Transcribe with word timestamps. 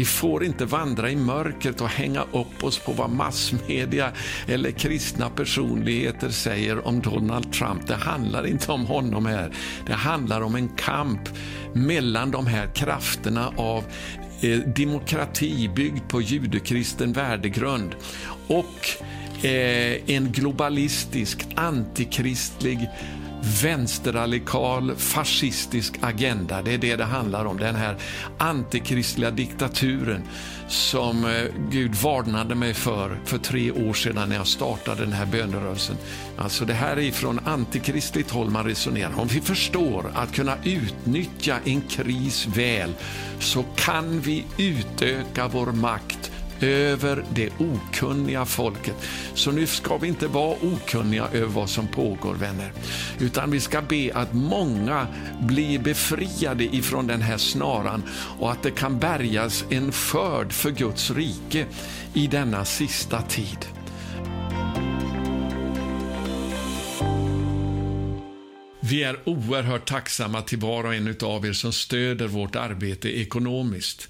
Vi 0.00 0.04
får 0.04 0.44
inte 0.44 0.64
vandra 0.64 1.10
i 1.10 1.16
mörkret 1.16 1.80
och 1.80 1.88
hänga 1.88 2.22
upp 2.22 2.64
oss 2.64 2.78
på 2.78 2.92
vad 2.92 3.10
massmedia 3.10 4.12
eller 4.46 4.70
kristna 4.70 5.30
personligheter 5.30 6.30
säger 6.30 6.86
om 6.86 7.00
Donald 7.00 7.52
Trump. 7.52 7.86
Det 7.86 7.94
handlar 7.94 8.46
inte 8.46 8.72
om 8.72 8.86
honom 8.86 9.26
här. 9.26 9.52
Det 9.86 9.92
handlar 9.92 10.40
om 10.40 10.54
en 10.54 10.68
kamp 10.68 11.20
mellan 11.72 12.30
de 12.30 12.46
här 12.46 12.66
krafterna 12.74 13.52
av 13.56 13.84
eh, 14.40 14.58
demokrati 14.58 15.70
byggd 15.76 16.08
på 16.08 16.20
judekristen 16.20 17.12
värdegrund 17.12 17.94
och 18.48 18.88
eh, 19.44 20.10
en 20.10 20.32
globalistisk, 20.32 21.46
antikristlig 21.56 22.88
vänsterradikal 23.62 24.96
fascistisk 24.96 25.94
agenda. 26.00 26.62
Det 26.62 26.74
är 26.74 26.78
det 26.78 26.96
det 26.96 27.04
handlar 27.04 27.44
om. 27.44 27.56
Den 27.56 27.74
här 27.74 27.96
antikristliga 28.38 29.30
diktaturen 29.30 30.22
som 30.68 31.24
eh, 31.24 31.30
Gud 31.70 31.94
varnade 31.94 32.54
mig 32.54 32.74
för 32.74 33.18
för 33.24 33.38
tre 33.38 33.70
år 33.70 33.94
sedan 33.94 34.28
när 34.28 34.36
jag 34.36 34.46
startade 34.46 35.00
den 35.00 35.12
här 35.12 35.26
bönerörelsen. 35.26 35.96
Alltså 36.38 36.64
det 36.64 36.74
här 36.74 36.96
är 36.96 37.00
ifrån 37.00 37.40
antikristligt 37.44 38.30
håll 38.30 38.50
man 38.50 38.64
resonerar. 38.64 39.20
Om 39.20 39.28
vi 39.28 39.40
förstår 39.40 40.12
att 40.14 40.32
kunna 40.32 40.54
utnyttja 40.64 41.56
en 41.64 41.80
kris 41.80 42.46
väl 42.46 42.92
så 43.38 43.64
kan 43.76 44.20
vi 44.20 44.44
utöka 44.58 45.48
vår 45.48 45.66
makt 45.66 46.32
över 46.60 47.24
det 47.34 47.50
okunniga 47.58 48.44
folket. 48.44 48.96
Så 49.34 49.52
nu 49.52 49.66
ska 49.66 49.96
vi 49.96 50.08
inte 50.08 50.26
vara 50.26 50.56
okunniga 50.62 51.28
över 51.32 51.46
vad 51.46 51.70
som 51.70 51.88
pågår, 51.88 52.34
vänner. 52.34 52.72
Utan 53.18 53.50
vi 53.50 53.60
ska 53.60 53.82
be 53.82 54.10
att 54.14 54.32
många 54.32 55.06
blir 55.40 55.78
befriade 55.78 56.64
ifrån 56.64 57.06
den 57.06 57.22
här 57.22 57.38
snaran 57.38 58.02
och 58.38 58.52
att 58.52 58.62
det 58.62 58.70
kan 58.70 58.98
bärgas 58.98 59.64
en 59.70 59.92
skörd 59.92 60.52
för 60.52 60.70
Guds 60.70 61.10
rike 61.10 61.66
i 62.14 62.26
denna 62.26 62.64
sista 62.64 63.22
tid. 63.22 63.66
Vi 68.90 69.02
är 69.02 69.28
oerhört 69.28 69.88
tacksamma 69.88 70.42
till 70.42 70.58
var 70.58 70.84
och 70.84 70.94
en 70.94 71.16
av 71.22 71.46
er 71.46 71.52
som 71.52 71.72
stöder 71.72 72.26
vårt 72.26 72.56
arbete 72.56 73.08
ekonomiskt. 73.08 74.08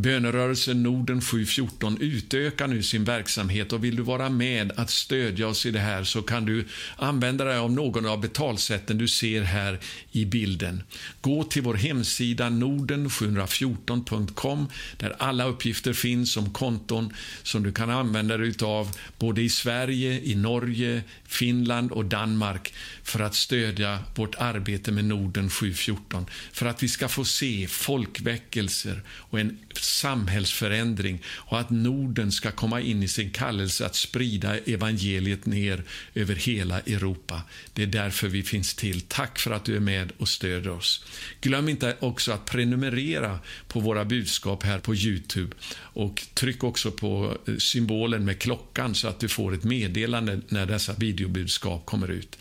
Bönerörelsen 0.00 0.82
Norden 0.82 1.20
714 1.20 1.98
utökar 2.00 2.66
nu 2.66 2.82
sin 2.82 3.04
verksamhet 3.04 3.72
och 3.72 3.84
vill 3.84 3.96
du 3.96 4.02
vara 4.02 4.28
med 4.28 4.72
att 4.76 4.90
stödja 4.90 5.48
oss 5.48 5.66
i 5.66 5.70
det 5.70 5.78
här 5.78 6.04
så 6.04 6.22
kan 6.22 6.44
du 6.44 6.64
använda 6.96 7.44
dig 7.44 7.58
av 7.58 7.72
någon 7.72 8.06
av 8.06 8.20
betalsätten 8.20 8.98
du 8.98 9.08
ser 9.08 9.42
här 9.42 9.78
i 10.12 10.24
bilden. 10.24 10.82
Gå 11.20 11.44
till 11.44 11.62
vår 11.62 11.74
hemsida 11.74 12.48
norden714.com 12.48 14.68
där 14.96 15.16
alla 15.18 15.44
uppgifter 15.44 15.92
finns 15.92 16.36
om 16.36 16.52
konton 16.52 17.12
som 17.42 17.62
du 17.62 17.72
kan 17.72 17.90
använda 17.90 18.36
dig 18.36 18.54
av 18.62 18.96
både 19.18 19.42
i 19.42 19.48
Sverige, 19.48 20.20
i 20.20 20.34
Norge, 20.34 21.02
Finland 21.24 21.92
och 21.92 22.04
Danmark 22.04 22.74
för 23.02 23.20
att 23.20 23.34
stödja 23.34 23.98
vårt 24.14 24.34
arbete 24.34 24.92
med 24.92 25.04
Norden 25.04 25.50
714. 25.50 26.26
För 26.52 26.66
att 26.66 26.82
vi 26.82 26.88
ska 26.88 27.08
få 27.08 27.24
se 27.24 27.66
folkväckelser 27.68 29.02
och 29.08 29.40
en 29.40 29.58
samhällsförändring 29.88 31.22
och 31.26 31.60
att 31.60 31.70
Norden 31.70 32.32
ska 32.32 32.50
komma 32.50 32.80
in 32.80 33.02
i 33.02 33.08
sin 33.08 33.30
kallelse 33.30 33.86
att 33.86 33.94
sprida 33.94 34.58
evangeliet 34.58 35.46
ner 35.46 35.82
över 36.14 36.34
hela 36.34 36.80
Europa. 36.80 37.42
Det 37.72 37.82
är 37.82 37.86
därför 37.86 38.28
vi 38.28 38.42
finns 38.42 38.74
till. 38.74 39.00
Tack 39.00 39.38
för 39.38 39.50
att 39.50 39.64
du 39.64 39.76
är 39.76 39.80
med 39.80 40.12
och 40.18 40.28
stöder 40.28 40.70
oss. 40.70 41.04
Glöm 41.40 41.68
inte 41.68 41.96
också 42.00 42.32
att 42.32 42.44
prenumerera 42.44 43.38
på 43.68 43.80
våra 43.80 44.04
budskap 44.04 44.62
här 44.62 44.78
på 44.78 44.94
Youtube 44.94 45.56
och 45.76 46.22
tryck 46.34 46.64
också 46.64 46.90
på 46.90 47.38
eh, 47.46 47.56
symbolen 47.56 48.24
med 48.24 48.38
klockan 48.38 48.94
så 48.94 49.08
att 49.08 49.20
du 49.20 49.28
får 49.28 49.54
ett 49.54 49.64
meddelande 49.64 50.40
när 50.48 50.66
dessa 50.66 50.92
videobudskap 50.92 51.86
kommer 51.86 52.10
ut. 52.10 52.38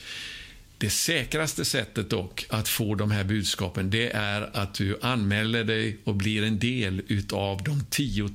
Det 0.79 0.89
säkraste 0.89 1.65
sättet 1.65 2.09
dock 2.09 2.45
att 2.49 2.67
få 2.67 2.95
de 2.95 3.11
här 3.11 3.23
budskapen 3.23 3.89
det 3.89 4.09
är 4.09 4.57
att 4.57 4.73
du 4.73 4.97
anmäler 5.01 5.63
dig 5.63 5.97
och 6.03 6.15
blir 6.15 6.43
en 6.43 6.59
del 6.59 7.01
utav 7.07 7.63
de 7.63 7.83
10 7.89 8.23
000 8.23 8.31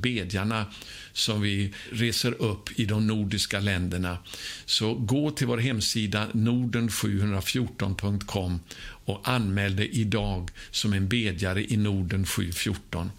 bedjarna 0.00 0.66
som 1.12 1.40
vi 1.40 1.74
reser 1.90 2.42
upp 2.42 2.80
i 2.80 2.84
de 2.84 3.06
nordiska 3.06 3.60
länderna. 3.60 4.18
Så 4.64 4.94
gå 4.94 5.30
till 5.30 5.46
vår 5.46 5.58
hemsida 5.58 6.28
norden714.com 6.32 8.60
och 9.04 9.28
anmäl 9.28 9.76
dig 9.76 9.90
idag 9.92 10.50
som 10.70 10.92
en 10.92 11.08
bedjare 11.08 11.72
i 11.72 11.76
Norden 11.76 12.26
714. 12.26 13.10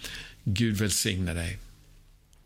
Gud 0.43 0.75
välsigne 0.75 1.33
dig. 1.33 1.57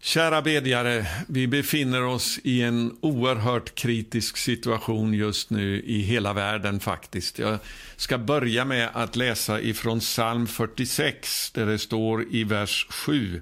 Kära 0.05 0.41
bedjare, 0.41 1.07
vi 1.27 1.47
befinner 1.47 2.03
oss 2.03 2.39
i 2.43 2.61
en 2.61 2.97
oerhört 3.01 3.75
kritisk 3.75 4.37
situation 4.37 5.13
just 5.13 5.49
nu 5.49 5.81
i 5.81 6.01
hela 6.01 6.33
världen 6.33 6.79
faktiskt. 6.79 7.39
Jag 7.39 7.59
ska 7.95 8.17
börja 8.17 8.65
med 8.65 8.89
att 8.93 9.15
läsa 9.15 9.61
ifrån 9.61 9.99
psalm 9.99 10.47
46 10.47 11.51
där 11.51 11.65
det 11.65 11.79
står 11.79 12.25
i 12.35 12.43
vers 12.43 12.87
7. 12.89 13.41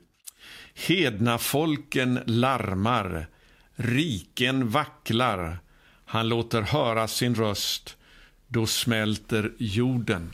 Hedna 0.73 1.37
folken 1.37 2.19
larmar, 2.25 3.27
riken 3.75 4.69
vacklar, 4.69 5.59
han 6.05 6.29
låter 6.29 6.61
höra 6.61 7.07
sin 7.07 7.35
röst, 7.35 7.97
då 8.47 8.65
smälter 8.65 9.51
jorden. 9.57 10.33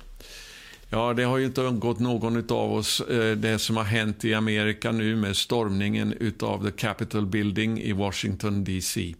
Ja, 0.92 1.14
det 1.14 1.24
har 1.24 1.38
ju 1.38 1.46
inte 1.46 1.62
undgått 1.62 2.00
någon 2.00 2.52
av 2.52 2.74
oss 2.74 3.02
eh, 3.02 3.38
det 3.38 3.60
som 3.60 3.78
har 3.78 3.84
hänt 3.84 4.26
i 4.26 4.34
Amerika 4.34 4.92
nu 4.92 5.16
med 5.16 5.36
stormningen 5.36 6.14
utav 6.14 6.64
the 6.66 6.72
Capitol 6.72 7.26
Building 7.26 7.82
i 7.82 7.94
Washington 7.94 8.64
DC. 8.64 9.16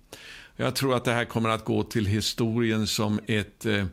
Jag 0.56 0.76
tror 0.76 0.96
att 0.96 1.06
det 1.06 1.12
här 1.12 1.26
kommer 1.26 1.50
att 1.50 1.66
gå 1.66 1.84
till 1.84 2.06
historien 2.06 2.88
som 2.88 3.20
ett, 3.28 3.66
eh, 3.66 3.86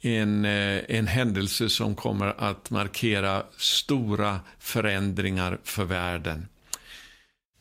en, 0.00 0.44
eh, 0.44 0.80
en 0.88 1.06
händelse 1.06 1.68
som 1.68 1.94
kommer 1.94 2.34
att 2.38 2.70
markera 2.70 3.42
stora 3.56 4.40
förändringar 4.58 5.58
för 5.64 5.84
världen. 5.84 6.48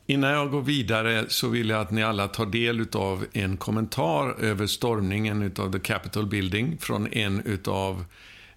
Innan 0.05 0.31
jag 0.31 0.51
går 0.51 0.61
vidare 0.61 1.25
så 1.27 1.49
vill 1.49 1.69
jag 1.69 1.81
att 1.81 1.91
ni 1.91 2.03
alla 2.03 2.27
tar 2.27 2.45
del 2.45 2.87
av 2.93 3.25
en 3.33 3.57
kommentar 3.57 4.35
över 4.39 4.67
stormningen 4.67 5.43
utav 5.43 5.71
the 5.71 5.79
Capitol 5.79 6.25
Building 6.25 6.77
från 6.77 7.13
en 7.13 7.41
utav 7.45 8.05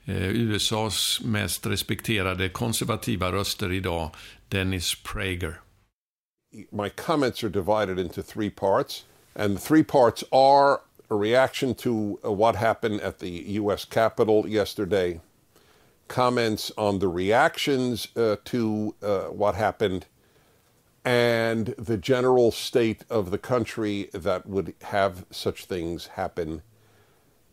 USAs 0.06 1.20
mest 1.24 1.64
respekterade 1.64 2.52
konservativa 2.52 3.30
röster 3.32 3.72
idag, 3.72 4.14
Dennis 4.48 4.94
Prager. 4.94 5.58
My 6.72 6.88
comments 6.88 7.44
are 7.44 7.48
divided 7.48 7.98
into 7.98 8.22
three 8.22 8.50
parts, 8.50 9.04
and 9.36 9.56
the 9.56 9.60
three 9.60 9.84
parts 9.84 10.24
are 10.32 10.80
a 11.08 11.14
reaction 11.14 11.74
to 11.74 12.18
uh, 12.24 12.32
what 12.32 12.56
happened 12.56 13.00
at 13.00 13.18
the 13.18 13.30
U.S. 13.30 13.84
Capitol 13.84 14.48
yesterday, 14.48 15.20
comments 16.08 16.72
on 16.76 16.98
the 16.98 17.08
reactions 17.08 18.08
uh, 18.16 18.36
to 18.46 18.94
uh, 19.02 19.20
what 19.26 19.54
happened, 19.54 20.06
and 21.04 21.68
the 21.78 21.96
general 21.96 22.50
state 22.50 23.04
of 23.08 23.30
the 23.30 23.38
country 23.38 24.10
that 24.12 24.46
would 24.46 24.74
have 24.82 25.24
such 25.30 25.66
things 25.66 26.08
happen, 26.08 26.62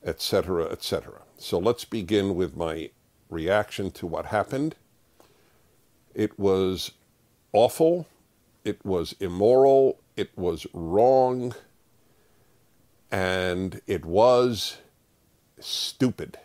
etc., 0.04 0.66
etc. 0.72 1.22
So 1.38 1.60
let's 1.60 1.86
begin 1.86 2.36
with 2.36 2.58
my 2.58 2.90
reaction 3.30 3.92
to 3.92 4.08
what 4.08 4.28
happened. 4.28 4.76
It 6.16 6.38
was 6.40 6.92
awful, 7.54 8.08
it 8.66 8.84
was 8.84 9.16
immoral, 9.20 10.00
it 10.16 10.32
was 10.36 10.66
wrong, 10.74 11.54
and 13.12 13.82
it 13.86 14.04
was 14.04 14.78
stupid. 15.60 16.40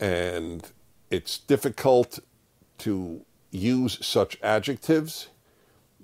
And 0.00 0.70
it's 1.10 1.36
difficult 1.38 2.18
to 2.78 3.26
use 3.50 4.04
such 4.04 4.38
adjectives. 4.42 5.28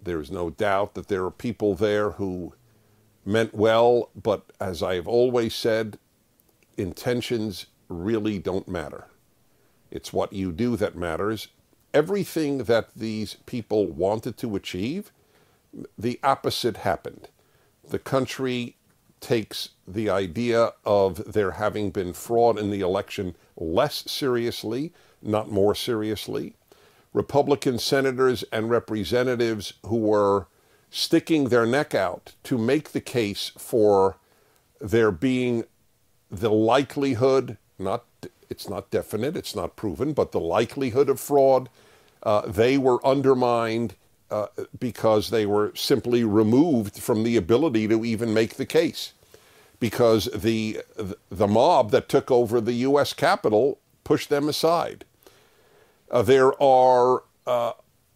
There's 0.00 0.30
no 0.30 0.50
doubt 0.50 0.94
that 0.94 1.08
there 1.08 1.24
are 1.24 1.30
people 1.30 1.74
there 1.74 2.10
who 2.10 2.52
meant 3.24 3.54
well, 3.54 4.10
but 4.14 4.52
as 4.60 4.82
I've 4.82 5.08
always 5.08 5.54
said, 5.54 5.98
intentions 6.78 7.66
really 7.88 8.38
don't 8.38 8.68
matter. 8.68 9.06
It's 9.90 10.12
what 10.12 10.32
you 10.32 10.52
do 10.52 10.76
that 10.76 10.96
matters. 10.96 11.48
Everything 11.92 12.58
that 12.64 12.94
these 12.94 13.36
people 13.46 13.86
wanted 13.86 14.36
to 14.38 14.56
achieve, 14.56 15.10
the 15.98 16.20
opposite 16.22 16.78
happened. 16.78 17.28
The 17.88 17.98
country 17.98 18.76
takes 19.20 19.70
the 19.86 20.08
idea 20.10 20.72
of 20.84 21.32
there 21.32 21.52
having 21.52 21.90
been 21.90 22.12
fraud 22.12 22.58
in 22.58 22.70
the 22.70 22.80
election 22.80 23.34
less 23.56 24.10
seriously, 24.10 24.92
not 25.22 25.50
more 25.50 25.74
seriously. 25.74 26.54
Republican 27.12 27.78
senators 27.78 28.44
and 28.52 28.70
representatives 28.70 29.72
who 29.86 29.96
were 29.96 30.46
sticking 30.90 31.48
their 31.48 31.66
neck 31.66 31.94
out 31.94 32.34
to 32.44 32.56
make 32.56 32.92
the 32.92 33.00
case 33.00 33.50
for 33.58 34.18
there 34.80 35.10
being 35.10 35.64
the 36.30 36.50
likelihood, 36.50 37.58
not 37.78 38.04
it's 38.50 38.68
not 38.68 38.90
definite, 38.90 39.36
it's 39.36 39.56
not 39.56 39.76
proven, 39.76 40.12
but 40.14 40.32
the 40.32 40.40
likelihood 40.40 41.08
of 41.10 41.20
fraud 41.20 41.68
Uh, 42.22 42.42
they 42.46 42.78
were 42.78 43.04
undermined 43.06 43.94
uh, 44.30 44.48
because 44.78 45.30
they 45.30 45.46
were 45.46 45.72
simply 45.76 46.24
removed 46.24 46.98
from 46.98 47.24
the 47.24 47.36
ability 47.36 47.88
to 47.88 48.04
even 48.04 48.34
make 48.34 48.56
the 48.56 48.66
case. 48.66 49.12
Because 49.80 50.26
the, 50.34 50.80
the 51.30 51.48
mob 51.48 51.90
that 51.92 52.08
took 52.08 52.30
over 52.30 52.60
the 52.60 52.74
U.S. 52.90 53.14
Capitol 53.14 53.78
pushed 54.04 54.30
them 54.30 54.48
aside. 54.48 55.04
Uh, 56.10 56.22
there 56.22 56.60
are 56.62 57.24
uh, 57.46 57.72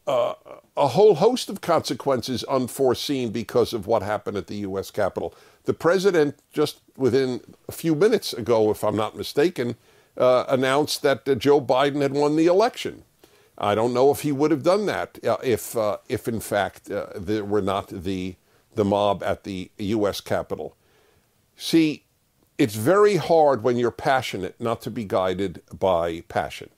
uh, 0.07 0.35
a 0.77 0.89
whole 0.89 1.17
host 1.17 1.51
of 1.51 1.61
consequences 1.61 2.45
unforeseen 2.45 3.31
because 3.31 3.73
of 3.73 3.87
what 3.87 4.03
happened 4.03 4.37
at 4.37 4.49
the 4.49 4.57
U.S. 4.59 4.91
Capitol. 4.91 5.35
The 5.65 5.75
president, 5.75 6.39
just 6.53 6.81
within 6.97 7.41
a 7.69 7.73
few 7.73 7.95
minutes 7.95 8.33
ago, 8.33 8.71
if 8.71 8.83
I'm 8.83 8.97
not 8.97 9.17
mistaken, 9.17 9.77
uh, 10.17 10.45
announced 10.49 11.03
that 11.03 11.29
uh, 11.29 11.35
Joe 11.35 11.61
Biden 11.61 12.03
had 12.03 12.13
won 12.13 12.37
the 12.37 12.47
election. 12.47 13.05
I 13.57 13.75
don't 13.75 13.95
know 13.95 14.11
if 14.11 14.23
he 14.23 14.33
would 14.33 14.51
have 14.51 14.63
done 14.63 14.87
that 14.87 15.19
uh, 15.25 15.37
if, 15.43 15.77
uh, 15.77 15.99
if 16.09 16.27
in 16.27 16.41
fact, 16.41 16.91
uh, 16.91 17.07
there 17.15 17.45
were 17.45 17.63
not 17.63 17.89
the, 17.89 18.35
the 18.75 18.85
mob 18.85 19.23
at 19.23 19.45
the 19.45 19.71
U.S. 19.79 20.21
Capitol. 20.21 20.77
See, 21.57 22.05
it's 22.59 22.75
very 22.75 23.17
hard 23.17 23.63
when 23.63 23.77
you're 23.77 23.91
passionate 23.91 24.61
not 24.61 24.83
to 24.83 24.91
be 24.91 25.05
guided 25.05 25.63
by 25.79 26.23
passion. 26.23 26.71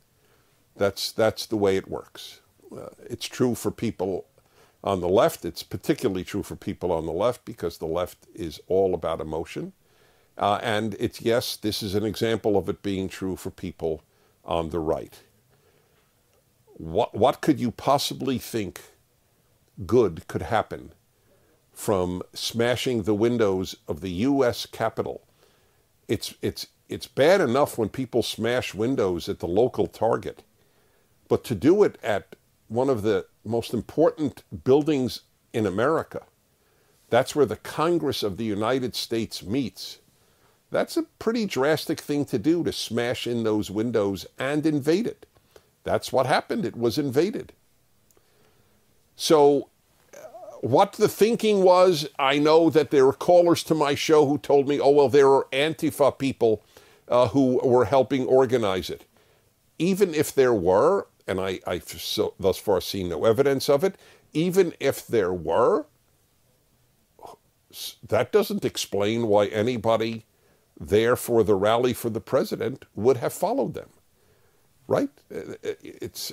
That's, 0.76 1.12
that's 1.12 1.46
the 1.46 1.56
way 1.56 1.76
it 1.76 1.88
works. 1.88 2.40
Uh, 2.74 2.88
it's 3.08 3.26
true 3.26 3.54
for 3.54 3.70
people 3.70 4.26
on 4.84 5.00
the 5.00 5.08
left. 5.08 5.44
It's 5.44 5.62
particularly 5.62 6.22
true 6.22 6.44
for 6.44 6.54
people 6.54 6.92
on 6.92 7.06
the 7.06 7.12
left 7.12 7.44
because 7.44 7.78
the 7.78 7.86
left 7.86 8.28
is 8.34 8.60
all 8.68 8.94
about 8.94 9.20
emotion. 9.20 9.72
Uh, 10.36 10.60
and 10.62 10.94
it's, 11.00 11.22
yes, 11.22 11.56
this 11.56 11.82
is 11.82 11.94
an 11.94 12.04
example 12.04 12.56
of 12.56 12.68
it 12.68 12.82
being 12.82 13.08
true 13.08 13.34
for 13.34 13.50
people 13.50 14.02
on 14.44 14.70
the 14.70 14.78
right. 14.78 15.22
What, 16.74 17.14
what 17.14 17.40
could 17.40 17.58
you 17.58 17.70
possibly 17.70 18.38
think 18.38 18.80
good 19.86 20.26
could 20.28 20.42
happen 20.42 20.92
from 21.72 22.22
smashing 22.34 23.02
the 23.02 23.14
windows 23.14 23.76
of 23.88 24.00
the 24.00 24.10
U.S. 24.10 24.66
Capitol? 24.66 25.22
It's, 26.08 26.34
it's, 26.42 26.66
it's 26.88 27.06
bad 27.06 27.40
enough 27.40 27.78
when 27.78 27.88
people 27.88 28.22
smash 28.22 28.74
windows 28.74 29.28
at 29.28 29.38
the 29.38 29.48
local 29.48 29.86
Target, 29.86 30.42
but 31.28 31.44
to 31.44 31.54
do 31.54 31.84
it 31.84 31.96
at 32.02 32.36
one 32.68 32.88
of 32.88 33.02
the 33.02 33.26
most 33.44 33.74
important 33.74 34.42
buildings 34.64 35.20
in 35.52 35.66
America, 35.66 36.22
that's 37.10 37.36
where 37.36 37.46
the 37.46 37.56
Congress 37.56 38.22
of 38.22 38.36
the 38.36 38.44
United 38.44 38.94
States 38.94 39.42
meets. 39.42 39.98
That's 40.70 40.96
a 40.96 41.04
pretty 41.04 41.46
drastic 41.46 42.00
thing 42.00 42.24
to 42.26 42.38
do 42.38 42.64
to 42.64 42.72
smash 42.72 43.26
in 43.26 43.44
those 43.44 43.70
windows 43.70 44.26
and 44.38 44.66
invade 44.66 45.06
it. 45.06 45.26
That's 45.84 46.12
what 46.12 46.26
happened. 46.26 46.64
It 46.64 46.76
was 46.76 46.98
invaded. 46.98 47.52
So, 49.14 49.68
uh, 50.12 50.18
what 50.62 50.94
the 50.94 51.08
thinking 51.08 51.62
was, 51.62 52.08
I 52.18 52.38
know 52.38 52.70
that 52.70 52.90
there 52.90 53.06
were 53.06 53.12
callers 53.12 53.62
to 53.64 53.74
my 53.74 53.94
show 53.94 54.26
who 54.26 54.38
told 54.38 54.66
me, 54.66 54.80
oh, 54.80 54.90
well, 54.90 55.08
there 55.08 55.30
are 55.30 55.46
Antifa 55.52 56.18
people 56.18 56.64
uh, 57.08 57.28
who 57.28 57.60
were 57.62 57.84
helping 57.84 58.26
organize 58.26 58.90
it. 58.90 59.04
Even 59.78 60.14
if 60.14 60.34
there 60.34 60.54
were, 60.54 61.06
and 61.26 61.40
I, 61.40 61.60
I've 61.66 61.88
so, 61.88 62.34
thus 62.40 62.58
far 62.58 62.80
seen 62.80 63.08
no 63.08 63.24
evidence 63.24 63.68
of 63.68 63.84
it, 63.84 63.96
even 64.32 64.74
if 64.80 65.06
there 65.06 65.32
were, 65.32 65.86
that 68.06 68.32
doesn't 68.32 68.64
explain 68.64 69.28
why 69.28 69.46
anybody 69.46 70.26
there 70.78 71.16
for 71.16 71.44
the 71.44 71.54
rally 71.54 71.92
for 71.92 72.10
the 72.10 72.20
president 72.20 72.84
would 72.94 73.18
have 73.18 73.32
followed 73.32 73.74
them 73.74 73.90
right? 74.88 75.10
Uh, 75.34 75.38
uh, 75.38 75.74
it's 75.82 76.32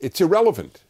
it's 0.00 0.20
irrelevant 0.20 0.84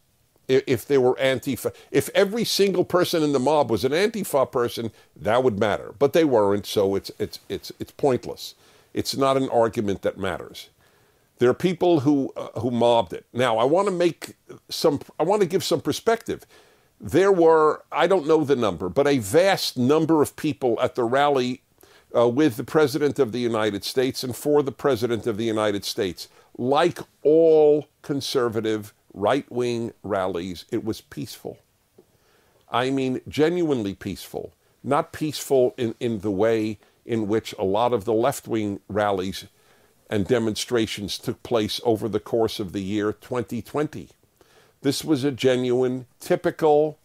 if 0.49 0.87
there 0.87 1.01
were 1.01 1.15
Antifa. 1.17 1.75
If 1.91 2.09
every 2.15 2.45
single 2.45 2.85
person 2.85 3.23
in 3.23 3.33
the 3.33 3.41
mob 3.41 3.71
was 3.71 3.85
an 3.85 3.93
Antifa 3.93 4.51
person, 4.51 4.93
that 5.17 5.43
would 5.45 5.59
matter. 5.59 5.95
But 5.99 6.13
they 6.13 6.25
weren't, 6.25 6.67
so 6.67 6.95
it's 6.95 7.11
it's 7.19 7.41
it's 7.49 7.73
it's 7.79 7.93
pointless. 7.93 8.55
It's 8.95 9.17
not 9.17 9.37
an 9.37 9.49
argument 9.51 10.03
that 10.03 10.19
matters. 10.19 10.71
There 11.39 11.51
are 11.51 11.55
people 11.55 12.01
who 12.01 12.33
uh, 12.37 12.61
who 12.61 12.71
mobbed 12.71 13.13
it. 13.13 13.27
Now, 13.33 13.59
I 13.59 13.65
want 13.65 13.89
to 13.89 13.93
make 13.93 14.37
some. 14.69 15.01
I 15.19 15.23
want 15.25 15.43
to 15.43 15.49
give 15.49 15.65
some 15.65 15.81
perspective. 15.81 16.47
There 17.01 17.33
were 17.33 17.83
I 17.93 18.07
don't 18.07 18.27
know 18.27 18.45
the 18.45 18.57
number, 18.57 18.89
but 18.89 19.07
a 19.07 19.19
vast 19.19 19.77
number 19.77 20.23
of 20.23 20.37
people 20.37 20.79
at 20.81 20.95
the 20.95 21.05
rally 21.05 21.63
uh, 22.17 22.29
with 22.29 22.57
the 22.57 22.65
President 22.65 23.19
of 23.19 23.33
the 23.33 23.41
United 23.41 23.85
States 23.85 24.25
and 24.25 24.35
for 24.35 24.63
the 24.63 24.73
President 24.73 25.27
of 25.27 25.37
the 25.37 25.45
United 25.45 25.85
States 25.85 26.29
like 26.59 26.99
all 27.23 27.87
conservative 28.03 28.95
right 29.13 29.51
wing 29.51 29.93
rallies, 30.03 30.65
it 30.71 30.85
was 30.85 31.01
peaceful. 31.01 31.59
I 32.71 32.91
mean, 32.91 33.21
genuinely 33.29 33.95
peaceful, 33.95 34.53
not 34.83 35.13
peaceful 35.13 35.75
in, 35.77 35.95
in 36.01 36.21
the 36.21 36.31
way 36.31 36.79
in 37.05 37.29
which 37.29 37.55
a 37.59 37.65
lot 37.65 37.93
of 37.93 38.05
the 38.05 38.13
left 38.13 38.49
wing 38.49 38.81
rallies 38.89 39.47
and 40.09 40.27
demonstrations 40.27 41.19
took 41.19 41.43
place 41.43 41.81
over 41.85 42.09
the 42.09 42.21
course 42.21 42.61
of 42.61 42.73
the 42.73 42.83
year 42.83 43.13
2020. 43.13 44.11
This 44.83 45.05
was 45.05 45.25
a 45.25 45.33
genuine, 45.33 46.07
typical, 46.21 46.99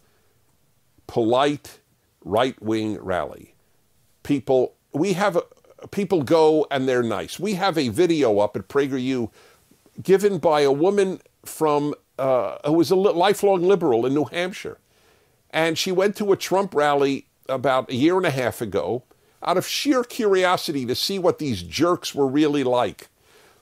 polite 1.06 1.80
right 2.24 2.60
wing 2.62 2.98
rally. 3.00 3.54
People, 4.22 4.74
we 4.92 5.14
have 5.14 5.38
people 5.90 6.22
go 6.22 6.66
and 6.70 6.88
they're 6.88 7.02
nice. 7.02 7.40
We 7.40 7.54
have 7.54 7.76
a 7.76 7.88
video 7.88 8.38
up 8.38 8.56
at 8.56 8.68
PragerU 8.68 9.30
given 10.02 10.38
by 10.38 10.60
a 10.60 10.72
woman 10.72 11.20
from 11.44 11.94
uh, 12.18 12.58
who 12.64 12.74
was 12.74 12.90
a 12.90 12.96
lifelong 12.96 13.62
liberal 13.62 14.06
in 14.06 14.14
New 14.14 14.26
Hampshire, 14.26 14.78
and 15.50 15.76
she 15.76 15.90
went 15.90 16.14
to 16.16 16.30
a 16.30 16.36
Trump 16.36 16.74
rally 16.74 17.26
about 17.48 17.90
a 17.90 17.94
year 17.94 18.16
and 18.16 18.26
a 18.26 18.30
half 18.30 18.60
ago 18.60 19.02
out 19.42 19.56
of 19.56 19.66
sheer 19.66 20.04
curiosity 20.04 20.86
to 20.86 20.94
see 20.94 21.18
what 21.18 21.38
these 21.38 21.62
jerks 21.62 22.14
were 22.14 22.26
really 22.26 22.64
like. 22.64 23.08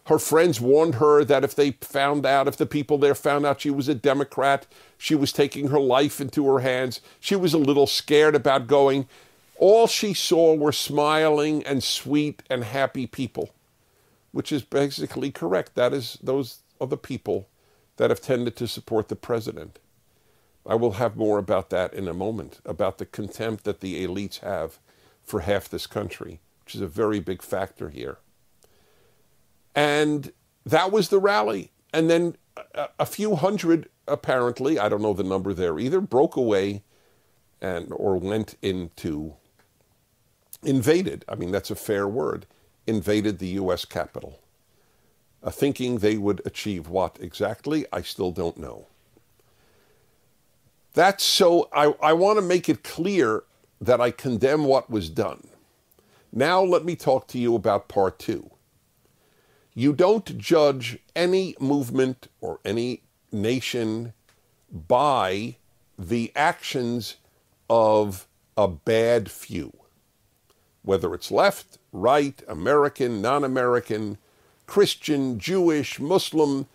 Her 0.07 0.19
friends 0.19 0.61
warned 0.61 0.97
her 0.97 1.25
that 1.25 1.45
if 1.45 1.55
they 1.55 1.73
found 1.73 2.27
out, 2.27 2.49
if 2.49 2.57
the 2.57 2.67
people 2.67 2.99
there 2.99 3.15
found 3.15 3.47
out 3.47 3.61
she 3.61 3.71
was 3.71 3.89
a 3.89 3.95
Democrat, 3.95 4.67
she 4.99 5.15
was 5.15 5.33
taking 5.33 5.69
her 5.69 5.79
life 5.79 6.21
into 6.21 6.47
her 6.47 6.61
hands. 6.61 7.01
She 7.21 7.37
was 7.37 7.55
a 7.55 7.59
little 7.59 7.87
scared 7.87 8.35
about 8.35 8.67
going. 8.67 9.07
All 9.57 9.87
she 9.87 10.15
saw 10.15 10.55
were 10.55 10.73
smiling 10.73 11.65
and 11.65 11.85
sweet 11.85 12.43
and 12.51 12.65
happy 12.65 13.07
people, 13.07 13.51
which 14.33 14.51
is 14.51 14.63
basically 14.63 15.31
correct. 15.31 15.75
That 15.75 15.93
is, 15.93 16.19
those 16.23 16.61
are 16.81 16.87
the 16.87 16.97
people 16.97 17.47
that 17.99 18.11
have 18.11 18.23
tended 18.23 18.57
to 18.57 18.67
support 18.67 19.09
the 19.09 19.17
president. 19.17 19.79
I 20.67 20.75
will 20.75 20.93
have 20.93 21.17
more 21.17 21.39
about 21.39 21.71
that 21.71 21.93
in 21.95 22.09
a 22.09 22.15
moment, 22.15 22.61
about 22.65 22.99
the 22.99 23.07
contempt 23.07 23.65
that 23.65 23.81
the 23.81 24.05
elites 24.05 24.41
have 24.41 24.79
for 25.31 25.41
half 25.41 25.69
this 25.69 25.87
country, 25.87 26.41
which 26.65 26.75
is 26.75 26.81
a 26.81 26.87
very 26.87 27.21
big 27.21 27.43
factor 27.43 27.89
here. 27.89 28.19
And 29.75 30.33
that 30.67 30.93
was 30.93 31.09
the 31.09 31.21
rally. 31.21 31.71
And 31.93 32.11
then 32.11 32.37
a, 32.75 32.89
a 32.99 33.07
few 33.07 33.37
hundred, 33.37 33.89
apparently, 34.07 34.79
I 34.79 34.89
don't 34.89 35.03
know 35.03 35.15
the 35.15 35.23
number 35.23 35.55
there 35.55 35.79
either, 35.79 36.01
broke 36.01 36.37
away 36.37 36.83
and 37.61 37.93
or 37.93 38.17
went 38.17 38.57
into 38.61 39.35
invaded, 40.63 41.25
I 41.29 41.37
mean, 41.37 41.51
that's 41.53 41.71
a 41.71 41.77
fair 41.77 42.07
word, 42.07 42.47
invaded 42.87 43.39
the 43.39 43.49
U.S. 43.49 43.85
Capitol, 43.85 44.41
uh, 45.43 45.51
thinking 45.51 45.99
they 45.99 46.17
would 46.17 46.43
achieve 46.45 46.89
what 46.89 47.17
exactly, 47.21 47.87
I 47.93 48.03
still 48.03 48.31
don't 48.31 48.59
know. 48.59 48.89
That's 50.93 51.25
so, 51.25 51.69
I, 51.73 51.95
I 52.03 52.13
want 52.13 52.39
to 52.39 52.43
make 52.43 52.69
it 52.69 52.83
clear 52.83 53.45
that 53.81 54.01
I 54.01 54.11
condemn 54.11 54.65
what 54.65 54.91
was 54.91 55.09
done. 55.09 55.49
Now, 56.33 56.63
let 56.63 56.85
me 56.85 56.97
talk 56.97 57.27
to 57.29 57.39
you 57.39 57.55
about 57.55 57.89
part 57.89 58.19
two. 58.19 58.51
You 59.75 59.93
don't 59.93 60.37
judge 60.37 60.99
any 61.17 61.55
movement 61.59 62.29
or 62.41 62.61
any 62.65 63.03
nation 63.33 64.13
by 64.71 65.57
the 65.99 66.33
actions 66.37 67.17
of 67.69 68.27
a 68.57 68.69
bad 68.69 69.31
few 69.31 69.73
whether 70.83 71.15
it's 71.15 71.31
left, 71.31 71.79
right, 71.93 72.43
American, 72.49 73.21
non 73.21 73.45
American, 73.45 74.19
Christian, 74.67 75.39
Jewish, 75.39 76.01
Muslim, 76.01 76.67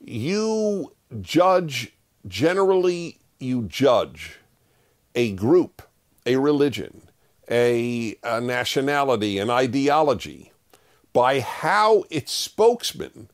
you 0.00 0.92
judge, 1.20 1.92
generally, 2.26 3.18
you 3.38 3.62
judge 3.62 4.38
a 5.14 5.32
group, 5.32 5.82
a 6.26 6.36
religion, 6.36 7.02
a, 7.50 8.16
a 8.22 8.40
nationality, 8.40 9.38
an 9.38 9.50
ideology 9.50 10.52
by 11.12 11.40
how 11.40 12.04
its 12.10 12.32
spokesmen 12.32 13.28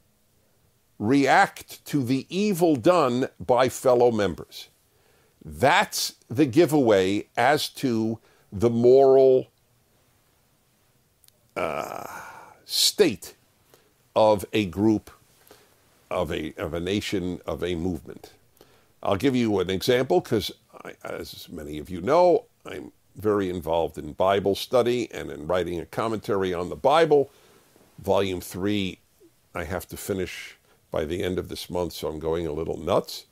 react 0.99 1.85
to 1.87 2.02
the 2.04 2.26
evil 2.28 2.76
done 2.76 3.28
by 3.38 3.68
fellow 3.68 4.11
members. 4.11 4.68
That's 5.42 6.14
the 6.28 6.47
giveaway 6.47 7.28
as 7.37 7.68
to 7.70 8.18
the 8.52 8.68
moral 8.68 9.47
uh, 11.56 12.06
state 12.64 13.35
of 14.14 14.44
a 14.52 14.66
group 14.66 15.11
of 16.11 16.32
a 16.32 16.52
of 16.59 16.75
a 16.75 16.80
nation 16.80 17.40
of 17.47 17.62
a 17.62 17.75
movement. 17.75 18.32
I'll 19.02 19.16
give 19.16 19.35
you 19.35 19.61
an 19.61 19.70
example 19.70 20.20
because, 20.20 20.52
as 21.04 21.49
many 21.49 21.78
of 21.78 21.88
you 21.88 22.02
know, 22.02 22.44
I'm 22.67 22.93
very 23.17 23.49
involved 23.49 23.99
in 23.99 24.12
Bible 24.12 24.55
study 24.55 25.11
and 25.12 25.31
in 25.31 25.47
writing 25.47 25.81
a 25.81 25.87
commentary 25.87 26.55
on 26.55 26.69
the 26.69 26.76
Bible. 26.76 27.31
Volume 27.99 28.40
three, 28.40 28.99
I 29.55 29.64
have 29.64 29.87
to 29.88 29.97
finish 29.97 30.57
by 30.90 31.05
the 31.05 31.23
end 31.23 31.38
of 31.38 31.49
this 31.49 31.71
month, 31.71 31.93
so 31.93 32.09
I'm 32.09 32.19
going 32.19 32.47
a 32.47 32.52
little 32.52 32.76
nuts. 32.76 33.26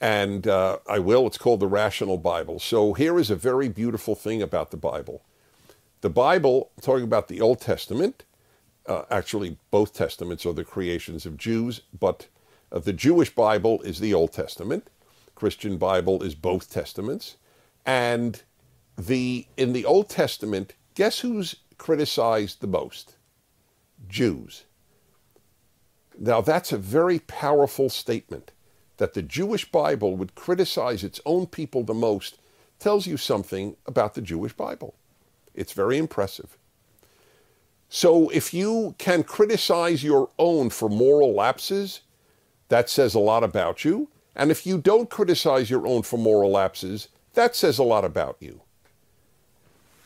And 0.00 0.46
uh, 0.46 0.78
I 0.88 1.00
will. 1.00 1.26
It's 1.26 1.38
called 1.38 1.60
the 1.60 1.66
Rational 1.66 2.18
Bible. 2.18 2.60
So 2.60 2.92
here 2.92 3.18
is 3.18 3.30
a 3.30 3.36
very 3.36 3.68
beautiful 3.68 4.14
thing 4.14 4.40
about 4.42 4.70
the 4.70 4.76
Bible. 4.76 5.22
The 6.00 6.10
Bible, 6.10 6.70
talking 6.80 7.04
about 7.04 7.26
the 7.28 7.40
Old 7.40 7.60
Testament, 7.60 8.24
uh, 8.86 9.02
actually, 9.10 9.58
both 9.70 9.92
Testaments 9.92 10.46
are 10.46 10.52
the 10.52 10.64
creations 10.64 11.26
of 11.26 11.36
Jews, 11.36 11.82
but 11.98 12.28
uh, 12.70 12.78
the 12.78 12.92
Jewish 12.92 13.34
Bible 13.34 13.82
is 13.82 13.98
the 13.98 14.14
Old 14.14 14.32
Testament. 14.32 14.88
Christian 15.34 15.76
Bible 15.76 16.22
is 16.22 16.34
both 16.34 16.70
Testaments. 16.70 17.36
And 17.84 18.42
the 18.98 19.46
in 19.56 19.72
the 19.72 19.84
Old 19.84 20.08
Testament, 20.08 20.74
guess 20.94 21.20
who's 21.20 21.56
criticized 21.78 22.60
the 22.60 22.66
most? 22.66 23.16
Jews. 24.08 24.64
Now, 26.18 26.40
that's 26.40 26.72
a 26.72 26.78
very 26.78 27.20
powerful 27.20 27.88
statement 27.88 28.50
that 28.96 29.14
the 29.14 29.22
Jewish 29.22 29.70
Bible 29.70 30.16
would 30.16 30.34
criticize 30.34 31.04
its 31.04 31.20
own 31.24 31.46
people 31.46 31.84
the 31.84 31.94
most 31.94 32.38
tells 32.80 33.06
you 33.06 33.16
something 33.16 33.76
about 33.86 34.14
the 34.14 34.20
Jewish 34.20 34.52
Bible. 34.52 34.94
It's 35.54 35.72
very 35.72 35.96
impressive. 35.96 36.58
So 37.88 38.28
if 38.30 38.52
you 38.52 38.96
can 38.98 39.22
criticize 39.22 40.02
your 40.02 40.30
own 40.38 40.70
for 40.70 40.88
moral 40.88 41.34
lapses, 41.34 42.00
that 42.68 42.90
says 42.90 43.14
a 43.14 43.20
lot 43.20 43.44
about 43.44 43.84
you. 43.84 44.08
And 44.34 44.50
if 44.50 44.66
you 44.66 44.78
don't 44.78 45.08
criticize 45.08 45.70
your 45.70 45.86
own 45.86 46.02
for 46.02 46.18
moral 46.18 46.50
lapses, 46.50 47.08
that 47.34 47.56
says 47.56 47.78
a 47.78 47.84
lot 47.84 48.04
about 48.04 48.36
you. 48.40 48.62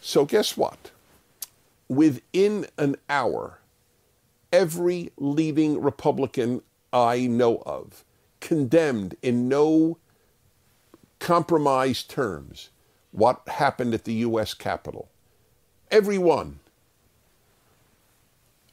So 0.04 0.24
guess 0.24 0.56
what? 0.56 0.90
Within 1.88 2.66
an 2.76 2.96
hour, 3.08 3.60
every 4.52 5.12
leading 5.16 5.80
Republican 5.80 6.62
I 6.92 7.28
know 7.28 7.62
of 7.64 8.04
condemned 8.40 9.16
in 9.22 9.48
no 9.48 9.98
compromised 11.20 12.10
terms 12.10 12.70
what 13.12 13.46
happened 13.46 13.94
at 13.94 14.04
the 14.04 14.14
U.S. 14.14 14.54
Capitol. 14.54 15.08
Everyone. 15.88 16.58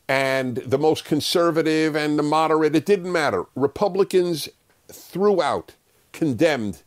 And 0.08 0.58
the 0.58 0.80
most 0.80 1.06
conservative 1.06 1.96
and 1.96 2.18
the 2.18 2.24
moderate, 2.24 2.76
it 2.76 2.88
didn't 2.88 3.12
matter. 3.12 3.46
Republicans 3.54 4.50
throughout 4.92 5.76
condemned 6.12 6.82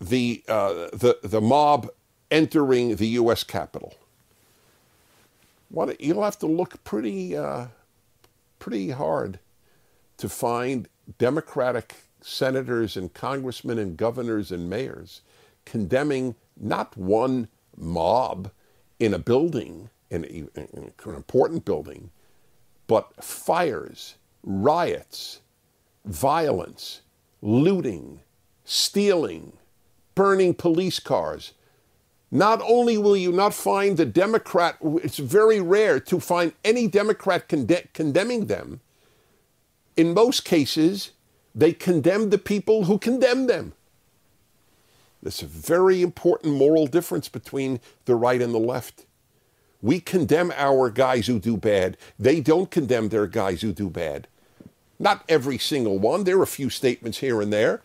the, 0.00 0.44
uh, 0.46 0.88
the, 0.92 1.18
the 1.24 1.40
mob 1.40 1.90
entering 2.30 2.96
the 2.96 3.08
U.S. 3.08 3.44
Capitol. 3.44 3.94
What, 5.68 6.00
you'll 6.00 6.24
have 6.24 6.38
to 6.40 6.46
look 6.46 6.82
pretty, 6.84 7.36
uh, 7.36 7.66
pretty 8.58 8.90
hard 8.90 9.38
to 10.16 10.28
find 10.28 10.88
Democratic 11.18 11.94
senators 12.20 12.96
and 12.96 13.12
congressmen 13.14 13.78
and 13.78 13.96
governors 13.96 14.52
and 14.52 14.68
mayors 14.68 15.22
condemning 15.64 16.34
not 16.58 16.96
one 16.96 17.48
mob 17.76 18.50
in 18.98 19.14
a 19.14 19.18
building, 19.18 19.88
in, 20.10 20.24
a, 20.24 20.60
in 20.60 20.92
an 21.04 21.14
important 21.14 21.64
building, 21.64 22.10
but 22.86 23.22
fires, 23.22 24.16
riots, 24.42 25.40
violence, 26.04 27.02
looting, 27.40 28.20
stealing, 28.64 29.52
burning 30.14 30.54
police 30.54 30.98
cars. 30.98 31.52
Not 32.30 32.62
only 32.64 32.98
will 32.98 33.16
you 33.16 33.32
not 33.32 33.54
find 33.54 33.96
the 33.96 34.06
Democrat, 34.06 34.76
it's 34.82 35.18
very 35.18 35.60
rare 35.60 36.00
to 36.00 36.20
find 36.20 36.52
any 36.64 36.88
Democrat 36.88 37.48
conde- 37.48 37.88
condemning 37.94 38.46
them 38.46 38.80
in 39.96 40.14
most 40.14 40.44
cases, 40.44 41.12
they 41.54 41.72
condemn 41.72 42.30
the 42.30 42.38
people 42.38 42.84
who 42.84 42.98
condemn 42.98 43.46
them. 43.46 43.74
There's 45.22 45.42
a 45.42 45.46
very 45.46 46.02
important 46.02 46.54
moral 46.54 46.86
difference 46.86 47.28
between 47.28 47.80
the 48.06 48.14
right 48.14 48.40
and 48.40 48.54
the 48.54 48.58
left. 48.58 49.04
We 49.82 50.00
condemn 50.00 50.52
our 50.56 50.90
guys 50.90 51.26
who 51.26 51.38
do 51.38 51.56
bad. 51.56 51.98
They 52.18 52.40
don't 52.40 52.70
condemn 52.70 53.10
their 53.10 53.26
guys 53.26 53.62
who 53.62 53.72
do 53.72 53.90
bad. 53.90 54.26
Not 54.98 55.24
every 55.28 55.58
single 55.58 55.98
one. 55.98 56.24
There 56.24 56.38
are 56.38 56.42
a 56.44 56.46
few 56.48 56.70
statements 56.70 57.18
here 57.18 57.42
and 57.42 57.52
there. 57.52 57.82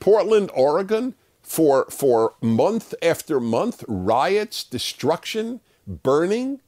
Portland, 0.00 0.50
Oregon, 0.54 1.14
for, 1.42 1.86
for 1.90 2.34
month 2.40 2.94
after 3.02 3.40
month, 3.40 3.84
riots, 3.88 4.64
destruction, 4.64 5.60
burning. 5.86 6.60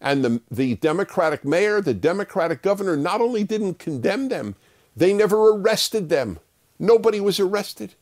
And 0.00 0.24
the, 0.24 0.40
the 0.50 0.76
Democratic 0.76 1.44
mayor, 1.44 1.80
the 1.80 1.94
Democratic 1.94 2.62
governor, 2.62 2.96
not 2.96 3.20
only 3.20 3.44
didn't 3.44 3.78
condemn 3.78 4.28
them, 4.28 4.54
they 4.96 5.12
never 5.12 5.50
arrested 5.50 6.08
them. 6.08 6.38
Nobody 6.78 7.20
was 7.20 7.38
arrested. 7.38 7.94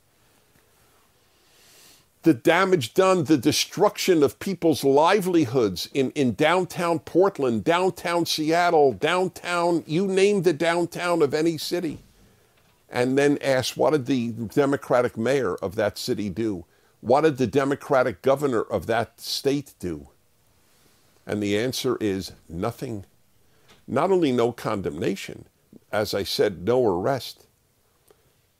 The 2.22 2.34
damage 2.34 2.94
done, 2.94 3.24
the 3.24 3.38
destruction 3.38 4.22
of 4.22 4.38
people's 4.38 4.84
livelihoods 4.84 5.88
in, 5.94 6.10
in 6.12 6.34
downtown 6.34 6.98
Portland, 6.98 7.64
downtown 7.64 8.26
Seattle, 8.26 8.92
downtown, 8.92 9.84
you 9.86 10.06
name 10.06 10.42
the 10.42 10.52
downtown 10.52 11.22
of 11.22 11.32
any 11.32 11.56
city. 11.58 11.98
And 12.90 13.18
then 13.18 13.38
ask, 13.42 13.76
what 13.76 13.90
did 13.90 14.06
the 14.06 14.30
Democratic 14.30 15.16
mayor 15.16 15.54
of 15.56 15.74
that 15.74 15.98
city 15.98 16.30
do? 16.30 16.64
What 17.00 17.20
did 17.22 17.36
the 17.36 17.46
Democratic 17.46 18.22
governor 18.22 18.62
of 18.62 18.86
that 18.86 19.20
state 19.20 19.74
do? 19.78 20.08
And 21.26 21.42
the 21.42 21.58
answer 21.58 21.96
is 22.00 22.32
nothing. 22.48 23.04
Not 23.86 24.10
only 24.10 24.32
no 24.32 24.52
condemnation, 24.52 25.44
as 25.92 26.14
I 26.14 26.22
said, 26.24 26.64
no 26.64 26.84
arrest. 26.86 27.46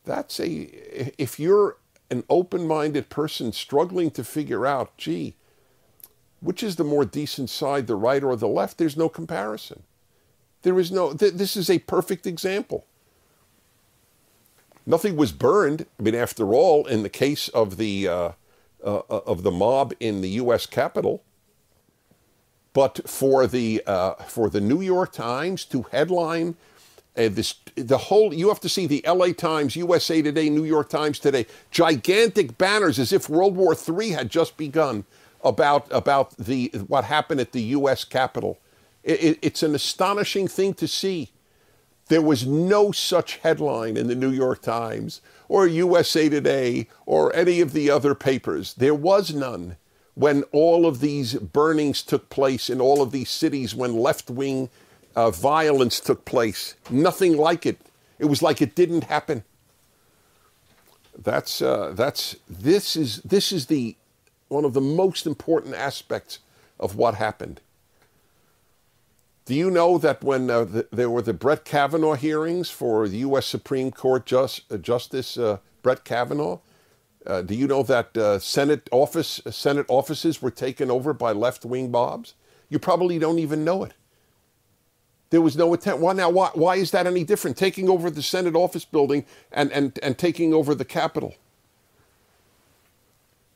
That's 0.05 0.39
a, 0.41 0.69
if 1.21 1.41
you're 1.41 1.77
an 2.11 2.25
open 2.31 2.67
minded 2.67 3.09
person 3.09 3.53
struggling 3.53 4.11
to 4.13 4.25
figure 4.25 4.67
out, 4.67 4.97
gee, 4.97 5.35
which 6.41 6.63
is 6.63 6.77
the 6.77 6.85
more 6.85 7.05
decent 7.05 7.51
side, 7.51 7.87
the 7.87 7.97
right 7.97 8.23
or 8.23 8.37
the 8.37 8.49
left, 8.49 8.79
there's 8.79 8.97
no 8.97 9.09
comparison. 9.09 9.83
There 10.63 10.79
is 10.79 10.91
no, 10.91 11.13
th- 11.13 11.35
this 11.35 11.57
is 11.57 11.69
a 11.69 11.81
perfect 11.81 12.27
example. 12.27 12.87
Nothing 14.89 15.17
was 15.17 15.33
burned. 15.33 15.85
I 16.01 16.03
mean, 16.03 16.15
after 16.15 16.55
all, 16.55 16.87
in 16.87 17.03
the 17.03 17.11
case 17.11 17.49
of 17.49 17.77
the, 17.77 18.09
uh, 18.09 18.33
uh, 18.83 19.03
of 19.09 19.43
the 19.43 19.51
mob 19.51 19.93
in 20.01 20.23
the 20.23 20.31
U.S. 20.31 20.65
Capitol, 20.65 21.23
but 22.73 23.07
for 23.07 23.47
the 23.47 23.83
uh, 23.87 24.15
for 24.15 24.49
the 24.49 24.63
New 24.63 24.81
York 24.81 25.13
Times 25.13 25.67
to 25.67 25.83
headline 25.93 26.57
uh, 27.19 27.29
this, 27.29 27.57
the 27.75 27.99
whole 27.99 28.33
you 28.33 28.49
have 28.49 28.61
to 28.61 28.69
see 28.69 28.87
the 28.87 29.05
L.A. 29.05 29.35
Times, 29.35 29.77
USA 29.77 30.23
Today, 30.23 30.49
New 30.49 30.65
York 30.65 30.89
Times 30.89 31.19
today, 31.19 31.47
gigantic 31.71 32.57
banners 32.57 32.99
as 32.99 33.13
if 33.13 33.29
World 33.29 33.57
War 33.57 33.77
III 33.77 34.11
had 34.11 34.31
just 34.31 34.57
begun 34.57 35.05
about 35.45 35.87
about 35.91 36.35
the 36.39 36.73
what 36.87 37.05
happened 37.05 37.41
at 37.41 37.53
the 37.53 37.63
U.S. 37.63 38.05
Capitol. 38.05 38.59
It, 39.05 39.23
it, 39.23 39.39
it's 39.43 39.63
an 39.63 39.75
astonishing 39.75 40.49
thing 40.49 40.73
to 40.75 40.89
see. 40.89 41.31
There 42.09 42.23
was 42.23 42.47
no 42.47 42.91
such 42.91 43.37
headline 43.37 43.97
in 43.97 44.07
the 44.09 44.15
New 44.15 44.31
York 44.31 44.63
Times 44.63 45.21
or 45.49 45.67
USA 45.67 46.29
Today 46.29 46.89
or 47.07 47.35
any 47.35 47.61
of 47.61 47.73
the 47.73 47.91
other 47.91 48.15
papers. 48.15 48.75
There 48.75 48.95
was 48.95 49.33
none 49.35 49.77
when 50.15 50.43
all 50.51 50.85
of 50.85 50.99
these 50.99 51.35
burnings 51.35 52.03
took 52.03 52.29
place 52.29 52.69
in 52.69 52.81
all 52.81 53.01
of 53.01 53.13
these 53.13 53.31
cities, 53.31 53.73
when 53.73 53.97
left 53.97 54.29
wing 54.29 54.69
uh, 55.15 55.31
violence 55.31 56.01
took 56.01 56.25
place. 56.25 56.75
Nothing 56.91 57.37
like 57.37 57.65
it. 57.65 57.79
It 58.19 58.25
was 58.25 58.43
like 58.43 58.61
it 58.61 58.75
didn't 58.75 59.05
happen. 59.05 59.45
That's 61.17 61.63
uh, 61.63 61.93
that's 61.95 62.37
this 62.49 62.97
is 62.97 63.23
this 63.23 63.53
is 63.53 63.67
the 63.67 63.97
one 64.49 64.65
of 64.65 64.73
the 64.73 64.81
most 64.81 65.27
important 65.27 65.75
aspects 65.75 66.41
of 66.81 66.97
what 66.97 67.15
happened. 67.15 67.61
Do 69.49 69.55
you 69.55 69.71
know 69.71 69.97
that 69.97 70.23
when 70.23 70.51
uh, 70.51 70.65
the, 70.65 70.89
there 70.93 71.09
were 71.09 71.23
the 71.23 71.33
Brett 71.33 71.65
Kavanaugh 71.65 72.17
hearings 72.17 72.69
for 72.69 73.09
the 73.09 73.17
U.S. 73.21 73.47
Supreme 73.47 73.91
Court 73.91 74.27
just, 74.27 74.71
uh, 74.71 74.77
Justice 74.77 75.39
uh, 75.39 75.57
Brett 75.81 76.05
Kavanaugh, 76.05 76.59
uh, 77.27 77.41
do 77.41 77.55
you 77.55 77.67
know 77.67 77.83
that 77.83 78.15
uh, 78.15 78.39
Senate 78.41 78.91
office 78.93 79.41
Senate 79.51 79.87
offices 79.89 80.43
were 80.43 80.51
taken 80.51 80.91
over 80.91 81.15
by 81.15 81.33
left 81.33 81.65
wing 81.65 81.91
mobs? 81.91 82.35
You 82.69 82.79
probably 82.79 83.19
don't 83.19 83.39
even 83.39 83.65
know 83.65 83.85
it. 83.85 83.95
There 85.31 85.41
was 85.41 85.57
no 85.57 85.73
attempt. 85.73 86.03
Why 86.03 86.13
now? 86.13 86.29
Why, 86.29 86.51
why 86.53 86.77
is 86.77 86.91
that 86.91 87.07
any 87.07 87.25
different? 87.25 87.57
Taking 87.57 87.89
over 87.89 88.11
the 88.11 88.23
Senate 88.23 88.55
office 88.55 88.85
building 88.85 89.25
and, 89.51 89.73
and, 89.73 89.99
and 90.03 90.19
taking 90.19 90.53
over 90.53 90.75
the 90.75 90.85
Capitol. 90.85 91.35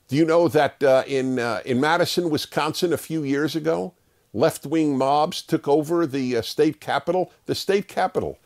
Do 0.09 0.17
you 0.17 0.25
know 0.25 0.49
that 0.49 0.83
uh, 0.83 1.05
in 1.07 1.39
uh, 1.39 1.61
in 1.67 1.83
Madison, 1.83 2.31
Wisconsin, 2.31 2.95
a 2.95 2.99
few 2.99 3.23
years 3.25 3.55
ago, 3.55 3.93
left 4.33 4.67
wing 4.67 4.97
mobs 4.97 5.43
took 5.43 5.69
over 5.69 6.07
the 6.07 6.37
uh, 6.37 6.43
state 6.43 6.81
capitol, 6.81 7.33
the 7.47 7.55
state 7.55 7.89
capitol, 7.89 8.39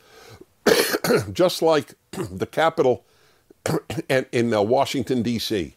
just 1.33 1.61
like 1.61 1.95
the 2.11 2.47
capitol 2.47 3.05
in 4.09 4.53
uh, 4.53 4.61
Washington, 4.61 5.23
D.C. 5.23 5.75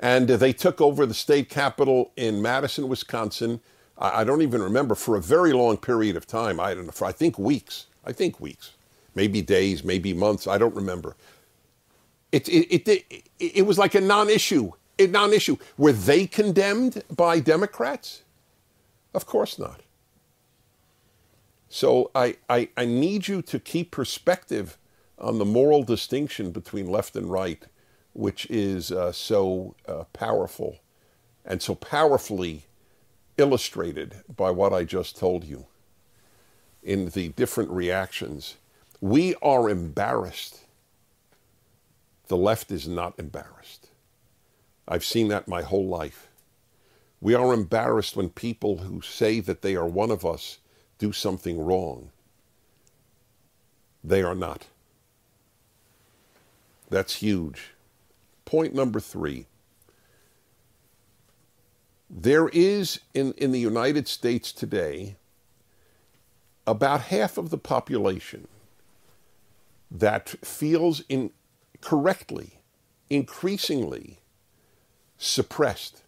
And 0.00 0.28
they 0.28 0.52
took 0.52 0.80
over 0.80 1.06
the 1.06 1.14
state 1.14 1.48
capitol 1.48 2.12
in 2.16 2.40
Madison, 2.42 2.88
Wisconsin. 2.88 3.60
I, 3.98 4.20
I 4.20 4.24
don't 4.24 4.42
even 4.42 4.62
remember 4.62 4.94
for 4.94 5.16
a 5.16 5.20
very 5.22 5.52
long 5.52 5.76
period 5.76 6.16
of 6.16 6.26
time. 6.26 6.60
I 6.60 6.74
don't 6.74 6.86
know, 6.86 6.92
for 6.92 7.06
I 7.06 7.12
think 7.12 7.38
weeks. 7.38 7.86
I 8.04 8.12
think 8.12 8.40
weeks, 8.40 8.72
maybe 9.14 9.42
days, 9.42 9.84
maybe 9.84 10.14
months. 10.14 10.46
I 10.46 10.58
don't 10.58 10.74
remember. 10.74 11.16
It, 12.32 12.48
it, 12.48 12.88
it, 12.88 12.88
it, 12.88 13.24
it 13.40 13.62
was 13.66 13.78
like 13.78 13.94
a 13.94 14.00
non 14.00 14.30
issue. 14.30 14.72
Non 15.00 15.32
issue. 15.32 15.56
Were 15.76 15.92
they 15.92 16.26
condemned 16.26 17.04
by 17.14 17.40
Democrats? 17.40 18.22
Of 19.14 19.26
course 19.26 19.58
not. 19.58 19.82
So 21.68 22.10
I, 22.14 22.36
I, 22.48 22.68
I 22.76 22.84
need 22.86 23.28
you 23.28 23.42
to 23.42 23.58
keep 23.60 23.90
perspective 23.90 24.78
on 25.18 25.38
the 25.38 25.44
moral 25.44 25.82
distinction 25.82 26.50
between 26.50 26.88
left 26.90 27.16
and 27.16 27.30
right, 27.30 27.62
which 28.12 28.46
is 28.50 28.90
uh, 28.90 29.12
so 29.12 29.74
uh, 29.86 30.04
powerful 30.12 30.78
and 31.44 31.62
so 31.62 31.74
powerfully 31.74 32.64
illustrated 33.38 34.16
by 34.34 34.50
what 34.50 34.72
I 34.72 34.84
just 34.84 35.16
told 35.16 35.44
you 35.44 35.66
in 36.82 37.10
the 37.10 37.28
different 37.30 37.70
reactions. 37.70 38.56
We 39.00 39.34
are 39.36 39.68
embarrassed. 39.68 40.60
The 42.28 42.36
left 42.36 42.70
is 42.70 42.88
not 42.88 43.18
embarrassed. 43.18 43.77
I've 44.88 45.04
seen 45.04 45.28
that 45.28 45.46
my 45.46 45.62
whole 45.62 45.86
life. 45.86 46.28
We 47.20 47.34
are 47.34 47.52
embarrassed 47.52 48.16
when 48.16 48.30
people 48.30 48.78
who 48.78 49.02
say 49.02 49.40
that 49.40 49.60
they 49.62 49.76
are 49.76 49.86
one 49.86 50.10
of 50.10 50.24
us 50.24 50.58
do 50.98 51.12
something 51.12 51.60
wrong. 51.60 52.10
They 54.02 54.22
are 54.22 54.34
not. 54.34 54.66
That's 56.88 57.16
huge. 57.16 57.74
Point 58.46 58.74
number 58.74 58.98
three. 58.98 59.46
There 62.08 62.48
is 62.48 63.00
in, 63.12 63.32
in 63.34 63.52
the 63.52 63.60
United 63.60 64.08
States 64.08 64.52
today 64.52 65.16
about 66.66 67.02
half 67.02 67.36
of 67.36 67.50
the 67.50 67.58
population 67.58 68.48
that 69.90 70.30
feels 70.42 71.02
incorrectly, 71.08 72.60
increasingly 73.10 74.20
suppressed 75.18 76.02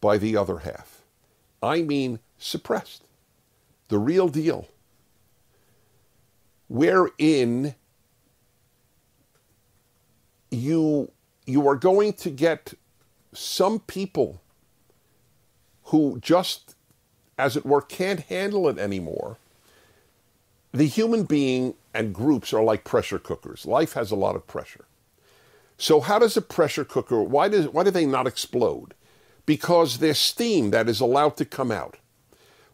by 0.00 0.18
the 0.18 0.36
other 0.36 0.58
half. 0.58 1.02
I 1.62 1.82
mean 1.82 2.18
suppressed. 2.38 3.04
The 3.88 3.98
real 3.98 4.28
deal. 4.28 4.68
Wherein 6.68 7.76
you 10.50 11.10
you 11.44 11.68
are 11.68 11.76
going 11.76 12.12
to 12.12 12.30
get 12.30 12.74
some 13.32 13.80
people 13.80 14.40
who 15.84 16.18
just 16.20 16.74
as 17.38 17.56
it 17.56 17.64
were 17.64 17.82
can't 17.82 18.20
handle 18.20 18.68
it 18.68 18.78
anymore 18.78 19.36
the 20.72 20.86
human 20.86 21.24
being 21.24 21.74
and 21.94 22.14
groups 22.14 22.52
are 22.52 22.62
like 22.62 22.84
pressure 22.84 23.18
cookers 23.18 23.66
life 23.66 23.92
has 23.92 24.10
a 24.10 24.16
lot 24.16 24.36
of 24.36 24.46
pressure 24.46 24.86
so 25.78 26.00
how 26.00 26.18
does 26.18 26.36
a 26.36 26.42
pressure 26.42 26.84
cooker 26.84 27.22
why 27.22 27.48
does 27.48 27.68
why 27.68 27.84
do 27.84 27.90
they 27.90 28.06
not 28.06 28.26
explode 28.26 28.94
because 29.44 29.98
there's 29.98 30.18
steam 30.18 30.70
that 30.70 30.88
is 30.88 31.00
allowed 31.00 31.36
to 31.36 31.44
come 31.44 31.70
out 31.70 31.98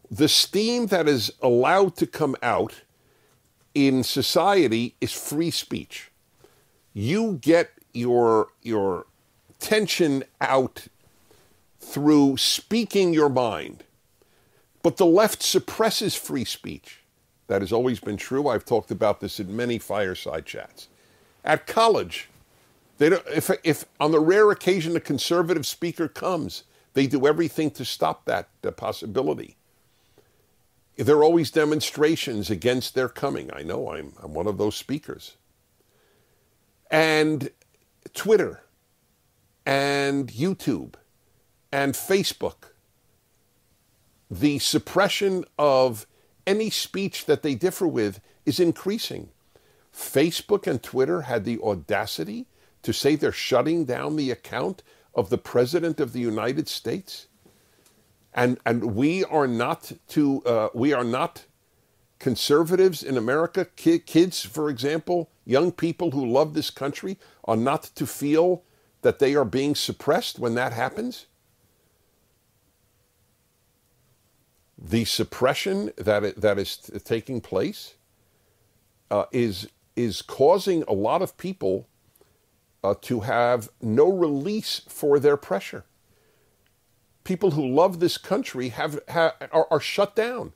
the 0.09 0.27
steam 0.27 0.87
that 0.87 1.07
is 1.07 1.31
allowed 1.41 1.95
to 1.95 2.05
come 2.05 2.35
out 2.41 2.81
in 3.73 4.03
society 4.03 4.95
is 5.01 5.11
free 5.11 5.51
speech 5.51 6.11
you 6.93 7.39
get 7.41 7.71
your 7.93 8.47
your 8.61 9.05
tension 9.59 10.23
out 10.41 10.87
through 11.79 12.37
speaking 12.37 13.13
your 13.13 13.29
mind. 13.29 13.83
But 14.81 14.97
the 14.97 15.05
left 15.05 15.41
suppresses 15.41 16.15
free 16.15 16.45
speech. 16.45 16.99
That 17.47 17.61
has 17.61 17.71
always 17.71 17.99
been 17.99 18.17
true. 18.17 18.47
I've 18.47 18.65
talked 18.65 18.91
about 18.91 19.19
this 19.19 19.39
in 19.39 19.55
many 19.55 19.77
fireside 19.77 20.45
chats. 20.45 20.87
At 21.43 21.67
college, 21.67 22.29
they 22.97 23.09
don't, 23.09 23.25
if, 23.27 23.49
if 23.63 23.85
on 23.99 24.11
the 24.11 24.19
rare 24.19 24.51
occasion 24.51 24.95
a 24.95 24.99
conservative 24.99 25.65
speaker 25.65 26.07
comes, 26.07 26.63
they 26.93 27.07
do 27.07 27.25
everything 27.27 27.71
to 27.71 27.85
stop 27.85 28.25
that 28.25 28.49
uh, 28.65 28.71
possibility. 28.71 29.57
There 30.95 31.17
are 31.17 31.23
always 31.23 31.49
demonstrations 31.49 32.51
against 32.51 32.93
their 32.93 33.09
coming. 33.09 33.49
I 33.51 33.63
know 33.63 33.91
I'm, 33.91 34.13
I'm 34.21 34.33
one 34.33 34.47
of 34.47 34.57
those 34.57 34.75
speakers 34.75 35.37
and 36.93 37.49
Twitter 38.13 38.61
and 39.65 40.27
YouTube 40.27 40.93
and 41.71 41.95
Facebook, 41.95 42.69
the 44.29 44.59
suppression 44.59 45.43
of 45.57 46.05
any 46.45 46.69
speech 46.69 47.25
that 47.25 47.41
they 47.41 47.55
differ 47.55 47.87
with 47.87 48.21
is 48.45 48.59
increasing. 48.59 49.29
Facebook 49.91 50.67
and 50.67 50.83
Twitter 50.83 51.21
had 51.21 51.45
the 51.45 51.59
audacity 51.61 52.45
to 52.83 52.93
say 52.93 53.15
they're 53.15 53.31
shutting 53.31 53.85
down 53.85 54.15
the 54.15 54.31
account 54.31 54.83
of 55.15 55.29
the 55.29 55.37
President 55.37 55.99
of 55.99 56.13
the 56.13 56.19
United 56.19 56.67
States. 56.67 57.27
And, 58.33 58.59
and 58.65 58.95
we 58.95 59.23
are 59.25 59.47
not 59.47 59.91
to 60.09 60.43
uh, 60.43 60.69
we 60.73 60.91
are 60.93 61.03
not 61.03 61.45
conservatives 62.19 63.03
in 63.03 63.17
America, 63.17 63.65
ki- 63.75 63.99
kids, 63.99 64.43
for 64.45 64.69
example, 64.69 65.29
young 65.45 65.71
people 65.71 66.11
who 66.11 66.25
love 66.25 66.53
this 66.53 66.69
country, 66.69 67.17
are 67.43 67.57
not 67.57 67.83
to 67.95 68.07
feel 68.07 68.63
that 69.01 69.19
they 69.19 69.35
are 69.35 69.45
being 69.45 69.75
suppressed 69.75 70.39
when 70.39 70.55
that 70.55 70.71
happens? 70.73 71.25
The 74.77 75.05
suppression 75.05 75.91
that, 75.97 76.39
that 76.39 76.57
is 76.57 76.77
t- 76.77 76.97
taking 76.99 77.41
place 77.41 77.95
uh, 79.11 79.25
is, 79.31 79.69
is 79.95 80.21
causing 80.21 80.83
a 80.83 80.93
lot 80.93 81.21
of 81.21 81.37
people 81.37 81.87
uh, 82.83 82.95
to 83.01 83.21
have 83.21 83.69
no 83.81 84.11
release 84.11 84.81
for 84.87 85.19
their 85.19 85.37
pressure. 85.37 85.85
People 87.23 87.51
who 87.51 87.65
love 87.65 87.99
this 87.99 88.17
country 88.17 88.69
have, 88.69 88.99
have 89.07 89.33
are, 89.51 89.67
are 89.71 89.79
shut 89.79 90.15
down 90.15 90.53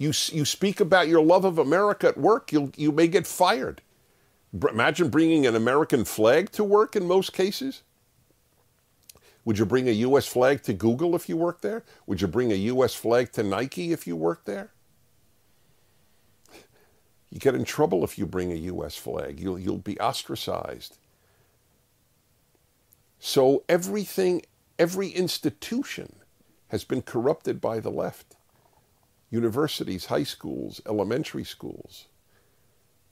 you, 0.00 0.14
you 0.32 0.46
speak 0.46 0.80
about 0.80 1.08
your 1.08 1.22
love 1.22 1.44
of 1.44 1.58
America 1.58 2.08
at 2.08 2.16
work, 2.16 2.52
you'll, 2.52 2.70
you 2.74 2.90
may 2.90 3.06
get 3.06 3.26
fired. 3.26 3.82
Imagine 4.70 5.10
bringing 5.10 5.46
an 5.46 5.54
American 5.54 6.06
flag 6.06 6.50
to 6.52 6.64
work 6.64 6.96
in 6.96 7.06
most 7.06 7.34
cases. 7.34 7.82
Would 9.44 9.58
you 9.58 9.66
bring 9.66 9.90
a 9.90 9.92
U.S. 9.92 10.26
flag 10.26 10.62
to 10.62 10.72
Google 10.72 11.14
if 11.14 11.28
you 11.28 11.36
work 11.36 11.60
there? 11.60 11.84
Would 12.06 12.22
you 12.22 12.28
bring 12.28 12.50
a 12.50 12.54
U.S. 12.54 12.94
flag 12.94 13.30
to 13.32 13.42
Nike 13.42 13.92
if 13.92 14.06
you 14.06 14.16
work 14.16 14.46
there? 14.46 14.70
You 17.30 17.38
get 17.38 17.54
in 17.54 17.64
trouble 17.64 18.02
if 18.02 18.18
you 18.18 18.26
bring 18.26 18.50
a 18.50 18.56
U.S. 18.56 18.96
flag. 18.96 19.38
You'll, 19.38 19.58
you'll 19.58 19.78
be 19.78 19.98
ostracized. 20.00 20.98
So 23.20 23.64
everything, 23.68 24.42
every 24.78 25.08
institution 25.08 26.16
has 26.68 26.84
been 26.84 27.02
corrupted 27.02 27.60
by 27.60 27.80
the 27.80 27.90
left 27.90 28.36
universities, 29.30 30.06
high 30.06 30.24
schools, 30.24 30.80
elementary 30.86 31.44
schools, 31.44 32.06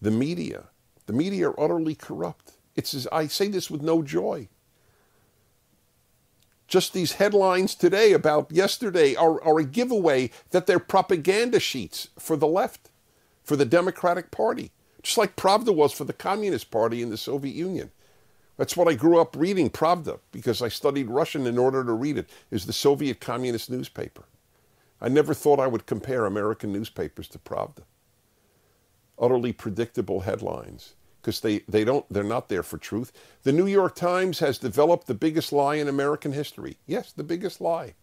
the 0.00 0.10
media. 0.10 0.64
The 1.06 1.12
media 1.12 1.50
are 1.50 1.60
utterly 1.60 1.94
corrupt. 1.94 2.54
It's 2.74 3.06
I 3.12 3.28
say 3.28 3.48
this 3.48 3.70
with 3.70 3.82
no 3.82 4.02
joy. 4.02 4.48
Just 6.66 6.92
these 6.92 7.12
headlines 7.12 7.74
today 7.74 8.12
about 8.12 8.52
yesterday 8.52 9.14
are, 9.14 9.42
are 9.42 9.58
a 9.58 9.64
giveaway 9.64 10.30
that 10.50 10.66
they're 10.66 10.78
propaganda 10.78 11.60
sheets 11.60 12.08
for 12.18 12.36
the 12.36 12.46
left, 12.46 12.90
for 13.48 13.56
the 13.56 13.64
Democratic 13.64 14.30
Party, 14.30 14.70
just 15.02 15.16
like 15.16 15.34
Pravda 15.34 15.74
was 15.74 15.90
for 15.90 16.04
the 16.04 16.12
Communist 16.12 16.70
Party 16.70 17.00
in 17.00 17.08
the 17.08 17.16
Soviet 17.16 17.54
Union. 17.54 17.90
That's 18.58 18.76
what 18.76 18.88
I 18.88 18.94
grew 18.94 19.18
up 19.18 19.34
reading, 19.34 19.70
Pravda, 19.70 20.18
because 20.32 20.60
I 20.60 20.68
studied 20.68 21.08
Russian 21.08 21.46
in 21.46 21.56
order 21.56 21.82
to 21.82 21.92
read 21.92 22.18
it. 22.18 22.28
It 22.50 22.60
the 22.66 22.74
Soviet 22.74 23.20
Communist 23.20 23.70
newspaper. 23.70 24.24
I 25.00 25.08
never 25.08 25.32
thought 25.32 25.60
I 25.60 25.66
would 25.66 25.86
compare 25.86 26.26
American 26.26 26.74
newspapers 26.74 27.26
to 27.28 27.38
Pravda. 27.38 27.84
Utterly 29.18 29.54
predictable 29.54 30.20
headlines 30.20 30.94
because 31.22 31.40
they, 31.40 31.60
they 31.60 31.84
don't 31.84 32.04
they're 32.10 32.22
not 32.22 32.50
there 32.50 32.62
for 32.62 32.76
truth. 32.76 33.12
The 33.44 33.52
New 33.52 33.66
York 33.66 33.94
Times 33.94 34.40
has 34.40 34.58
developed 34.58 35.06
the 35.06 35.14
biggest 35.14 35.54
lie 35.54 35.76
in 35.76 35.88
American 35.88 36.32
history. 36.32 36.76
Yes, 36.86 37.12
the 37.12 37.24
biggest 37.24 37.62
lie. 37.62 37.94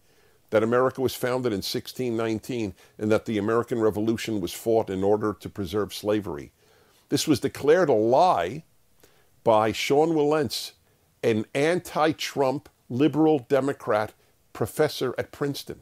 That 0.55 0.63
America 0.63 1.01
was 1.01 1.13
founded 1.13 1.51
in 1.51 1.57
1619 1.57 2.75
and 2.97 3.11
that 3.11 3.25
the 3.25 3.37
American 3.37 3.81
Revolution 3.81 4.39
was 4.39 4.53
fought 4.53 4.89
in 4.89 5.03
order 5.03 5.33
to 5.33 5.49
preserve 5.49 5.93
slavery. 5.93 6.53
This 7.09 7.27
was 7.27 7.41
declared 7.41 7.89
a 7.89 7.93
lie 7.93 8.63
by 9.43 9.73
Sean 9.73 10.11
Wilentz, 10.11 10.71
an 11.21 11.43
anti 11.53 12.13
Trump 12.13 12.69
liberal 12.87 13.39
Democrat 13.39 14.13
professor 14.53 15.13
at 15.17 15.33
Princeton, 15.33 15.81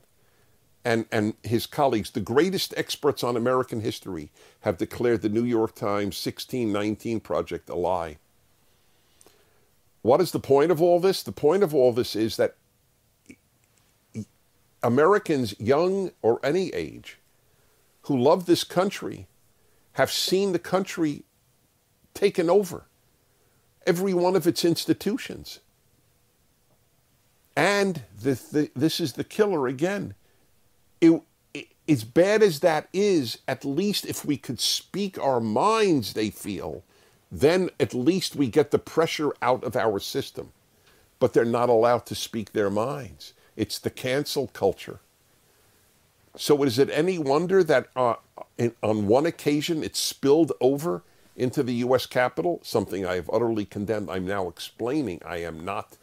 and, 0.83 1.05
and 1.11 1.35
his 1.43 1.67
colleagues, 1.67 2.09
the 2.09 2.19
greatest 2.19 2.73
experts 2.75 3.23
on 3.23 3.37
American 3.37 3.81
history, 3.81 4.31
have 4.61 4.79
declared 4.79 5.21
the 5.21 5.29
New 5.29 5.45
York 5.45 5.75
Times 5.75 6.19
1619 6.25 7.19
Project 7.19 7.69
a 7.69 7.75
lie. 7.75 8.17
What 10.01 10.19
is 10.19 10.31
the 10.31 10.39
point 10.39 10.71
of 10.71 10.81
all 10.81 10.99
this? 10.99 11.21
The 11.21 11.31
point 11.31 11.61
of 11.61 11.75
all 11.75 11.93
this 11.93 12.15
is 12.15 12.37
that 12.37 12.55
Americans, 14.83 15.55
young 15.59 16.11
or 16.21 16.39
any 16.43 16.69
age, 16.73 17.17
who 18.03 18.17
love 18.17 18.45
this 18.45 18.63
country, 18.63 19.27
have 19.93 20.11
seen 20.11 20.51
the 20.51 20.59
country 20.59 21.23
taken 22.13 22.49
over, 22.49 22.85
every 23.87 24.13
one 24.13 24.35
of 24.35 24.45
its 24.45 24.65
institutions. 24.65 25.59
And 27.55 28.03
the, 28.19 28.33
the, 28.51 28.71
this 28.75 28.99
is 28.99 29.13
the 29.13 29.23
killer 29.23 29.67
again. 29.67 30.15
It, 30.99 31.21
it, 31.53 31.67
as 31.87 32.03
bad 32.03 32.41
as 32.41 32.59
that 32.61 32.89
is, 32.91 33.37
at 33.47 33.63
least 33.63 34.05
if 34.05 34.25
we 34.25 34.37
could 34.37 34.59
speak 34.59 35.19
our 35.19 35.39
minds, 35.39 36.13
they 36.13 36.29
feel, 36.29 36.83
then 37.31 37.69
at 37.79 37.93
least 37.93 38.35
we 38.35 38.47
get 38.47 38.71
the 38.71 38.79
pressure 38.79 39.31
out 39.41 39.63
of 39.63 39.75
our 39.75 39.99
system. 39.99 40.51
But 41.19 41.33
they're 41.33 41.45
not 41.45 41.69
allowed 41.69 42.05
to 42.07 42.15
speak 42.15 42.51
their 42.51 42.69
minds. 42.69 43.33
It's 43.55 43.79
the 43.79 43.89
cancel 43.89 44.47
culture. 44.47 44.99
So 46.35 46.63
is 46.63 46.79
it 46.79 46.89
any 46.89 47.17
wonder 47.19 47.63
that 47.63 47.87
uh, 47.95 48.15
in, 48.57 48.73
on 48.81 49.07
one 49.07 49.25
occasion 49.25 49.83
it 49.83 49.95
spilled 49.95 50.51
over 50.59 51.03
into 51.35 51.61
the 51.61 51.75
U.S. 51.75 52.05
Capitol? 52.05 52.59
Something 52.63 53.05
I 53.05 53.15
have 53.15 53.29
utterly 53.31 53.65
condemned. 53.65 54.09
I'm 54.09 54.25
now 54.25 54.47
explaining. 54.47 55.21
I 55.25 55.37
am 55.37 55.63
not 55.63 55.97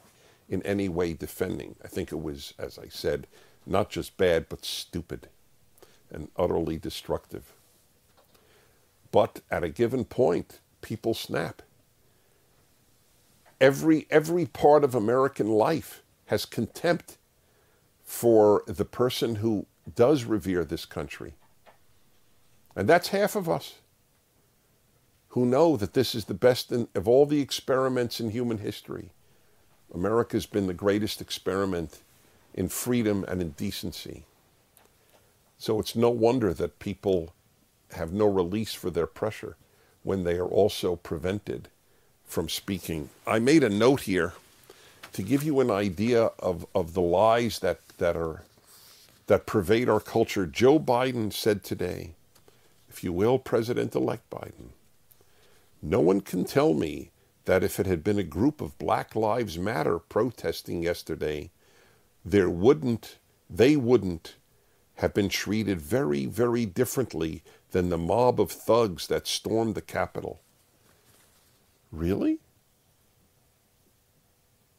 in 0.49 0.63
any 0.63 0.89
way 0.89 1.15
defending. 1.15 1.77
I 1.85 1.89
think 1.89 2.13
it 2.13 2.23
was, 2.23 2.55
as 2.59 2.79
I 2.79 2.89
said, 2.89 3.27
not 3.67 3.91
just 3.91 4.17
bad, 4.17 4.47
but 4.49 4.65
stupid 4.65 5.29
and 6.13 6.29
utterly 6.37 6.77
destructive. 6.77 7.53
But 9.13 9.41
at 9.51 9.65
a 9.65 9.69
given 9.69 10.05
point, 10.05 10.61
people 10.81 11.15
snap. 11.15 11.63
Every, 13.61 14.07
every 14.11 14.47
part 14.47 14.85
of 14.85 14.95
American 14.95 15.49
life 15.49 16.03
has 16.27 16.45
contempt 16.47 17.17
for 18.11 18.64
the 18.66 18.85
person 18.85 19.37
who 19.37 19.64
does 19.94 20.25
revere 20.25 20.64
this 20.64 20.85
country. 20.85 21.33
And 22.75 22.88
that's 22.88 23.11
half 23.11 23.37
of 23.37 23.49
us 23.49 23.75
who 25.29 25.46
know 25.46 25.77
that 25.77 25.94
this 25.94 26.12
is 26.16 26.25
the 26.25 26.35
best 26.35 26.73
in, 26.73 26.88
of 26.96 27.07
all 27.07 27.25
the 27.25 27.40
experiments 27.40 28.18
in 28.18 28.31
human 28.31 28.59
history. 28.59 29.11
America's 29.94 30.44
been 30.44 30.66
the 30.66 30.75
greatest 30.75 31.20
experiment 31.20 32.01
in 32.53 32.68
freedom 32.68 33.25
and 33.29 33.40
in 33.40 33.51
decency. 33.51 34.25
So 35.57 35.79
it's 35.79 35.94
no 35.94 36.11
wonder 36.11 36.53
that 36.53 36.81
people 36.81 37.33
have 37.92 38.12
no 38.12 38.27
release 38.27 38.75
for 38.75 38.90
their 38.90 39.07
pressure 39.07 39.57
when 40.03 40.25
they 40.25 40.35
are 40.35 40.49
also 40.49 40.96
prevented 40.96 41.68
from 42.25 42.49
speaking. 42.49 43.11
I 43.25 43.38
made 43.38 43.62
a 43.62 43.70
note 43.70 44.01
here 44.01 44.33
to 45.12 45.23
give 45.23 45.42
you 45.42 45.61
an 45.61 45.70
idea 45.70 46.31
of, 46.38 46.66
of 46.75 46.94
the 46.94 47.01
lies 47.01 47.61
that, 47.61 47.81
that 48.01 48.17
are 48.17 48.43
that 49.29 49.47
pervade 49.47 49.89
our 49.89 50.01
culture. 50.01 50.45
Joe 50.45 50.81
Biden 50.81 51.33
said 51.33 51.63
today, 51.63 52.15
if 52.89 53.05
you 53.05 53.13
will, 53.13 53.39
President 53.39 53.95
elect 53.95 54.29
Biden, 54.29 54.71
no 55.81 56.01
one 56.01 56.21
can 56.21 56.45
tell 56.45 56.75
me 56.75 57.13
that 57.45 57.63
if 57.63 57.79
it 57.79 57.87
had 57.87 58.03
been 58.03 58.19
a 58.19 58.25
group 58.25 58.61
of 58.61 58.77
Black 58.79 59.15
Lives 59.15 59.57
Matter 59.57 59.99
protesting 60.01 60.83
yesterday, 60.83 61.51
there 62.25 62.51
wouldn't, 62.51 63.19
they 63.49 63.77
wouldn't 63.77 64.35
have 64.97 65.15
been 65.15 65.29
treated 65.29 65.81
very, 65.81 66.27
very 66.27 66.67
differently 66.67 67.43
than 67.71 67.89
the 67.89 67.97
mob 67.97 68.41
of 68.41 68.51
thugs 68.51 69.07
that 69.07 69.27
stormed 69.27 69.75
the 69.75 69.81
Capitol. 69.81 70.41
Really? 71.93 72.39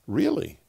Really? 0.05 0.60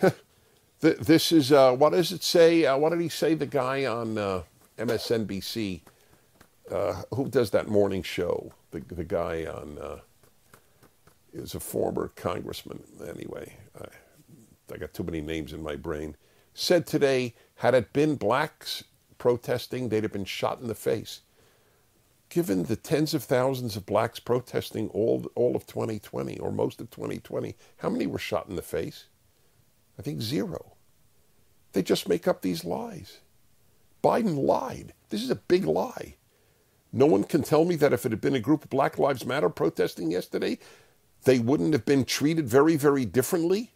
this 0.80 1.32
is, 1.32 1.52
uh, 1.52 1.72
what 1.72 1.92
does 1.92 2.12
it 2.12 2.22
say? 2.22 2.66
Uh, 2.66 2.76
what 2.76 2.90
did 2.90 3.00
he 3.00 3.08
say, 3.08 3.34
the 3.34 3.46
guy 3.46 3.86
on 3.86 4.18
uh, 4.18 4.42
MSNBC? 4.78 5.80
Uh, 6.70 7.02
who 7.14 7.28
does 7.28 7.50
that 7.50 7.68
morning 7.68 8.02
show? 8.02 8.52
The, 8.70 8.80
the 8.80 9.04
guy 9.04 9.46
on, 9.46 9.78
uh, 9.78 9.98
is 11.32 11.54
a 11.54 11.60
former 11.60 12.08
congressman. 12.16 12.82
Anyway, 13.06 13.56
I, 13.80 13.86
I 14.72 14.76
got 14.78 14.94
too 14.94 15.04
many 15.04 15.20
names 15.20 15.52
in 15.52 15.62
my 15.62 15.76
brain. 15.76 16.16
Said 16.54 16.86
today, 16.86 17.34
had 17.56 17.74
it 17.74 17.92
been 17.92 18.16
blacks 18.16 18.84
protesting, 19.18 19.88
they'd 19.88 20.04
have 20.04 20.12
been 20.12 20.24
shot 20.24 20.60
in 20.60 20.68
the 20.68 20.74
face 20.74 21.22
given 22.34 22.64
the 22.64 22.74
tens 22.74 23.14
of 23.14 23.22
thousands 23.22 23.76
of 23.76 23.86
blacks 23.86 24.18
protesting 24.18 24.88
all, 24.88 25.24
all 25.36 25.54
of 25.54 25.68
2020 25.68 26.36
or 26.40 26.50
most 26.50 26.80
of 26.80 26.90
2020, 26.90 27.54
how 27.76 27.88
many 27.88 28.08
were 28.08 28.18
shot 28.18 28.48
in 28.48 28.56
the 28.56 28.62
face? 28.62 29.04
I 29.98 30.02
think 30.02 30.20
zero. 30.20 30.72
They 31.72 31.82
just 31.82 32.08
make 32.08 32.28
up 32.28 32.42
these 32.42 32.64
lies. 32.64 33.18
Biden 34.02 34.36
lied. 34.36 34.92
This 35.08 35.22
is 35.22 35.30
a 35.30 35.36
big 35.36 35.64
lie. 35.64 36.16
No 36.92 37.06
one 37.06 37.24
can 37.24 37.42
tell 37.42 37.64
me 37.64 37.74
that 37.76 37.92
if 37.92 38.06
it 38.06 38.12
had 38.12 38.20
been 38.20 38.36
a 38.36 38.40
group 38.40 38.64
of 38.64 38.70
Black 38.70 38.98
Lives 38.98 39.26
Matter 39.26 39.48
protesting 39.48 40.12
yesterday, 40.12 40.58
they 41.24 41.38
wouldn't 41.38 41.72
have 41.72 41.84
been 41.84 42.04
treated 42.04 42.48
very, 42.48 42.76
very 42.76 43.04
differently. 43.04 43.72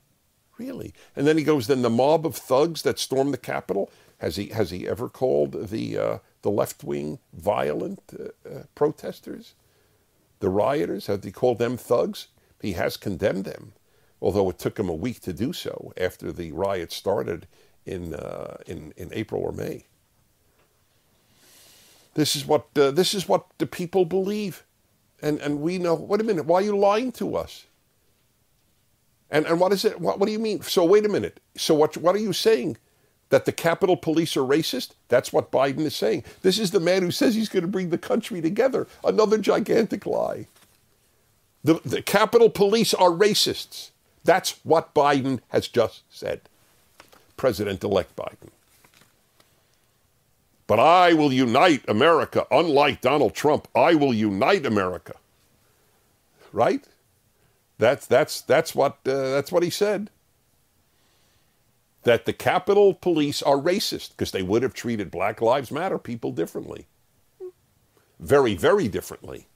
Really? 0.59 0.93
And 1.17 1.27
then 1.27 1.39
he 1.39 1.45
goes, 1.45 1.67
then 1.67 1.83
the 1.83 1.91
mob 1.91 2.27
of 2.27 2.37
thugs 2.37 2.83
that 2.83 2.99
stormed 2.99 3.33
the 3.33 3.39
Capitol, 3.39 3.91
has 4.19 4.37
he, 4.37 4.47
has 4.49 4.71
he 4.71 4.87
ever 4.87 5.09
called 5.09 5.71
the, 5.71 5.99
uh, 5.99 6.19
the 6.43 6.51
left 6.51 6.85
wing 6.85 7.19
violent 7.33 8.01
uh, 8.13 8.49
uh, 8.49 8.63
protesters, 8.75 9.55
the 10.41 10.49
rioters, 10.49 11.07
have 11.07 11.25
he 11.25 11.33
called 11.33 11.59
them 11.59 11.77
thugs? 11.77 12.29
He 12.61 12.73
has 12.73 12.97
condemned 12.97 13.45
them, 13.45 13.73
although 14.21 14.49
it 14.51 14.59
took 14.59 14.79
him 14.79 14.89
a 14.89 14.95
week 14.95 15.21
to 15.21 15.33
do 15.33 15.53
so 15.53 15.93
after 15.97 16.33
the 16.33 16.53
riot 16.53 16.93
started 16.93 17.47
in, 17.87 18.15
uh, 18.15 18.59
in, 18.67 18.93
in 18.97 19.11
April 19.13 19.43
or 19.43 19.53
May. 19.53 19.85
This 22.15 22.35
is 22.35 22.45
what, 22.45 22.67
uh, 22.77 22.91
this 22.91 23.15
is 23.15 23.29
what 23.29 23.47
the 23.59 23.67
people 23.67 24.05
believe. 24.05 24.65
And, 25.23 25.39
and 25.41 25.61
we 25.61 25.79
know, 25.79 25.95
wait 25.95 26.21
a 26.21 26.25
minute, 26.25 26.47
why 26.47 26.61
are 26.61 26.65
you 26.65 26.77
lying 26.77 27.13
to 27.13 27.37
us? 27.37 27.67
And, 29.31 29.47
and 29.47 29.61
what 29.61 29.73
is 29.73 29.85
it? 29.85 30.01
What, 30.01 30.19
what 30.19 30.27
do 30.27 30.33
you 30.33 30.39
mean? 30.39 30.63
So 30.63 30.85
wait 30.85 31.05
a 31.05 31.09
minute. 31.09 31.41
So 31.57 31.75
what, 31.75 31.97
what 31.97 32.15
are 32.15 32.21
you 32.21 32.33
saying? 32.33 32.79
that 33.31 33.45
the 33.45 33.53
Capitol 33.53 33.97
Police 33.97 34.37
are 34.37 34.43
racist? 34.43 34.93
That's 35.09 35.33
what 35.33 35.53
Biden 35.53 35.81
is 35.81 35.95
saying. 35.95 36.25
This 36.43 36.59
is 36.59 36.71
the 36.71 36.81
man 36.81 37.03
who 37.03 37.11
says 37.11 37.35
he's 37.35 37.49
going 37.49 37.63
to 37.63 37.69
bring 37.69 37.91
the 37.91 37.99
country 37.99 38.41
together. 38.41 38.87
Another 39.05 39.39
gigantic 39.39 40.07
lie. 40.07 40.47
The, 41.63 41.81
the 41.85 42.03
Capitol 42.03 42.49
Police 42.49 42.95
are 42.95 43.11
racists. 43.11 43.91
That's 44.25 44.59
what 44.65 44.95
Biden 44.95 45.41
has 45.49 45.69
just 45.69 46.03
said. 46.11 46.43
President 47.37 47.83
elect 47.85 48.15
Biden. 48.17 48.51
But 50.67 50.79
I 50.79 51.15
will 51.15 51.33
unite 51.33 51.83
America. 51.89 52.47
Unlike 52.51 53.01
Donald 53.01 53.35
Trump, 53.35 53.69
I 53.75 53.95
will 53.95 54.13
unite 54.13 54.67
America. 54.67 55.15
Right? 56.53 56.85
That's, 57.79 58.07
that's, 58.07 58.41
that's, 58.43 58.75
what, 58.75 58.99
uh, 59.07 59.31
that's 59.31 59.51
what 59.53 59.63
he 59.63 59.71
said 59.71 60.11
that 62.09 62.25
the 62.25 62.33
Capitol 62.33 62.95
Police 62.95 63.43
are 63.43 63.57
racist 63.57 64.11
because 64.11 64.31
they 64.31 64.43
would 64.43 64.63
have 64.63 64.73
treated 64.73 65.11
Black 65.11 65.43
Lives 65.43 65.71
Matter 65.71 65.99
people 65.99 66.33
differently. 66.33 66.87
Very, 68.19 68.55
very 68.55 68.89
differently. 68.89 69.47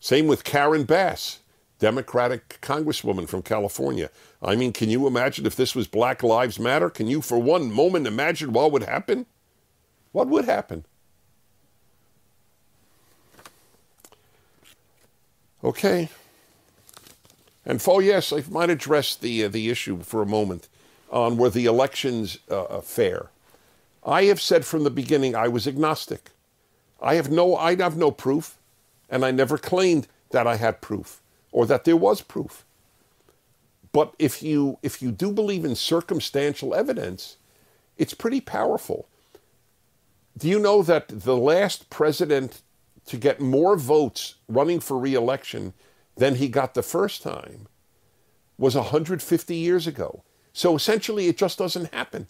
Same 0.00 0.26
with 0.26 0.42
Karen 0.42 0.82
Bass, 0.82 1.38
Democratic 1.82 2.60
Congresswoman 2.60 3.28
from 3.28 3.42
California. 3.42 4.08
I 4.40 4.54
mean, 4.54 4.72
can 4.72 4.88
you 4.88 5.08
imagine 5.08 5.46
if 5.46 5.56
this 5.56 5.74
was 5.74 5.88
Black 5.88 6.22
Lives 6.22 6.60
Matter? 6.60 6.88
Can 6.88 7.08
you 7.08 7.20
for 7.20 7.40
one 7.40 7.72
moment 7.72 8.06
imagine 8.06 8.52
what 8.52 8.70
would 8.70 8.84
happen? 8.84 9.26
What 10.12 10.28
would 10.28 10.44
happen? 10.44 10.84
Okay. 15.64 16.08
And 17.66 17.82
for 17.82 18.00
yes, 18.00 18.32
I 18.32 18.44
might 18.48 18.70
address 18.70 19.16
the 19.16 19.46
uh, 19.46 19.48
the 19.48 19.68
issue 19.68 20.04
for 20.04 20.22
a 20.22 20.26
moment 20.26 20.68
on 21.10 21.36
were 21.36 21.50
the 21.50 21.66
elections 21.66 22.38
uh, 22.48 22.62
uh, 22.62 22.80
fair. 22.80 23.30
I 24.06 24.26
have 24.26 24.40
said 24.40 24.64
from 24.64 24.84
the 24.84 24.90
beginning 24.90 25.34
I 25.34 25.48
was 25.48 25.66
agnostic. 25.66 26.30
I 27.00 27.16
have 27.16 27.28
no 27.28 27.56
I 27.56 27.74
have 27.74 27.96
no 27.96 28.12
proof, 28.12 28.56
and 29.10 29.24
I 29.24 29.32
never 29.32 29.58
claimed 29.58 30.06
that 30.30 30.46
I 30.46 30.54
had 30.54 30.80
proof 30.80 31.21
or 31.52 31.66
that 31.66 31.84
there 31.84 31.96
was 31.96 32.22
proof. 32.22 32.64
But 33.92 34.14
if 34.18 34.42
you 34.42 34.78
if 34.82 35.02
you 35.02 35.12
do 35.12 35.30
believe 35.32 35.64
in 35.64 35.76
circumstantial 35.76 36.74
evidence, 36.74 37.36
it's 37.96 38.14
pretty 38.14 38.40
powerful. 38.40 39.06
Do 40.36 40.48
you 40.48 40.58
know 40.58 40.82
that 40.82 41.08
the 41.08 41.36
last 41.36 41.90
president 41.90 42.62
to 43.06 43.16
get 43.16 43.40
more 43.40 43.76
votes 43.76 44.36
running 44.48 44.80
for 44.80 44.98
reelection 44.98 45.74
than 46.16 46.36
he 46.36 46.48
got 46.48 46.74
the 46.74 46.82
first 46.82 47.22
time 47.22 47.66
was 48.58 48.74
150 48.74 49.56
years 49.56 49.86
ago. 49.86 50.22
So 50.52 50.76
essentially, 50.76 51.26
it 51.26 51.36
just 51.36 51.58
doesn't 51.58 51.92
happen. 51.92 52.28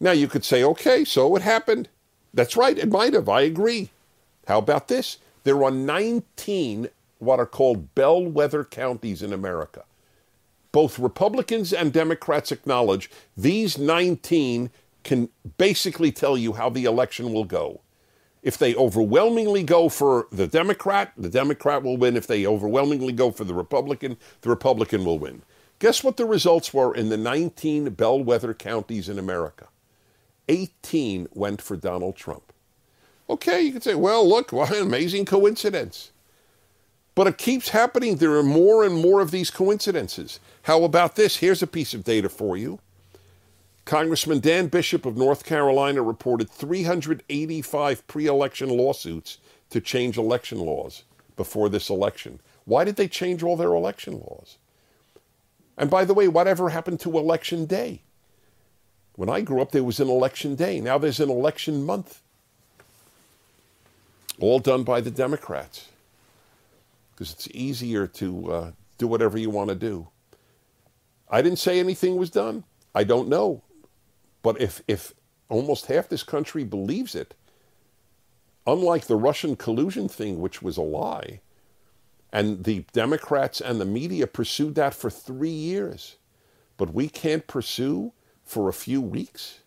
Now, 0.00 0.12
you 0.12 0.28
could 0.28 0.44
say, 0.44 0.64
okay, 0.64 1.04
so 1.04 1.36
it 1.36 1.42
happened. 1.42 1.88
That's 2.34 2.56
right, 2.56 2.76
it 2.76 2.90
might 2.90 3.14
have. 3.14 3.28
I 3.28 3.42
agree. 3.42 3.90
How 4.46 4.58
about 4.58 4.88
this? 4.88 5.18
There 5.44 5.62
are 5.64 5.70
19 5.70 6.88
what 7.20 7.38
are 7.38 7.46
called 7.46 7.94
bellwether 7.94 8.64
counties 8.64 9.22
in 9.22 9.32
America. 9.32 9.84
Both 10.72 10.98
Republicans 10.98 11.72
and 11.72 11.92
Democrats 11.92 12.52
acknowledge 12.52 13.10
these 13.36 13.78
19 13.78 14.70
can 15.04 15.28
basically 15.58 16.12
tell 16.12 16.36
you 16.36 16.54
how 16.54 16.68
the 16.70 16.84
election 16.84 17.32
will 17.32 17.44
go. 17.44 17.80
If 18.42 18.56
they 18.56 18.74
overwhelmingly 18.74 19.62
go 19.62 19.88
for 19.88 20.26
the 20.32 20.46
Democrat, 20.46 21.12
the 21.16 21.28
Democrat 21.28 21.82
will 21.82 21.96
win. 21.96 22.16
If 22.16 22.26
they 22.26 22.46
overwhelmingly 22.46 23.12
go 23.12 23.30
for 23.30 23.44
the 23.44 23.54
Republican, 23.54 24.16
the 24.40 24.48
Republican 24.48 25.04
will 25.04 25.18
win. 25.18 25.42
Guess 25.78 26.04
what 26.04 26.16
the 26.16 26.26
results 26.26 26.72
were 26.72 26.94
in 26.94 27.08
the 27.08 27.16
19 27.16 27.90
bellwether 27.90 28.54
counties 28.54 29.08
in 29.08 29.18
America? 29.18 29.68
18 30.48 31.28
went 31.32 31.60
for 31.60 31.76
Donald 31.76 32.16
Trump. 32.16 32.52
Okay, 33.28 33.62
you 33.62 33.72
could 33.72 33.84
say, 33.84 33.94
well, 33.94 34.28
look, 34.28 34.52
what 34.52 34.70
an 34.70 34.82
amazing 34.82 35.24
coincidence. 35.24 36.12
But 37.20 37.26
it 37.26 37.36
keeps 37.36 37.68
happening. 37.68 38.16
There 38.16 38.36
are 38.36 38.42
more 38.42 38.82
and 38.82 38.94
more 38.94 39.20
of 39.20 39.30
these 39.30 39.50
coincidences. 39.50 40.40
How 40.62 40.84
about 40.84 41.16
this? 41.16 41.36
Here's 41.36 41.62
a 41.62 41.66
piece 41.66 41.92
of 41.92 42.02
data 42.02 42.30
for 42.30 42.56
you. 42.56 42.78
Congressman 43.84 44.40
Dan 44.40 44.68
Bishop 44.68 45.04
of 45.04 45.18
North 45.18 45.44
Carolina 45.44 46.00
reported 46.00 46.48
385 46.48 48.06
pre 48.06 48.24
election 48.24 48.70
lawsuits 48.70 49.36
to 49.68 49.82
change 49.82 50.16
election 50.16 50.60
laws 50.60 51.02
before 51.36 51.68
this 51.68 51.90
election. 51.90 52.40
Why 52.64 52.84
did 52.84 52.96
they 52.96 53.06
change 53.06 53.42
all 53.42 53.54
their 53.54 53.74
election 53.74 54.14
laws? 54.14 54.56
And 55.76 55.90
by 55.90 56.06
the 56.06 56.14
way, 56.14 56.26
whatever 56.26 56.70
happened 56.70 57.00
to 57.00 57.18
election 57.18 57.66
day? 57.66 58.00
When 59.16 59.28
I 59.28 59.42
grew 59.42 59.60
up, 59.60 59.72
there 59.72 59.84
was 59.84 60.00
an 60.00 60.08
election 60.08 60.54
day. 60.54 60.80
Now 60.80 60.96
there's 60.96 61.20
an 61.20 61.28
election 61.28 61.84
month. 61.84 62.22
All 64.40 64.58
done 64.58 64.84
by 64.84 65.02
the 65.02 65.10
Democrats. 65.10 65.90
Because 67.20 67.34
it's 67.34 67.48
easier 67.52 68.06
to 68.06 68.50
uh, 68.50 68.70
do 68.96 69.06
whatever 69.06 69.36
you 69.36 69.50
want 69.50 69.68
to 69.68 69.74
do. 69.74 70.08
I 71.28 71.42
didn't 71.42 71.58
say 71.58 71.78
anything 71.78 72.16
was 72.16 72.30
done. 72.30 72.64
I 72.94 73.04
don't 73.04 73.28
know. 73.28 73.62
But 74.42 74.58
if, 74.58 74.80
if 74.88 75.12
almost 75.50 75.84
half 75.84 76.08
this 76.08 76.22
country 76.22 76.64
believes 76.64 77.14
it, 77.14 77.34
unlike 78.66 79.06
the 79.06 79.16
Russian 79.16 79.54
collusion 79.54 80.08
thing, 80.08 80.40
which 80.40 80.62
was 80.62 80.78
a 80.78 80.80
lie, 80.80 81.42
and 82.32 82.64
the 82.64 82.86
Democrats 82.94 83.60
and 83.60 83.78
the 83.78 83.84
media 83.84 84.26
pursued 84.26 84.74
that 84.76 84.94
for 84.94 85.10
three 85.10 85.50
years, 85.50 86.16
but 86.78 86.94
we 86.94 87.10
can't 87.10 87.46
pursue 87.46 88.14
for 88.44 88.66
a 88.66 88.72
few 88.72 89.02
weeks 89.02 89.58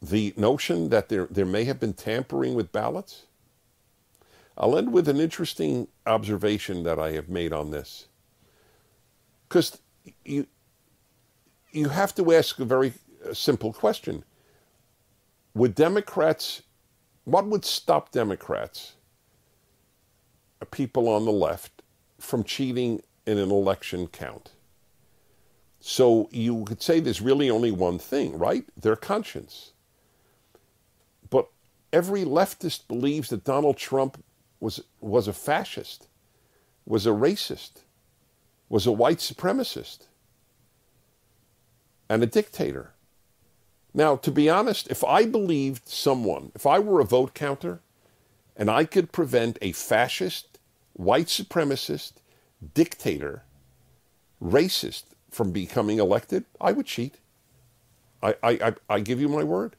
the 0.00 0.32
notion 0.34 0.88
that 0.88 1.10
there, 1.10 1.26
there 1.30 1.44
may 1.44 1.64
have 1.64 1.78
been 1.78 1.92
tampering 1.92 2.54
with 2.54 2.72
ballots? 2.72 3.25
I'll 4.58 4.78
end 4.78 4.92
with 4.92 5.08
an 5.08 5.20
interesting 5.20 5.88
observation 6.06 6.82
that 6.84 6.98
I 6.98 7.12
have 7.12 7.28
made 7.28 7.52
on 7.52 7.70
this. 7.70 8.06
Because 9.48 9.78
you, 10.24 10.46
you 11.72 11.90
have 11.90 12.14
to 12.14 12.32
ask 12.32 12.58
a 12.58 12.64
very 12.64 12.94
uh, 13.28 13.34
simple 13.34 13.72
question. 13.72 14.24
Would 15.54 15.74
Democrats, 15.74 16.62
what 17.24 17.46
would 17.46 17.64
stop 17.64 18.12
Democrats, 18.12 18.94
uh, 20.62 20.64
people 20.66 21.08
on 21.08 21.24
the 21.24 21.32
left, 21.32 21.82
from 22.18 22.42
cheating 22.42 23.02
in 23.26 23.38
an 23.38 23.50
election 23.50 24.06
count? 24.06 24.52
So 25.80 26.28
you 26.32 26.64
could 26.64 26.82
say 26.82 26.98
there's 26.98 27.20
really 27.20 27.50
only 27.50 27.70
one 27.70 27.98
thing, 27.98 28.38
right? 28.38 28.64
Their 28.80 28.96
conscience. 28.96 29.72
But 31.28 31.48
every 31.92 32.24
leftist 32.24 32.88
believes 32.88 33.28
that 33.28 33.44
Donald 33.44 33.76
Trump 33.76 34.24
was, 34.60 34.82
was 35.00 35.28
a 35.28 35.32
fascist, 35.32 36.08
was 36.84 37.06
a 37.06 37.10
racist, 37.10 37.82
was 38.68 38.86
a 38.86 38.92
white 38.92 39.18
supremacist, 39.18 40.06
and 42.08 42.22
a 42.22 42.26
dictator. 42.26 42.92
Now, 43.92 44.16
to 44.16 44.30
be 44.30 44.50
honest, 44.50 44.88
if 44.88 45.02
I 45.04 45.24
believed 45.24 45.88
someone, 45.88 46.52
if 46.54 46.66
I 46.66 46.78
were 46.78 47.00
a 47.00 47.04
vote 47.04 47.34
counter, 47.34 47.80
and 48.56 48.70
I 48.70 48.84
could 48.84 49.12
prevent 49.12 49.58
a 49.60 49.72
fascist, 49.72 50.58
white 50.94 51.26
supremacist, 51.26 52.12
dictator, 52.74 53.42
racist, 54.42 55.04
from 55.36 55.52
becoming 55.52 55.98
elected, 55.98 56.46
I 56.60 56.72
would 56.72 56.86
cheat. 56.86 57.18
I, 58.22 58.36
I, 58.42 58.50
I, 58.50 58.74
I 58.88 59.00
give 59.00 59.20
you 59.20 59.28
my 59.28 59.44
word. 59.44 59.76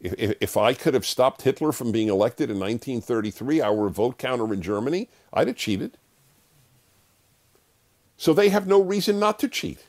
If, 0.00 0.36
if 0.40 0.56
I 0.56 0.74
could 0.74 0.94
have 0.94 1.06
stopped 1.06 1.42
Hitler 1.42 1.72
from 1.72 1.92
being 1.92 2.08
elected 2.08 2.50
in 2.50 2.58
1933, 2.58 3.60
our 3.60 3.88
vote 3.88 4.18
counter 4.18 4.52
in 4.52 4.62
Germany, 4.62 5.08
I'd 5.32 5.48
have 5.48 5.56
cheated. 5.56 5.98
So 8.16 8.32
they 8.32 8.48
have 8.50 8.66
no 8.66 8.82
reason 8.82 9.18
not 9.18 9.38
to 9.40 9.48
cheat. 9.48 9.84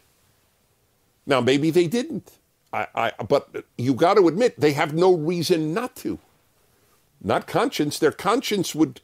Now, 1.26 1.42
maybe 1.42 1.70
they 1.70 1.88
didn't. 1.88 2.38
I, 2.74 2.88
I, 2.96 3.12
but 3.28 3.66
you 3.78 3.94
got 3.94 4.16
to 4.16 4.28
admit, 4.28 4.60
they 4.60 4.74
have 4.74 4.94
no 4.94 5.14
reason 5.14 5.74
not 5.74 5.96
to. 5.98 6.20
Not 7.22 7.48
conscience. 7.48 8.00
Their 8.00 8.12
conscience 8.12 8.74
would 8.74 9.02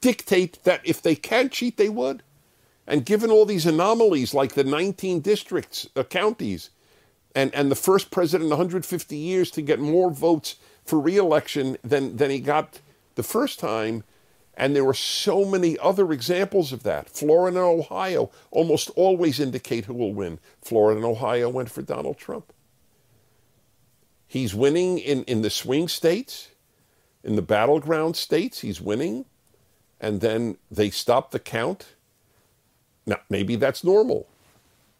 dictate 0.00 0.62
that 0.64 0.80
if 0.84 1.02
they 1.02 1.14
can 1.14 1.48
cheat, 1.50 1.76
they 1.76 1.88
would. 1.88 2.22
And 2.86 3.04
given 3.04 3.30
all 3.30 3.46
these 3.46 3.66
anomalies, 3.66 4.34
like 4.34 4.54
the 4.54 4.64
19 4.64 5.20
districts, 5.20 5.88
uh, 5.94 6.02
counties, 6.04 6.70
and, 7.34 7.54
and 7.54 7.70
the 7.70 7.76
first 7.76 8.10
president 8.10 8.44
in 8.44 8.50
150 8.50 9.16
years 9.16 9.50
to 9.52 9.62
get 9.62 9.78
more 9.78 10.10
votes 10.10 10.56
for 10.84 11.00
reelection 11.00 11.76
than, 11.82 12.16
than 12.16 12.30
he 12.30 12.40
got 12.40 12.80
the 13.14 13.22
first 13.22 13.58
time, 13.58 14.04
and 14.54 14.76
there 14.76 14.84
were 14.84 14.94
so 14.94 15.44
many 15.44 15.78
other 15.78 16.12
examples 16.12 16.72
of 16.72 16.82
that. 16.82 17.08
Florida 17.08 17.58
and 17.58 17.80
Ohio 17.80 18.30
almost 18.50 18.90
always 18.90 19.40
indicate 19.40 19.86
who 19.86 19.94
will 19.94 20.12
win. 20.12 20.38
Florida 20.60 20.98
and 20.98 21.06
Ohio 21.06 21.48
went 21.48 21.70
for 21.70 21.82
Donald 21.82 22.18
Trump. 22.18 22.52
He's 24.26 24.54
winning 24.54 24.98
in, 24.98 25.24
in 25.24 25.42
the 25.42 25.50
swing 25.50 25.88
states, 25.88 26.48
in 27.22 27.36
the 27.36 27.42
battleground 27.42 28.16
states, 28.16 28.60
he's 28.60 28.80
winning. 28.80 29.26
And 30.00 30.20
then 30.20 30.56
they 30.70 30.90
stop 30.90 31.30
the 31.30 31.38
count 31.38 31.94
now, 33.06 33.18
maybe 33.28 33.56
that's 33.56 33.82
normal. 33.82 34.28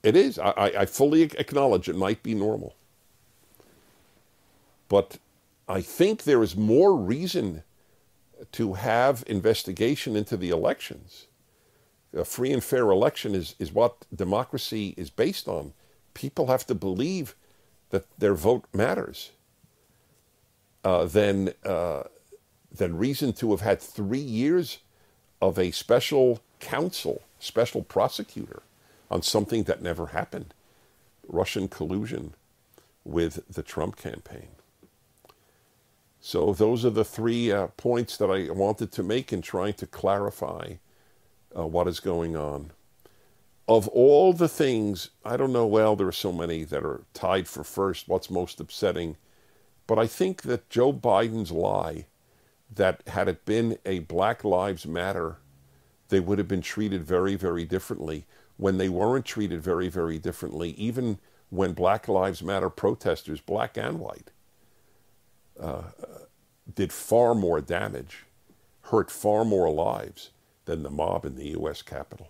It 0.03 0.17
is. 0.17 0.39
I, 0.39 0.73
I 0.79 0.87
fully 0.87 1.23
acknowledge 1.23 1.89
it 1.89 1.97
might 1.97 2.23
be 2.23 2.35
normal. 2.35 2.75
But 4.89 5.19
I 5.69 5.81
think 5.81 6.25
there 6.25 6.43
is 6.43 6.57
more 6.57 6.97
reason 6.97 7.63
to 8.53 8.75
have 8.75 9.23
investigation 9.27 10.17
into 10.17 10.37
the 10.37 10.51
elections. 10.51 11.27
A 12.15 12.25
free 12.25 12.53
and 12.53 12.63
fair 12.63 12.91
election 12.91 13.35
is, 13.35 13.55
is 13.59 13.73
what 13.73 14.05
democracy 14.15 14.95
is 14.97 15.09
based 15.09 15.49
on. 15.49 15.73
People 16.15 16.49
have 16.49 16.67
to 16.67 16.75
believe 16.75 17.35
that 17.91 18.05
their 18.19 18.35
vote 18.35 18.65
matters. 18.73 19.31
Uh, 20.85 21.05
then, 21.05 21.55
uh, 21.65 22.03
then 22.71 22.99
reason 22.99 23.33
to 23.35 23.53
have 23.53 23.61
had 23.61 23.81
three 23.81 24.19
years 24.19 24.79
of 25.41 25.59
a 25.59 25.71
special 25.71 26.41
counsel 26.61 27.23
special 27.39 27.83
prosecutor 27.83 28.63
on 29.13 29.23
something 29.23 29.65
that 29.65 29.83
never 29.83 30.07
happened 30.07 30.55
Russian 31.29 31.69
collusion 31.69 32.35
with 33.05 33.45
the 33.49 33.63
Trump 33.63 33.97
campaign. 33.97 34.49
So, 36.21 36.53
those 36.53 36.85
are 36.85 36.91
the 36.91 37.05
three 37.05 37.53
uh, 37.53 37.67
points 37.77 38.17
that 38.17 38.31
I 38.31 38.51
wanted 38.51 38.91
to 38.93 39.03
make 39.03 39.33
in 39.33 39.43
trying 39.43 39.75
to 39.75 39.87
clarify 39.87 40.75
uh, 41.57 41.67
what 41.67 41.89
is 41.89 42.01
going 42.01 42.37
on. 42.37 42.71
Of 43.69 43.89
all 43.89 44.33
the 44.33 44.49
things, 44.49 45.11
I 45.25 45.37
don't 45.37 45.53
know, 45.53 45.67
well, 45.67 45.95
there 45.97 46.07
are 46.07 46.13
so 46.13 46.33
many 46.33 46.65
that 46.65 46.85
are 46.85 47.03
tied 47.13 47.49
for 47.49 47.65
first, 47.65 48.09
what's 48.09 48.31
most 48.31 48.61
upsetting. 48.61 49.17
But 49.87 49.99
I 49.99 50.07
think 50.07 50.43
that 50.43 50.71
Joe 50.71 50.93
Biden's 50.93 51.51
lie 51.53 52.07
that 52.75 53.03
had 53.09 53.29
it 53.29 53.45
been 53.45 53.79
a 53.85 53.99
Black 54.01 54.45
Lives 54.45 54.87
Matter 54.87 55.39
they 56.13 56.21
would 56.21 56.39
have 56.39 56.47
been 56.47 56.61
treated 56.61 57.05
very, 57.05 57.35
very 57.37 57.65
differently 57.65 58.27
when 58.57 58.79
they 58.79 58.89
weren't 58.89 59.25
treated 59.25 59.63
very, 59.63 59.89
very 59.89 60.19
differently, 60.19 60.71
even 60.71 61.19
when 61.49 61.75
Black 61.75 62.09
Lives 62.09 62.43
Matter 62.43 62.71
protesters, 62.71 63.41
black 63.41 63.77
and 63.77 63.99
white, 63.99 64.31
uh, 65.61 65.67
uh 65.67 65.83
did 66.75 66.93
far 66.93 67.35
more 67.35 67.61
damage, 67.61 68.25
hurt 68.83 69.11
far 69.11 69.45
more 69.45 69.71
lives 69.71 70.31
than 70.65 70.83
the 70.83 70.91
mob 70.91 71.27
in 71.27 71.37
the 71.37 71.51
US 71.51 71.83
Capitol. 71.83 72.29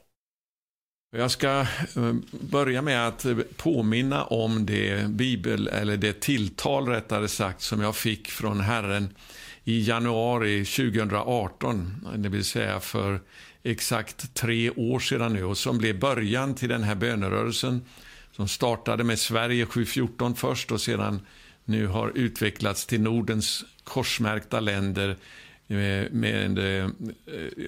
Jag 1.16 1.30
ska 1.30 1.60
eh, 1.96 2.14
börja 2.30 2.82
med 2.82 3.08
att 3.08 3.24
eh, 3.24 3.36
påminna 3.56 4.24
om 4.24 4.66
det 4.66 5.08
bibel, 5.08 5.68
eller 5.68 5.96
det 5.96 6.20
tilltal 6.20 6.88
rättare 6.88 7.28
sagt, 7.28 7.62
som 7.62 7.80
jag 7.80 7.96
fick 7.96 8.28
från 8.28 8.60
Herren 8.60 9.14
i 9.64 9.82
januari 9.88 10.64
2018, 10.64 12.08
det 12.16 12.28
vill 12.28 12.44
säga 12.44 12.80
för 12.80 13.20
exakt 13.62 14.34
tre 14.34 14.70
år 14.70 15.00
sedan 15.00 15.32
nu 15.32 15.44
och 15.44 15.58
som 15.58 15.78
blev 15.78 15.98
början 15.98 16.54
till 16.54 16.68
den 16.68 16.82
här 16.82 16.94
bönerörelsen 16.94 17.82
som 18.32 18.48
startade 18.48 19.04
med 19.04 19.18
Sverige 19.18 19.66
714 19.66 20.36
först 20.36 20.72
och 20.72 20.80
sedan 20.80 21.20
nu 21.64 21.86
har 21.86 22.12
utvecklats 22.14 22.86
till 22.86 23.00
Nordens 23.00 23.64
korsmärkta 23.84 24.60
länder 24.60 25.08
eh, 25.68 25.76
med, 25.76 26.12
med, 26.12 26.58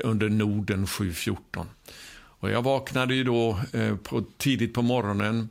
under 0.04 0.28
Norden 0.28 0.86
714. 0.86 1.66
Och 2.16 2.50
jag 2.50 2.62
vaknade 2.62 3.14
ju 3.14 3.24
då 3.24 3.60
eh, 3.72 3.96
på, 3.96 4.24
tidigt 4.36 4.74
på 4.74 4.82
morgonen 4.82 5.48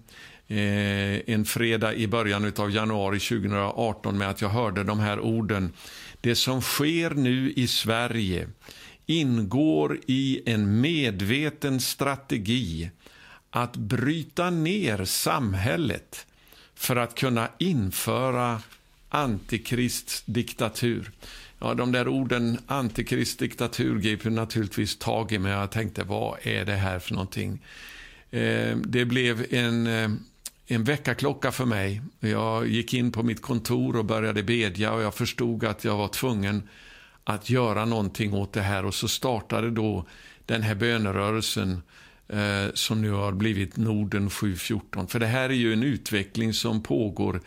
en 1.25 1.45
fredag 1.45 1.93
i 1.93 2.07
början 2.07 2.53
av 2.57 2.71
januari 2.71 3.19
2018 3.19 4.17
med 4.17 4.29
att 4.29 4.41
jag 4.41 4.49
hörde 4.49 4.83
de 4.83 4.99
här 4.99 5.19
orden. 5.19 5.73
Det 6.21 6.35
som 6.35 6.61
sker 6.61 7.09
nu 7.09 7.53
i 7.55 7.67
Sverige 7.67 8.47
ingår 9.05 9.99
i 10.07 10.41
en 10.45 10.81
medveten 10.81 11.79
strategi 11.79 12.89
att 13.49 13.75
bryta 13.75 14.49
ner 14.49 15.05
samhället 15.05 16.27
för 16.75 16.95
att 16.95 17.15
kunna 17.15 17.49
införa 17.57 18.61
antikristdiktatur. 19.09 21.11
Ja, 21.59 21.73
de 21.73 21.91
där 21.91 22.07
orden 22.07 22.59
antikristdiktatur 22.67 23.99
grep 23.99 24.23
naturligtvis 24.23 24.97
tag 24.97 25.31
i 25.31 25.39
mig. 25.39 25.51
Jag 25.51 25.71
tänkte, 25.71 26.03
vad 26.03 26.37
är 26.43 26.65
det 26.65 26.75
här 26.75 26.99
för 26.99 27.13
någonting? 27.13 27.65
Eh, 28.31 28.77
det 28.77 29.05
blev 29.05 29.53
en, 29.53 29.87
eh, 29.87 30.09
en 30.67 30.83
väckarklocka 30.83 31.51
för 31.51 31.65
mig. 31.65 32.01
Jag 32.19 32.67
gick 32.67 32.93
in 32.93 33.11
på 33.11 33.23
mitt 33.23 33.41
kontor 33.41 33.95
och 33.95 34.05
började 34.05 34.43
bedja 34.43 34.93
och 34.93 35.01
jag 35.01 35.15
förstod 35.15 35.63
att 35.63 35.83
jag 35.83 35.97
var 35.97 36.07
tvungen 36.07 36.69
att 37.23 37.49
göra 37.49 37.85
någonting 37.85 38.33
åt 38.33 38.53
det 38.53 38.61
här 38.61 38.85
och 38.85 38.95
så 38.95 39.07
startade 39.07 39.71
då 39.71 40.05
den 40.45 40.61
här 40.61 40.75
bönerörelsen 40.75 41.81
eh, 42.27 42.73
som 42.73 43.01
nu 43.01 43.11
har 43.11 43.31
blivit 43.31 43.77
Norden 43.77 44.29
714. 44.29 45.07
För 45.07 45.19
det 45.19 45.25
här 45.25 45.49
är 45.49 45.53
ju 45.53 45.73
en 45.73 45.83
utveckling 45.83 46.53
som 46.53 46.83
pågår 46.83 47.41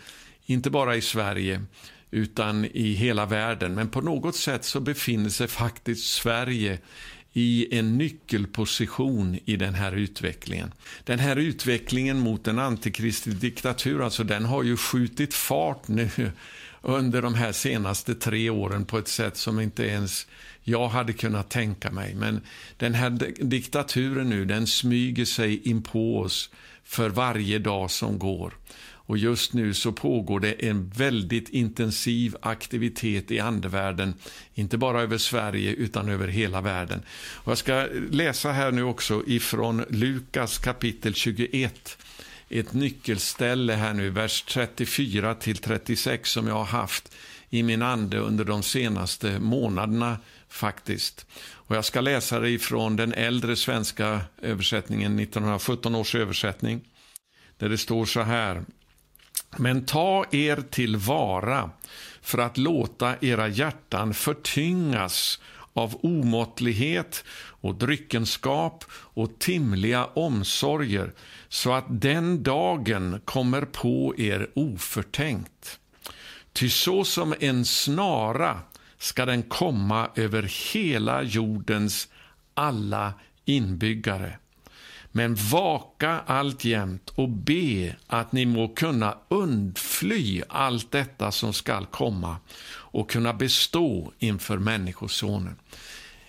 inte 0.46 0.70
bara 0.70 0.96
i 0.96 1.00
Sverige 1.00 1.62
utan 2.10 2.64
i 2.64 2.92
hela 2.92 3.26
världen. 3.26 3.74
Men 3.74 3.88
på 3.88 4.00
något 4.00 4.36
sätt 4.36 4.64
så 4.64 4.80
befinner 4.80 5.30
sig 5.30 5.48
faktiskt 5.48 6.12
Sverige 6.12 6.78
i 7.32 7.78
en 7.78 7.98
nyckelposition 7.98 9.38
i 9.44 9.56
den 9.56 9.74
här 9.74 9.92
utvecklingen. 9.92 10.72
Den 11.04 11.18
här 11.18 11.36
utvecklingen 11.36 12.18
mot 12.18 12.48
en 12.48 12.58
antikristlig 12.58 13.36
diktatur, 13.36 14.02
alltså 14.02 14.24
den 14.24 14.44
har 14.44 14.62
ju 14.62 14.76
skjutit 14.76 15.34
fart 15.34 15.88
nu 15.88 16.10
under 16.88 17.22
de 17.22 17.34
här 17.34 17.52
senaste 17.52 18.14
tre 18.14 18.50
åren 18.50 18.84
på 18.84 18.98
ett 18.98 19.08
sätt 19.08 19.36
som 19.36 19.60
inte 19.60 19.84
ens 19.84 20.26
jag 20.62 20.88
hade 20.88 21.12
kunnat 21.12 21.50
tänka 21.50 21.90
mig. 21.90 22.14
Men 22.14 22.40
den 22.76 22.94
här 22.94 23.10
diktaturen 23.44 24.28
nu, 24.28 24.44
den 24.44 24.66
smyger 24.66 25.24
sig 25.24 25.68
in 25.68 25.82
på 25.82 26.18
oss 26.18 26.50
för 26.84 27.10
varje 27.10 27.58
dag 27.58 27.90
som 27.90 28.18
går. 28.18 28.54
Och 29.06 29.18
just 29.18 29.52
nu 29.52 29.74
så 29.74 29.92
pågår 29.92 30.40
det 30.40 30.52
en 30.52 30.88
väldigt 30.88 31.48
intensiv 31.48 32.36
aktivitet 32.40 33.30
i 33.30 33.40
andevärlden, 33.40 34.14
inte 34.54 34.78
bara 34.78 35.02
över 35.02 35.18
Sverige 35.18 35.70
utan 35.72 36.08
över 36.08 36.28
hela 36.28 36.60
världen. 36.60 37.02
Och 37.34 37.50
jag 37.50 37.58
ska 37.58 37.88
läsa 38.10 38.52
här 38.52 38.72
nu 38.72 38.82
också 38.82 39.22
ifrån 39.26 39.84
Lukas 39.88 40.58
kapitel 40.58 41.14
21 41.14 41.98
ett 42.48 42.72
nyckelställe 42.72 43.72
här 43.72 43.94
nu, 43.94 44.10
vers 44.10 44.42
34 44.42 45.34
till 45.34 45.56
36 45.56 46.30
som 46.30 46.46
jag 46.46 46.54
har 46.54 46.64
haft 46.64 47.14
i 47.50 47.62
min 47.62 47.82
ande 47.82 48.18
under 48.18 48.44
de 48.44 48.62
senaste 48.62 49.38
månaderna 49.38 50.18
faktiskt. 50.48 51.26
Och 51.52 51.76
jag 51.76 51.84
ska 51.84 52.00
läsa 52.00 52.40
det 52.40 52.50
ifrån 52.50 52.96
den 52.96 53.12
äldre 53.12 53.56
svenska 53.56 54.20
översättningen, 54.42 55.18
1917 55.18 55.94
års 55.94 56.14
översättning, 56.14 56.80
där 57.58 57.68
det 57.68 57.78
står 57.78 58.04
så 58.04 58.20
här. 58.20 58.62
Men 59.56 59.84
ta 59.84 60.24
er 60.30 60.62
tillvara 60.70 61.70
för 62.20 62.38
att 62.38 62.58
låta 62.58 63.14
era 63.20 63.48
hjärtan 63.48 64.14
förtyngas 64.14 65.40
av 65.76 65.96
omåttlighet 66.02 67.24
och 67.60 67.74
dryckenskap 67.74 68.84
och 68.90 69.38
timliga 69.38 70.04
omsorger 70.04 71.12
så 71.48 71.72
att 71.72 71.84
den 71.88 72.42
dagen 72.42 73.20
kommer 73.24 73.62
på 73.62 74.14
er 74.18 74.50
oförtänkt. 74.54 75.78
Ty 76.52 76.70
så 76.70 77.04
som 77.04 77.34
en 77.40 77.64
snara 77.64 78.60
ska 78.98 79.26
den 79.26 79.42
komma 79.42 80.10
över 80.14 80.72
hela 80.72 81.22
jordens 81.22 82.08
alla 82.54 83.14
inbyggare. 83.44 84.38
Men 85.12 85.34
vaka 85.34 86.20
alltjämt 86.26 87.10
och 87.14 87.28
be 87.28 87.96
att 88.06 88.32
ni 88.32 88.46
må 88.46 88.68
kunna 88.68 89.18
undfly 89.28 90.42
allt 90.48 90.90
detta 90.90 91.32
som 91.32 91.52
skall 91.52 91.86
komma 91.86 92.36
och 92.96 93.10
kunna 93.10 93.32
bestå 93.32 94.12
inför 94.18 94.58
Människosonen. 94.58 95.56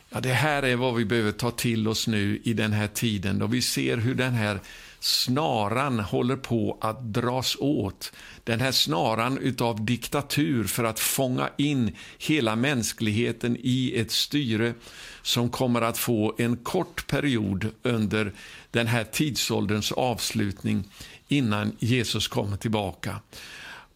Ja, 0.09 0.19
det 0.19 0.33
här 0.33 0.63
är 0.63 0.75
vad 0.75 0.95
vi 0.95 1.05
behöver 1.05 1.31
ta 1.31 1.51
till 1.51 1.87
oss 1.87 2.07
nu 2.07 2.41
i 2.43 2.53
den 2.53 2.73
här 2.73 2.87
tiden 2.87 3.39
då 3.39 3.47
vi 3.47 3.61
ser 3.61 3.97
hur 3.97 4.15
den 4.15 4.33
här 4.33 4.59
snaran 4.99 5.99
håller 5.99 6.35
på 6.35 6.77
att 6.81 7.13
dras 7.13 7.57
åt. 7.59 8.11
Den 8.43 8.59
här 8.59 8.71
snaran 8.71 9.37
utav 9.37 9.85
diktatur 9.85 10.63
för 10.63 10.83
att 10.83 10.99
fånga 10.99 11.49
in 11.57 11.95
hela 12.17 12.55
mänskligheten 12.55 13.57
i 13.59 13.93
ett 13.95 14.11
styre 14.11 14.73
som 15.21 15.49
kommer 15.49 15.81
att 15.81 15.97
få 15.97 16.35
en 16.37 16.57
kort 16.57 17.07
period 17.07 17.69
under 17.83 18.33
den 18.71 18.87
här 18.87 19.03
tidsålderns 19.03 19.91
avslutning 19.91 20.83
innan 21.27 21.75
Jesus 21.79 22.27
kommer 22.27 22.57
tillbaka. 22.57 23.19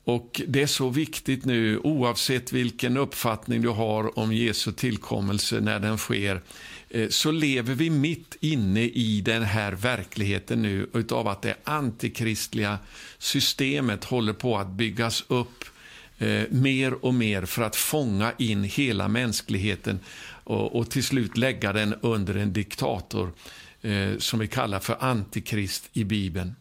Och 0.04 0.42
Det 0.48 0.62
är 0.62 0.68
så 0.68 0.90
viktigt 0.90 1.46
nu, 1.46 1.78
oavsett 1.78 2.54
vilken 2.54 2.98
uppfattning 2.98 3.62
du 3.62 3.70
har 3.70 4.20
om 4.20 4.34
Jesu 4.34 4.72
tillkommelse 4.72 5.60
när 5.60 5.80
den 5.80 5.98
sker, 5.98 6.42
eh, 6.90 7.10
så 7.10 7.32
lever 7.32 7.76
vi 7.76 7.90
mitt 7.90 8.38
inne 8.40 8.82
i 8.82 9.22
den 9.22 9.44
här 9.44 9.72
verkligheten 9.72 10.62
nu 10.62 10.90
utav 10.94 11.28
att 11.28 11.42
det 11.42 11.56
antikristliga 11.64 12.80
systemet 13.18 14.04
håller 14.04 14.34
på 14.34 14.58
att 14.58 14.70
byggas 14.70 15.24
upp 15.28 15.66
eh, 16.18 16.44
mer 16.50 17.06
och 17.06 17.14
mer 17.14 17.46
för 17.46 17.62
att 17.62 17.76
fånga 17.76 18.34
in 18.38 18.64
hela 18.64 19.08
mänskligheten 19.08 20.00
och, 20.44 20.90
till 20.90 21.04
slut 21.04 21.38
lägga 21.38 21.74
den 21.74 21.96
under 22.02 22.36
en 22.36 22.54
diktator 22.54 23.32
eh, 23.82 24.18
som 24.18 24.40
vi 24.40 24.48
kallar 24.48 24.80
för 24.80 24.98
antikrist 25.00 25.90
i 25.94 26.04
Bibeln. 26.04 26.56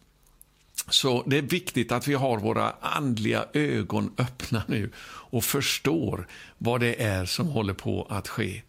Så 0.89 1.23
det 1.27 1.37
är 1.37 1.41
viktigt 1.41 1.91
att 1.91 2.07
vi 2.07 2.13
har 2.13 2.37
våra 2.37 2.73
andliga 2.81 3.45
ögon 3.53 4.11
öppna 4.17 4.63
nu 4.67 4.91
och 5.05 5.43
förstår 5.43 6.27
vad 6.57 6.79
det 6.79 7.01
är 7.03 7.25
som 7.25 7.47
håller 7.47 7.73
på 7.73 8.07
att 8.09 8.27
ske. 8.27 8.61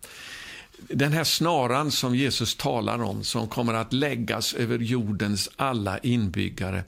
Den 0.88 1.12
här 1.12 1.24
snaran 1.24 1.90
som 1.90 2.16
Jesus 2.16 2.54
talar 2.56 3.02
om, 3.02 3.24
som 3.24 3.48
kommer 3.48 3.74
att 3.74 3.92
läggas 3.92 4.54
över 4.54 4.78
jordens 4.78 5.50
alla 5.56 5.98
inbyggare, 5.98 6.84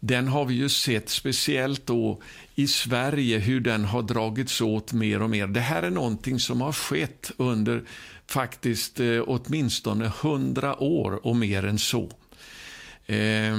den 0.00 0.28
har 0.28 0.44
vi 0.44 0.54
ju 0.54 0.68
sett 0.68 1.08
speciellt 1.08 1.86
då 1.86 2.22
i 2.54 2.66
Sverige 2.66 3.38
hur 3.38 3.60
den 3.60 3.84
har 3.84 4.02
dragits 4.02 4.60
åt 4.60 4.92
mer 4.92 5.22
och 5.22 5.30
mer. 5.30 5.46
Det 5.46 5.60
här 5.60 5.82
är 5.82 5.90
någonting 5.90 6.40
som 6.40 6.60
har 6.60 6.72
skett 6.72 7.30
under 7.36 7.84
faktiskt 8.26 9.00
eh, 9.00 9.22
åtminstone 9.26 10.12
hundra 10.22 10.82
år 10.82 11.26
och 11.26 11.36
mer 11.36 11.64
än 11.64 11.78
så. 11.78 12.10
Eh, 13.06 13.56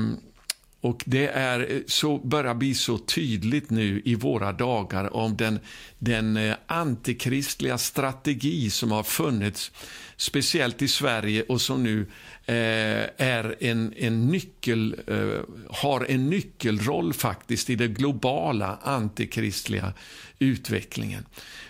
och 0.81 1.03
Det 1.05 1.27
är 1.27 1.71
eh, 1.71 1.81
så, 1.87 2.17
börjar 2.17 2.53
bli 2.53 2.73
så 2.73 2.97
tydligt 2.97 3.69
nu 3.69 4.01
i 4.05 4.15
våra 4.15 4.53
dagar 4.53 5.15
om 5.15 5.37
den, 5.37 5.59
den 5.97 6.37
eh, 6.37 6.55
antikristliga 6.67 7.77
strategi 7.77 8.69
som 8.69 8.91
har 8.91 9.03
funnits, 9.03 9.71
speciellt 10.17 10.81
i 10.81 10.87
Sverige 10.87 11.43
och 11.43 11.61
som 11.61 11.83
nu 11.83 12.01
eh, 12.45 12.55
är 13.17 13.55
en, 13.59 13.93
en 13.97 14.27
nyckel, 14.27 14.95
eh, 15.07 15.39
har 15.69 16.05
en 16.09 16.29
nyckelroll 16.29 17.13
faktiskt 17.13 17.69
i 17.69 17.75
den 17.75 17.93
globala 17.93 18.79
antikristliga 18.83 19.93
utvecklingen. 20.39 21.25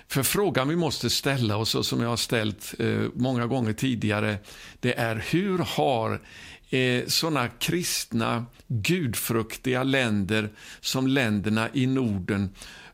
För 0.07 0.23
frågan 0.23 0.67
vi 0.67 0.75
måste 0.75 1.09
ställa 1.09 1.57
oss, 1.57 1.75
och 1.75 1.85
som 1.85 2.01
jag 2.01 2.09
har 2.09 2.17
ställt 2.17 2.75
eh, 2.79 3.03
många 3.13 3.45
gånger 3.45 3.73
tidigare, 3.73 4.37
det 4.79 4.93
är 4.93 5.25
hur 5.29 5.57
har 5.57 6.21
eh, 6.69 7.05
sådana 7.07 7.47
kristna, 7.47 8.45
gudfruktiga 8.67 9.83
länder 9.83 10.49
som 10.79 11.07
länderna 11.07 11.69
i 11.73 11.87
Norden 11.87 12.49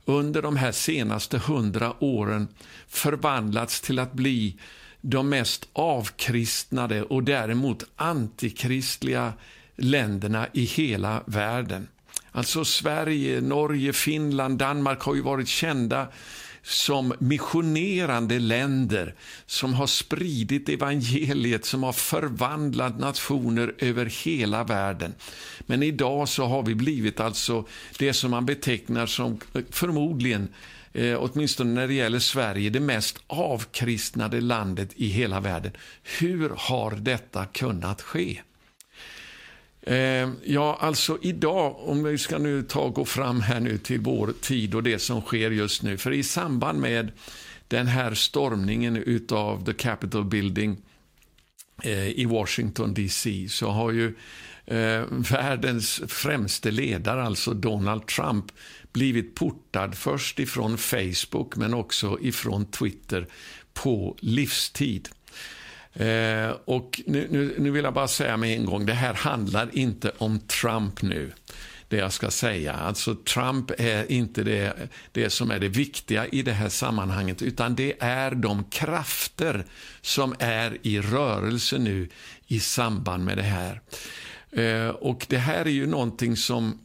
under 0.06 0.42
de 0.42 0.56
här 0.56 0.72
senaste 0.72 1.38
hundra 1.38 2.04
åren 2.04 2.48
förvandlats 2.88 3.82
till 3.82 4.00
att 4.00 4.14
bli 4.14 4.58
de 5.02 5.30
mest 5.30 5.68
avkristnade 5.74 7.04
och 7.04 7.24
däremot 7.24 7.84
antikristliga 7.96 9.34
länderna 9.76 10.48
i 10.54 10.64
hela 10.64 11.24
världen. 11.26 11.88
Alltså 12.32 12.66
Sverige, 12.66 13.42
Norge, 13.42 13.94
Finland, 13.94 14.58
Danmark 14.58 15.02
har 15.02 15.16
ju 15.16 15.22
varit 15.22 15.48
kända 15.48 16.08
som 16.66 17.14
missionerande 17.20 18.40
länder 18.40 19.16
som 19.46 19.74
har 19.74 19.88
spridit 19.88 20.70
evangeliet, 20.70 21.66
som 21.66 21.84
har 21.84 21.94
förvandlat 21.94 23.00
nationer 23.00 23.76
över 23.78 24.06
hela 24.06 24.64
världen. 24.64 25.16
Men 25.60 25.84
idag 25.84 26.30
så 26.30 26.46
har 26.46 26.64
vi 26.64 26.76
blivit 26.76 27.20
alltså 27.20 27.66
det 28.00 28.14
som 28.14 28.32
man 28.32 28.46
betecknar 28.46 29.06
som 29.06 29.40
eh, 29.54 29.62
förmodligen 29.70 30.50
eh, 30.94 31.18
åtminstone 31.20 31.74
när 31.74 31.88
det 31.88 31.94
gäller 31.94 32.20
Sverige, 32.20 32.70
det 32.70 32.80
mest 32.80 33.20
avkristnade 33.28 34.42
landet 34.42 34.90
i 34.96 35.08
hela 35.08 35.40
världen. 35.40 35.72
Hur 36.20 36.54
har 36.58 36.92
detta 36.92 37.46
kunnat 37.46 38.02
ske? 38.02 38.42
Eh, 39.88 40.30
ja, 40.44 40.78
alltså 40.82 41.18
idag, 41.22 41.76
om 41.80 42.04
vi 42.04 42.18
ska 42.18 42.38
nu 42.38 42.64
ta 42.64 42.90
gå 42.90 43.06
fram 43.06 43.42
här 43.42 43.60
nu 43.60 43.78
till 43.78 44.00
vår 44.00 44.34
tid 44.42 44.76
och 44.76 44.84
det 44.84 45.00
som 45.00 45.22
sker 45.22 45.52
just 45.52 45.84
nu. 45.84 45.98
För 45.98 46.12
i 46.12 46.24
samband 46.24 46.80
med 46.80 47.12
den 47.68 47.88
här 47.88 48.14
stormningen 48.14 48.98
utav 48.98 49.66
the 49.66 49.74
Capitol 49.74 50.26
Building 50.26 50.78
eh, 51.84 52.10
i 52.10 52.26
Washington 52.26 52.94
DC 52.94 53.48
så 53.50 53.70
har 53.70 53.92
ju 53.92 54.16
eh, 54.66 55.04
världens 55.10 56.02
främste 56.08 56.72
ledare, 56.72 57.24
alltså 57.24 57.54
Donald 57.54 58.08
Trump, 58.08 58.46
blivit 58.92 59.36
portad 59.36 59.96
först 59.96 60.40
ifrån 60.40 60.78
Facebook 60.78 61.56
men 61.56 61.74
också 61.74 62.18
ifrån 62.22 62.66
Twitter 62.66 63.28
på 63.74 64.18
livstid. 64.20 65.10
Eh, 65.96 66.50
och 66.66 67.02
nu, 67.06 67.28
nu, 67.32 67.56
nu, 67.58 67.72
vill 67.72 67.84
jag 67.84 67.94
bara 67.94 68.08
säga 68.08 68.38
med 68.38 68.58
en 68.58 68.66
gång, 68.66 68.86
det 68.86 68.94
här 68.94 69.14
handlar 69.14 69.78
inte 69.78 70.12
om 70.18 70.40
Trump 70.40 71.02
nu. 71.02 71.32
Det 71.88 71.98
jag 71.98 72.14
ska 72.14 72.32
säga. 72.32 72.74
Alltså 72.74 73.16
Trump 73.16 73.72
är 73.78 74.12
inte 74.12 74.44
det, 74.44 74.74
det 75.12 75.30
som 75.30 75.52
är 75.52 75.60
det 75.60 75.68
viktiga 75.68 76.28
i 76.28 76.42
det 76.42 76.52
här 76.52 76.70
sammanhanget, 76.70 77.42
utan 77.42 77.76
det 77.76 77.94
är 78.00 78.32
de 78.32 78.64
krafter 78.64 79.66
som 80.02 80.36
är 80.40 80.78
i 80.82 81.02
rörelse 81.02 81.78
nu 81.78 82.10
i 82.48 82.60
samband 82.60 83.26
med 83.26 83.38
det 83.38 83.44
här. 83.44 83.82
Eh, 84.52 84.90
och 84.90 85.26
det 85.30 85.38
här 85.38 85.66
är 85.66 85.70
ju 85.70 85.88
någonting 85.88 86.38
som 86.38 86.80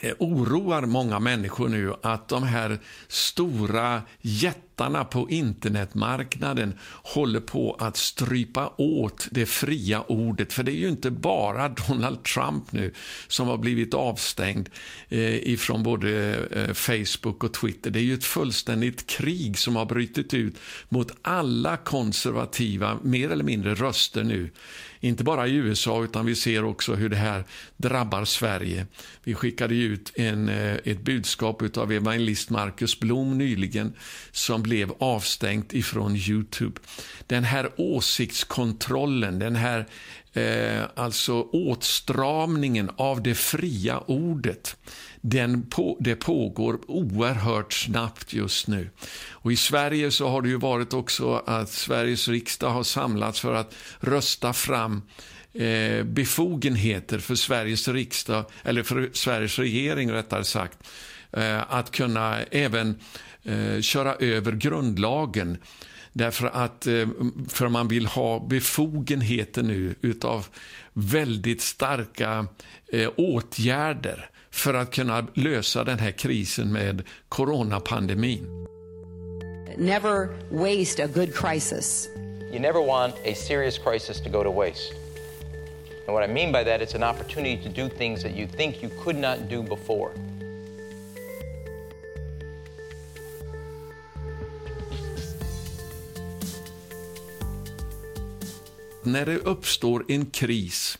Eh, 0.00 0.12
oroar 0.18 0.82
många 0.82 1.18
människor 1.18 1.68
nu 1.68 1.94
att 2.02 2.28
de 2.28 2.42
här 2.42 2.78
stora 3.08 4.02
jättarna 4.20 5.04
på 5.04 5.30
internetmarknaden 5.30 6.74
håller 6.88 7.40
på 7.40 7.76
att 7.78 7.96
strypa 7.96 8.72
åt 8.76 9.28
det 9.30 9.46
fria 9.46 10.04
ordet. 10.08 10.52
För 10.52 10.62
det 10.62 10.72
är 10.72 10.76
ju 10.76 10.88
inte 10.88 11.10
bara 11.10 11.68
Donald 11.68 12.24
Trump 12.24 12.72
nu 12.72 12.92
som 13.28 13.48
har 13.48 13.58
blivit 13.58 13.94
avstängd 13.94 14.68
eh, 15.08 15.48
ifrån 15.48 15.82
både 15.82 16.34
eh, 16.50 16.72
Facebook 16.72 17.44
och 17.44 17.54
Twitter. 17.54 17.90
Det 17.90 17.98
är 17.98 18.04
ju 18.04 18.14
ett 18.14 18.24
fullständigt 18.24 19.06
krig 19.06 19.58
som 19.58 19.76
har 19.76 19.86
brutit 19.86 20.34
ut 20.34 20.56
mot 20.88 21.12
alla 21.22 21.76
konservativa, 21.76 22.98
mer 23.02 23.30
eller 23.30 23.44
mindre 23.44 23.74
röster 23.74 24.24
nu 24.24 24.50
inte 25.00 25.24
bara 25.24 25.46
i 25.46 25.54
USA, 25.54 26.04
utan 26.04 26.26
vi 26.26 26.34
ser 26.34 26.64
också 26.64 26.94
hur 26.94 27.08
det 27.08 27.16
här 27.16 27.44
drabbar 27.76 28.24
Sverige. 28.24 28.86
Vi 29.24 29.34
skickade 29.34 29.74
ut 29.74 30.12
en, 30.14 30.48
eh, 30.48 30.74
ett 30.84 31.00
budskap 31.00 31.76
av 31.76 31.92
evangelist 31.92 32.50
Marcus 32.50 33.00
Blom 33.00 33.38
nyligen 33.38 33.92
som 34.30 34.62
blev 34.62 34.92
avstängt 34.98 35.72
ifrån 35.72 36.16
Youtube. 36.16 36.80
Den 37.26 37.44
här 37.44 37.70
åsiktskontrollen, 37.76 39.38
den 39.38 39.56
här 39.56 39.86
eh, 40.32 40.82
alltså 40.94 41.42
åtstramningen 41.42 42.90
av 42.96 43.22
det 43.22 43.34
fria 43.34 44.02
ordet 44.06 44.76
den 45.30 45.62
på, 45.62 45.96
det 46.00 46.16
pågår 46.16 46.78
oerhört 46.86 47.72
snabbt 47.72 48.32
just 48.32 48.68
nu. 48.68 48.90
Och 49.30 49.52
I 49.52 49.56
Sverige 49.56 50.10
så 50.10 50.28
har 50.28 50.42
det 50.42 50.48
ju 50.48 50.56
varit 50.56 50.94
också 50.94 51.42
att 51.46 51.68
Sveriges 51.68 52.28
riksdag 52.28 52.70
har 52.70 52.82
samlats 52.82 53.40
för 53.40 53.54
att 53.54 53.74
rösta 54.00 54.52
fram 54.52 55.02
eh, 55.52 56.04
befogenheter 56.04 57.18
för 57.18 57.34
Sveriges 57.34 57.88
riksdag, 57.88 58.44
eller 58.62 58.82
för 58.82 59.10
Sveriges 59.12 59.58
regering 59.58 60.12
rättare 60.12 60.44
sagt, 60.44 60.78
eh, 61.32 61.72
att 61.72 61.90
kunna 61.90 62.42
även 62.42 62.98
eh, 63.42 63.80
köra 63.80 64.14
över 64.14 64.52
grundlagen. 64.52 65.58
Därför 66.12 66.46
att 66.46 66.86
eh, 66.86 67.08
för 67.48 67.68
man 67.68 67.88
vill 67.88 68.06
ha 68.06 68.46
befogenheter 68.46 69.62
nu 69.62 69.94
utav 70.00 70.46
väldigt 70.92 71.62
starka 71.62 72.46
eh, 72.92 73.10
åtgärder 73.16 74.30
för 74.56 74.74
att 74.74 74.94
kunna 74.94 75.26
lösa 75.34 75.84
den 75.84 75.98
här 75.98 76.10
krisen 76.10 76.72
med 76.72 77.02
coronapandemin. 77.28 78.66
Never 79.76 80.28
waste 80.50 81.04
a 81.04 81.06
good 81.14 81.34
crisis. 81.34 82.08
You 82.52 82.58
never 82.58 82.86
want 82.86 83.14
a 83.14 83.34
serious 83.34 83.78
crisis 83.78 84.20
to 84.20 84.30
go 84.30 84.42
to 84.42 84.50
waste. 84.50 84.94
And 86.06 86.14
what 86.14 86.30
I 86.30 86.32
mean 86.32 86.52
by 86.52 86.64
that, 86.64 86.80
it's 86.80 86.94
an 86.94 87.02
opportunity 87.02 87.62
to 87.62 87.68
do 87.68 87.88
things 87.88 88.22
that 88.22 88.36
you 88.36 88.46
think 88.46 88.82
you 88.82 88.90
could 89.04 89.16
not 89.16 89.48
do 89.50 89.62
before. 89.62 90.10
När 99.02 99.26
det 99.26 99.38
uppstår 99.38 100.04
en 100.08 100.26
kris 100.26 100.98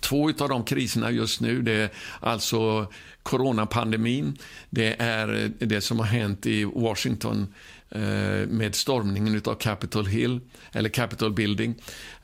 Två 0.00 0.32
av 0.38 0.48
de 0.48 0.64
kriserna 0.64 1.10
just 1.10 1.40
nu 1.40 1.62
det 1.62 1.72
är 1.72 1.90
alltså 2.20 2.86
coronapandemin, 3.22 4.38
det 4.70 4.96
är 4.98 5.52
det 5.58 5.80
som 5.80 5.98
har 5.98 6.06
hänt 6.06 6.46
i 6.46 6.64
Washington 6.64 7.54
eh, 7.90 8.48
med 8.48 8.74
stormningen 8.74 9.42
av 9.44 9.54
Capitol 9.54 10.06
Hill, 10.06 10.40
eller 10.72 10.88
Capitol 10.88 11.32
Building. 11.32 11.74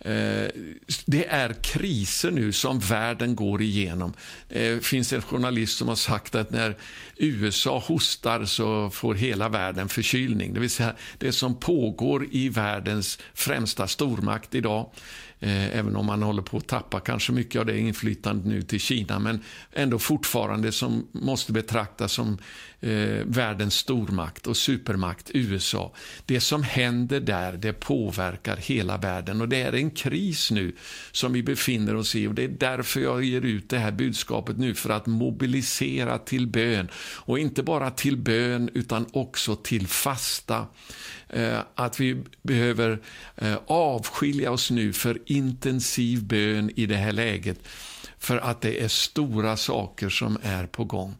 Eh, 0.00 0.48
det 1.06 1.26
är 1.28 1.62
kriser 1.62 2.30
nu 2.30 2.52
som 2.52 2.78
världen 2.78 3.36
går 3.36 3.62
igenom. 3.62 4.12
Det 4.48 4.84
finns 4.84 5.12
en 5.12 5.22
journalist 5.22 5.78
som 5.78 5.88
har 5.88 5.94
sagt 5.94 6.34
att 6.34 6.50
när 6.50 6.76
USA 7.16 7.78
hostar 7.78 8.44
så 8.44 8.90
får 8.90 9.14
hela 9.14 9.48
världen 9.48 9.88
förkylning. 9.88 10.54
Det 10.54 10.60
vill 10.60 10.70
säga, 10.70 10.94
det 11.18 11.32
som 11.32 11.54
pågår 11.54 12.26
i 12.30 12.48
världens 12.48 13.18
främsta 13.34 13.88
stormakt 13.88 14.54
idag 14.54 14.90
Eh, 15.46 15.78
även 15.78 15.96
om 15.96 16.06
man 16.06 16.22
håller 16.22 16.42
på 16.42 16.56
att 16.56 16.66
tappa 16.66 17.00
kanske 17.00 17.32
mycket 17.32 17.60
av 17.60 17.66
det 17.66 17.78
inflytandet 17.78 18.46
nu 18.46 18.62
till 18.62 18.80
Kina, 18.80 19.18
men 19.18 19.40
ändå 19.72 19.98
fortfarande 19.98 20.72
som 20.72 21.06
måste 21.12 21.52
betraktas 21.52 22.12
som 22.12 22.38
eh, 22.80 23.24
världens 23.24 23.74
stormakt 23.74 24.46
och 24.46 24.56
supermakt, 24.56 25.30
USA. 25.34 25.92
Det 26.26 26.40
som 26.40 26.62
händer 26.62 27.20
där, 27.20 27.52
det 27.52 27.72
påverkar 27.72 28.56
hela 28.56 28.96
världen 28.96 29.40
och 29.40 29.48
det 29.48 29.62
är 29.62 29.72
en 29.72 29.90
kris 29.90 30.50
nu 30.50 30.72
som 31.12 31.32
vi 31.32 31.42
befinner 31.42 31.94
oss 31.94 32.14
i 32.14 32.26
och 32.26 32.34
det 32.34 32.44
är 32.44 32.48
därför 32.48 33.00
jag 33.00 33.24
ger 33.24 33.40
ut 33.40 33.70
det 33.70 33.78
här 33.78 33.92
budskapet 33.92 34.58
nu 34.58 34.74
för 34.74 34.90
att 34.90 35.06
mobilisera 35.06 36.18
till 36.18 36.46
bön 36.46 36.88
och 36.96 37.38
inte 37.38 37.62
bara 37.62 37.90
till 37.90 38.16
bön 38.16 38.70
utan 38.74 39.06
också 39.12 39.56
till 39.56 39.86
fasta. 39.86 40.66
Eh, 41.28 41.58
att 41.74 42.00
vi 42.00 42.22
behöver 42.42 42.98
eh, 43.36 43.58
avskilja 43.66 44.50
oss 44.50 44.70
nu 44.70 44.92
för 44.92 45.18
intensiv 45.26 46.24
bön 46.24 46.70
i 46.76 46.86
det 46.86 46.96
här 46.96 47.12
läget 47.12 47.58
för 48.18 48.36
att 48.36 48.60
det 48.60 48.84
är 48.84 48.88
stora 48.88 49.56
saker 49.56 50.08
som 50.08 50.38
är 50.42 50.66
på 50.66 50.84
gång. 50.84 51.16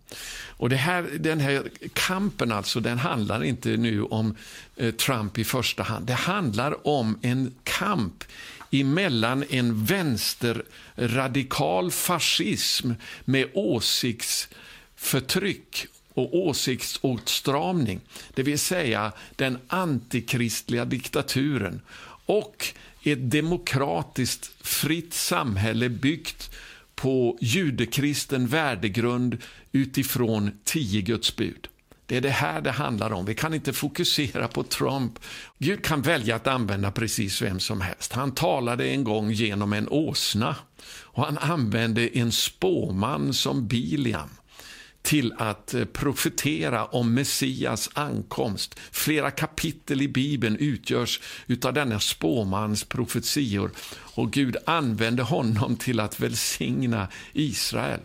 Och 0.46 0.68
det 0.68 0.76
här, 0.76 1.02
Den 1.18 1.40
här 1.40 1.68
kampen 1.92 2.52
alltså, 2.52 2.80
den 2.80 2.98
handlar 2.98 3.44
inte 3.44 3.68
nu 3.68 4.02
om 4.02 4.36
eh, 4.76 4.94
Trump 4.94 5.38
i 5.38 5.44
första 5.44 5.82
hand. 5.82 6.06
Det 6.06 6.14
handlar 6.14 6.86
om 6.86 7.18
en 7.22 7.54
kamp 7.64 8.24
emellan 8.70 9.44
en 9.50 9.84
vänsterradikal 9.84 11.90
fascism 11.90 12.90
med 13.24 13.48
åsiktsförtryck 13.54 15.86
och 16.14 16.36
åsiktsåtstramning, 16.36 18.00
det 18.34 18.42
vill 18.42 18.58
säga 18.58 19.12
den 19.36 19.58
antikristliga 19.68 20.84
diktaturen 20.84 21.80
och 22.26 22.66
ett 23.02 23.30
demokratiskt 23.30 24.50
fritt 24.60 25.14
samhälle 25.14 25.88
byggt 25.88 26.50
på 26.96 27.38
judekristen 27.40 28.46
värdegrund 28.46 29.42
utifrån 29.72 30.50
tio 30.64 31.00
Guds 31.00 31.36
bud. 31.36 31.68
Det 32.06 32.16
är 32.16 32.20
det 32.20 32.30
här 32.30 32.60
det 32.60 32.70
handlar 32.70 33.12
om. 33.12 33.24
Vi 33.24 33.34
kan 33.34 33.54
inte 33.54 33.72
fokusera 33.72 34.48
på 34.48 34.62
Trump. 34.62 35.18
Gud 35.58 35.84
kan 35.84 36.02
välja 36.02 36.36
att 36.36 36.46
använda 36.46 36.90
precis 36.90 37.42
vem 37.42 37.60
som 37.60 37.80
helst. 37.80 38.12
Han 38.12 38.32
talade 38.32 38.88
en 38.88 39.04
gång 39.04 39.30
genom 39.30 39.72
en 39.72 39.88
åsna 39.88 40.56
och 40.88 41.24
han 41.24 41.38
använde 41.38 42.18
en 42.18 42.32
spåman 42.32 43.34
som 43.34 43.66
Biliam 43.66 44.30
till 45.06 45.34
att 45.38 45.74
eh, 45.74 45.84
profetera 45.84 46.84
om 46.84 47.14
Messias 47.14 47.90
ankomst. 47.94 48.80
Flera 48.90 49.30
kapitel 49.30 50.02
i 50.02 50.08
Bibeln 50.08 50.56
utgörs 50.56 51.20
av 51.64 51.72
denna 51.72 52.00
spåmans 52.00 52.84
profetior 52.84 53.70
och 53.98 54.32
Gud 54.32 54.56
använde 54.66 55.22
honom 55.22 55.76
till 55.76 56.00
att 56.00 56.20
välsigna 56.20 57.08
Israel. 57.32 58.00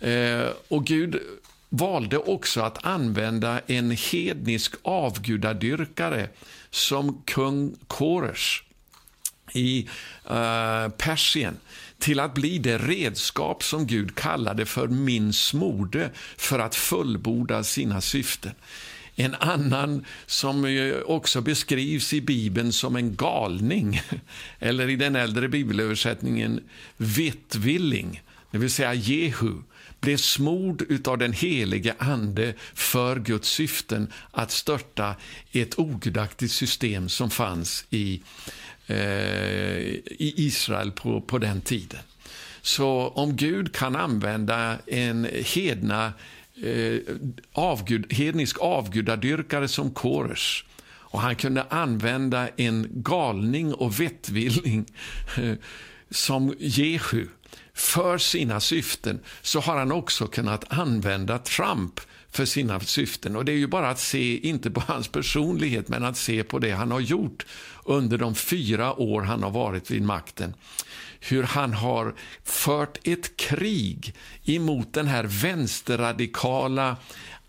Eh, 0.00 0.48
och 0.68 0.84
Gud 0.86 1.20
valde 1.68 2.18
också 2.18 2.60
att 2.60 2.84
använda 2.84 3.60
en 3.66 3.90
hednisk 3.90 4.74
avgudadyrkare 4.82 6.28
som 6.70 7.22
kung 7.24 7.76
Koresh 7.86 8.62
i 9.54 9.88
eh, 10.30 10.88
Persien 10.88 11.56
till 12.02 12.20
att 12.20 12.34
bli 12.34 12.58
det 12.58 12.78
redskap 12.78 13.64
som 13.64 13.86
Gud 13.86 14.14
kallade 14.14 14.66
för 14.66 14.88
min 14.88 15.32
smorde 15.32 16.10
för 16.36 16.58
att 16.58 16.74
fullborda 16.74 17.64
sina 17.64 18.00
syften. 18.00 18.52
En 19.14 19.34
annan 19.34 20.04
som 20.26 20.64
eh, 20.64 20.94
också 21.06 21.40
beskrivs 21.40 22.12
i 22.12 22.20
Bibeln 22.20 22.72
som 22.72 22.96
en 22.96 23.16
galning, 23.16 24.00
eller 24.58 24.90
i 24.90 24.96
den 24.96 25.16
äldre 25.16 25.48
bibelöversättningen 25.48 26.60
vettvilling, 26.96 28.22
det 28.50 28.58
vill 28.58 28.70
säga 28.70 28.94
Jehu, 28.94 29.54
blev 30.00 30.16
smord 30.16 31.08
av 31.08 31.18
den 31.18 31.32
helige 31.32 31.94
Ande 31.98 32.54
för 32.74 33.20
Guds 33.20 33.48
syften 33.48 34.12
att 34.30 34.50
störta 34.50 35.14
ett 35.52 35.78
ogudaktigt 35.78 36.52
system 36.52 37.08
som 37.08 37.30
fanns 37.30 37.84
i, 37.90 38.20
Eh, 38.92 39.78
i 40.18 40.34
Israel 40.36 40.90
på, 40.90 41.20
på 41.20 41.38
den 41.38 41.60
tiden. 41.60 42.00
Så 42.62 42.88
om 43.14 43.36
Gud 43.36 43.74
kan 43.74 43.96
använda 43.96 44.78
en 44.86 45.28
hedna 45.54 46.12
eh, 46.62 46.98
avgud, 47.52 48.12
hednisk 48.12 48.56
avgudadyrkare 48.60 49.68
som 49.68 49.90
Kores 49.90 50.64
och 50.84 51.20
han 51.20 51.36
kunde 51.36 51.62
använda 51.62 52.48
en 52.48 52.88
galning 52.90 53.74
och 53.74 54.00
vettvilling 54.00 54.86
eh, 55.36 55.54
som 56.10 56.54
Jehu 56.58 57.26
för 57.74 58.18
sina 58.18 58.60
syften 58.60 59.20
så 59.42 59.60
har 59.60 59.76
han 59.76 59.92
också 59.92 60.26
kunnat 60.26 60.72
använda 60.72 61.38
Trump 61.38 62.00
för 62.32 62.44
sina 62.44 62.80
syften. 62.80 63.36
Och 63.36 63.44
Det 63.44 63.52
är 63.52 63.56
ju 63.56 63.66
bara 63.66 63.90
att 63.90 64.00
se, 64.00 64.38
inte 64.38 64.70
på 64.70 64.80
hans 64.80 65.08
personlighet, 65.08 65.88
men 65.88 66.04
att 66.04 66.16
se 66.16 66.42
på 66.42 66.58
det 66.58 66.70
han 66.70 66.90
har 66.90 67.00
gjort 67.00 67.46
under 67.84 68.18
de 68.18 68.34
fyra 68.34 68.94
år 68.94 69.22
han 69.22 69.42
har 69.42 69.50
varit 69.50 69.90
vid 69.90 70.02
makten 70.02 70.54
hur 71.24 71.42
han 71.42 71.72
har 71.72 72.14
fört 72.44 72.98
ett 73.06 73.36
krig 73.36 74.14
emot 74.44 74.92
den 74.92 75.06
här 75.06 75.24
vänsterradikala 75.24 76.96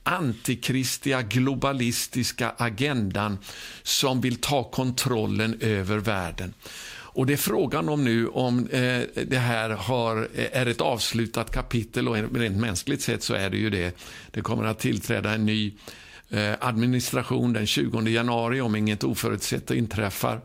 antikristiga, 0.04 1.22
globalistiska 1.22 2.54
agendan 2.58 3.38
som 3.84 4.22
vill 4.22 4.36
ta 4.36 4.64
kontrollen 4.64 5.58
över 5.62 5.98
världen. 5.98 6.54
Och 7.14 7.26
Det 7.26 7.34
är 7.34 7.38
frågan 7.38 7.90
om 7.90 8.04
nu 8.04 8.28
om 8.28 8.68
eh, 8.68 9.02
det 9.26 9.38
här 9.38 9.70
har, 9.70 10.28
eh, 10.36 10.62
är 10.62 10.66
ett 10.66 10.82
avslutat 10.82 11.52
kapitel 11.52 12.08
och 12.08 12.16
rent 12.36 12.58
mänskligt 12.58 13.02
sett 13.02 13.24
så 13.24 13.34
är 13.34 13.50
det 13.50 13.58
ju 13.58 13.70
det. 13.70 13.96
Det 14.32 14.42
kommer 14.42 14.66
att 14.66 14.80
tillträda 14.80 15.34
en 15.34 15.46
ny 15.46 15.74
Eh, 16.34 16.54
administration 16.60 17.54
den 17.54 17.68
20 17.68 18.02
januari 18.02 18.62
om 18.62 18.76
inget 18.76 19.04
oförutsett 19.04 19.72
inträffar. 19.72 20.42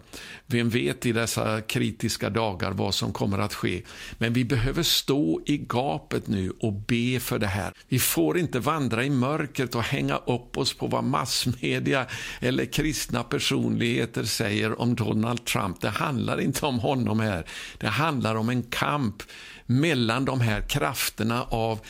Vem 0.47 0.69
vet 0.69 1.07
i 1.07 1.13
dessa 1.13 1.61
kritiska 1.61 2.31
dagar 2.31 2.71
vad 2.71 2.95
som 2.95 3.13
kommer 3.13 3.39
att 3.39 3.55
ske. 3.55 3.83
Men 4.19 4.33
vi 4.33 4.45
behöver 4.45 4.83
stå 4.83 5.41
i 5.47 5.59
gapet 5.59 6.27
nu 6.27 6.53
och 6.61 6.73
be 6.73 7.21
för 7.21 7.39
det 7.39 7.47
här. 7.47 7.73
Vi 7.89 7.99
får 7.99 8.39
inte 8.39 8.61
vandra 8.61 9.05
i 9.05 9.11
mörkret 9.11 9.75
och 9.75 9.83
hänga 9.83 10.17
upp 10.17 10.57
oss 10.57 10.75
på 10.75 10.87
vad 10.87 11.05
massmedia 11.05 12.07
eller 12.41 12.65
kristna 12.65 13.23
personligheter 13.23 14.25
säger 14.25 14.81
om 14.81 14.95
Donald 14.95 15.45
Trump. 15.45 15.81
Det 15.81 15.91
handlar 15.91 16.41
inte 16.41 16.67
om 16.67 16.79
honom 16.79 17.21
här. 17.21 17.47
Det 17.79 17.89
handlar 17.89 18.35
om 18.35 18.49
en 18.49 18.63
kamp 18.63 19.23
mellan 19.67 20.25
de 20.25 20.41
här 20.41 20.61
krafterna 20.61 21.43
av 21.43 21.81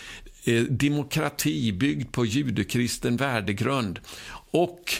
eh, 0.48 0.62
demokrati 0.62 1.72
byggd 1.72 2.12
på 2.12 2.26
judekristen 2.26 3.16
värdegrund 3.16 4.00
och 4.50 4.94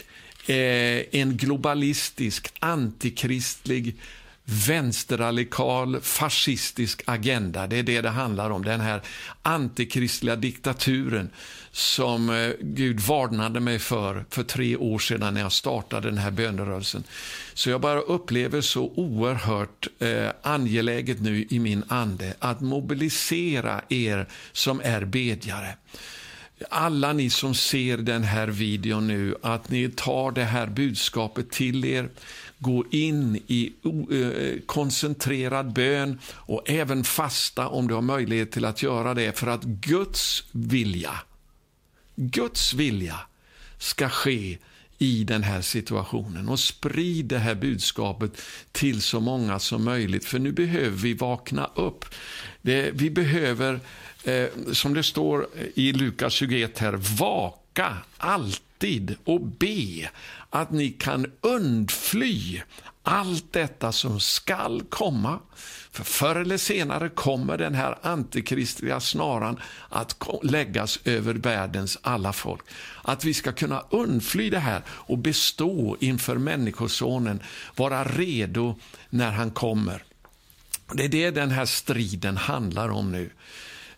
eh, 0.47 1.03
en 1.11 1.37
globalistisk, 1.37 2.53
antikristlig 2.59 3.95
vänsterradikal 4.67 6.01
fascistisk 6.01 7.01
agenda. 7.05 7.67
Det 7.67 7.77
är 7.77 7.83
det 7.83 8.01
det 8.01 8.09
handlar 8.09 8.49
om. 8.49 8.63
Den 8.63 8.81
här 8.81 9.01
antikristliga 9.41 10.35
diktaturen 10.35 11.29
som 11.79 12.29
eh, 12.29 12.51
Gud 12.61 12.99
varnade 12.99 13.59
mig 13.59 13.79
för 13.79 14.25
för 14.29 14.43
tre 14.43 14.75
år 14.75 14.99
sedan 14.99 15.33
när 15.33 15.41
jag 15.41 15.51
startade 15.51 16.09
den 16.09 16.17
här 16.17 16.31
bönerörelsen. 16.31 17.03
Så 17.53 17.69
jag 17.69 17.81
bara 17.81 17.99
upplever 17.99 18.61
så 18.61 18.91
oerhört 18.95 19.87
eh, 19.99 20.29
angeläget 20.41 21.21
nu 21.21 21.45
i 21.49 21.59
min 21.59 21.83
ande 21.87 22.33
att 22.39 22.61
mobilisera 22.61 23.81
er 23.89 24.27
som 24.51 24.81
är 24.83 25.05
bedjare 25.05 25.75
alla 26.69 27.13
ni 27.13 27.29
som 27.29 27.55
ser 27.55 27.97
den 27.97 28.23
här 28.23 28.47
videon 28.47 29.07
nu, 29.07 29.35
att 29.41 29.69
ni 29.69 29.89
tar 29.89 30.31
det 30.31 30.43
här 30.43 30.67
budskapet 30.67 31.51
till 31.51 31.85
er, 31.85 32.09
Gå 32.61 32.85
in 32.91 33.35
i 33.47 33.73
eh, 34.11 34.61
koncentrerad 34.65 35.73
bön 35.73 36.19
och 36.33 36.69
även 36.69 37.03
fasta 37.03 37.67
om 37.67 37.87
du 37.87 37.93
har 37.93 38.01
möjlighet 38.01 38.51
till 38.51 38.65
att 38.65 38.83
göra 38.83 39.13
det 39.13 39.39
för 39.39 39.47
att 39.47 39.63
Guds 39.63 40.43
vilja, 40.51 41.11
Guds 42.21 42.73
vilja 42.73 43.19
ska 43.77 44.09
ske 44.09 44.57
i 44.97 45.23
den 45.23 45.43
här 45.43 45.61
situationen 45.61 46.49
och 46.49 46.59
sprid 46.59 47.25
det 47.25 47.39
här 47.39 47.55
budskapet 47.55 48.41
till 48.71 49.01
så 49.01 49.19
många 49.19 49.59
som 49.59 49.83
möjligt 49.83 50.25
för 50.25 50.39
nu 50.39 50.51
behöver 50.51 50.97
vi 50.97 51.13
vakna 51.13 51.69
upp. 51.75 52.05
Det, 52.61 52.91
vi 52.93 53.09
behöver, 53.09 53.79
eh, 54.23 54.47
som 54.71 54.93
det 54.93 55.03
står 55.03 55.47
i 55.75 55.93
Lukas 55.93 56.33
21 56.33 56.79
här, 56.79 56.93
vaka 57.19 57.97
alltid 58.17 59.15
och 59.23 59.41
be 59.41 60.09
att 60.49 60.71
ni 60.71 60.89
kan 60.89 61.31
undfly 61.41 62.61
allt 63.03 63.53
detta 63.53 63.91
som 63.91 64.19
skall 64.19 64.83
komma. 64.89 65.39
För 65.99 66.05
förr 66.05 66.35
eller 66.35 66.57
senare 66.57 67.09
kommer 67.09 67.57
den 67.57 67.75
här 67.75 67.97
antikristliga 68.01 68.99
snaran 68.99 69.59
att 69.89 70.15
läggas 70.43 70.99
över 71.05 71.33
världens 71.33 71.97
alla 72.01 72.33
folk. 72.33 72.61
Att 73.01 73.25
vi 73.25 73.33
ska 73.33 73.51
kunna 73.51 73.83
undfly 73.89 74.49
det 74.49 74.59
här 74.59 74.81
och 74.87 75.17
bestå 75.17 75.97
inför 75.99 76.37
Människosonen, 76.37 77.39
vara 77.75 78.03
redo 78.03 78.75
när 79.09 79.31
han 79.31 79.51
kommer. 79.51 80.03
Det 80.93 81.03
är 81.03 81.09
det 81.09 81.31
den 81.31 81.51
här 81.51 81.65
striden 81.65 82.37
handlar 82.37 82.89
om 82.89 83.11
nu. 83.11 83.29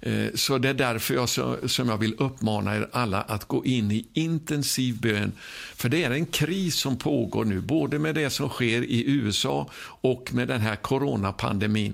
Eh, 0.02 0.28
så 0.36 0.58
det 0.58 0.70
är 0.70 0.74
därför 0.74 1.14
jag, 1.14 1.30
som 1.70 1.90
jag 1.90 1.98
vill 1.98 2.16
uppmana 2.18 2.76
er 2.76 2.90
alla 2.92 3.22
att 3.22 3.46
gå 3.46 3.66
in 3.66 3.92
i 3.92 4.08
intensiv 4.14 5.00
bön. 5.02 5.32
För 5.76 5.90
det 5.90 6.04
är 6.04 6.12
en 6.12 6.26
kris 6.26 6.76
som 6.76 6.98
pågår 6.98 7.46
nu, 7.46 7.62
både 7.62 8.00
med 8.00 8.16
det 8.16 8.30
som 8.30 8.50
sker 8.50 8.84
i 8.84 9.04
USA 9.08 9.70
och 10.02 10.34
med 10.34 10.48
den 10.48 10.62
här 10.62 10.76
coronapandemin. 10.76 11.94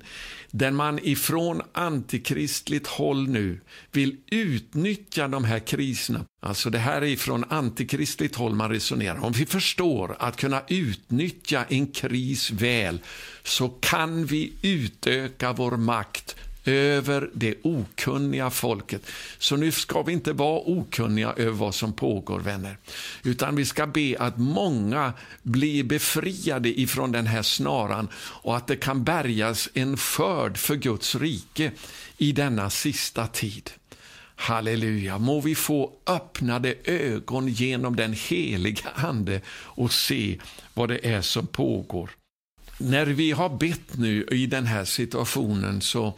Där 0.51 0.71
man 0.71 0.99
ifrån 1.03 1.61
antikristligt 1.73 2.87
håll 2.87 3.29
nu 3.29 3.59
vill 3.91 4.15
utnyttja 4.31 5.27
de 5.27 5.43
här 5.43 5.59
kriserna. 5.59 6.25
Alltså 6.39 6.69
det 6.69 6.77
här 6.77 7.01
är 7.01 7.05
ifrån 7.05 7.45
antikristligt 7.49 8.35
håll 8.35 8.55
man 8.55 8.69
resonerar. 8.69 9.23
Om 9.23 9.31
vi 9.31 9.45
förstår 9.45 10.15
att 10.19 10.37
kunna 10.37 10.61
utnyttja 10.67 11.65
en 11.69 11.87
kris 11.87 12.51
väl 12.51 12.99
så 13.43 13.69
kan 13.69 14.25
vi 14.25 14.53
utöka 14.61 15.53
vår 15.53 15.77
makt 15.77 16.35
över 16.67 17.29
det 17.33 17.55
okunniga 17.61 18.49
folket. 18.49 19.01
Så 19.37 19.55
nu 19.55 19.71
ska 19.71 20.01
vi 20.01 20.13
inte 20.13 20.33
vara 20.33 20.59
okunniga 20.59 21.33
över 21.37 21.51
vad 21.51 21.75
som 21.75 21.93
pågår, 21.93 22.39
vänner. 22.39 22.77
Utan 23.23 23.55
vi 23.55 23.65
ska 23.65 23.87
be 23.87 24.15
att 24.19 24.37
många 24.37 25.13
blir 25.43 25.83
befriade 25.83 26.79
ifrån 26.79 27.11
den 27.11 27.27
här 27.27 27.41
snaran 27.41 28.07
och 28.15 28.57
att 28.57 28.67
det 28.67 28.75
kan 28.75 29.03
bärgas 29.03 29.69
en 29.73 29.97
skörd 29.97 30.57
för 30.57 30.75
Guds 30.75 31.15
rike 31.15 31.71
i 32.17 32.31
denna 32.31 32.69
sista 32.69 33.27
tid. 33.27 33.69
Halleluja, 34.39 35.17
må 35.17 35.41
vi 35.41 35.55
få 35.55 35.91
öppnade 36.07 36.75
ögon 36.83 37.47
genom 37.47 37.95
den 37.95 38.13
heliga 38.13 38.89
Ande 38.95 39.41
och 39.49 39.93
se 39.93 40.39
vad 40.73 40.89
det 40.89 41.05
är 41.05 41.21
som 41.21 41.47
pågår. 41.47 42.09
När 42.77 43.05
vi 43.05 43.31
har 43.31 43.49
bett 43.49 43.97
nu 43.97 44.23
i 44.31 44.45
den 44.45 44.65
här 44.65 44.85
situationen 44.85 45.81
så 45.81 46.13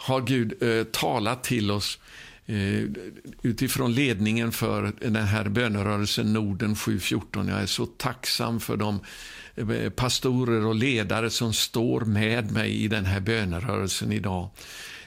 har 0.00 0.20
Gud 0.20 0.62
eh, 0.62 0.84
talat 0.84 1.44
till 1.44 1.70
oss 1.70 1.98
eh, 2.46 2.84
utifrån 3.42 3.94
ledningen 3.94 4.52
för 4.52 4.92
den 5.00 5.16
här 5.16 5.48
bönerörelsen 5.48 6.32
Norden 6.32 6.76
714. 6.76 7.48
Jag 7.48 7.62
är 7.62 7.66
så 7.66 7.86
tacksam 7.86 8.60
för 8.60 8.76
de 8.76 9.00
eh, 9.56 9.90
pastorer 9.90 10.66
och 10.66 10.74
ledare 10.74 11.30
som 11.30 11.52
står 11.52 12.00
med 12.00 12.52
mig 12.52 12.84
i 12.84 12.88
den 12.88 13.04
här 13.04 13.20
bönerörelsen 13.20 14.12
idag. 14.12 14.50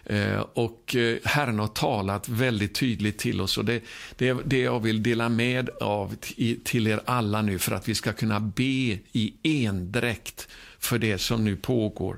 Eh, 0.06 0.40
och 0.54 0.96
eh, 0.96 1.18
Herren 1.24 1.60
har 1.60 1.68
talat 1.68 2.30
väldigt 2.30 2.76
tydligt 2.76 3.18
till 3.18 3.42
oss 3.42 3.58
och 3.58 3.66
det, 3.66 3.84
det, 4.18 4.38
det 4.46 4.60
jag 4.60 4.80
vill 4.80 5.04
dela 5.04 5.30
med 5.30 5.70
av 5.70 6.16
till 6.64 6.88
er 6.88 7.02
alla 7.06 7.42
nu 7.42 7.60
för 7.60 7.76
att 7.76 7.90
vi 7.90 7.96
ska 7.96 8.14
kunna 8.14 8.40
be 8.40 8.98
i 9.12 9.34
endräkt 9.44 10.48
för 10.80 11.00
det 11.00 11.18
som 11.18 11.44
nu 11.44 11.56
pågår. 11.56 12.18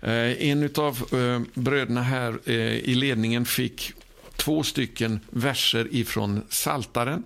Eh, 0.00 0.48
en 0.50 0.70
av 0.74 1.08
eh, 1.12 1.60
bröderna 1.60 2.02
här 2.02 2.38
eh, 2.44 2.54
i 2.76 2.94
ledningen 2.94 3.44
fick 3.44 3.92
två 4.36 4.62
stycken 4.62 5.20
verser 5.30 5.88
ifrån 5.90 6.42
Saltaren 6.48 7.24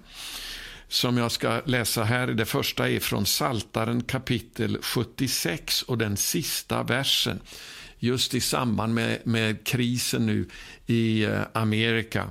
som 0.88 1.16
jag 1.16 1.32
ska 1.32 1.60
läsa 1.64 2.04
här. 2.04 2.26
Det 2.26 2.44
första 2.44 2.90
är 2.90 3.00
från 3.00 3.26
Saltaren 3.26 4.02
kapitel 4.02 4.78
76 4.82 5.82
och 5.82 5.98
den 5.98 6.16
sista 6.16 6.82
versen 6.82 7.40
just 7.98 8.34
i 8.34 8.40
samband 8.40 8.94
med, 8.94 9.18
med 9.24 9.64
krisen 9.66 10.26
nu 10.26 10.48
i 10.86 11.26
Amerika. 11.52 12.30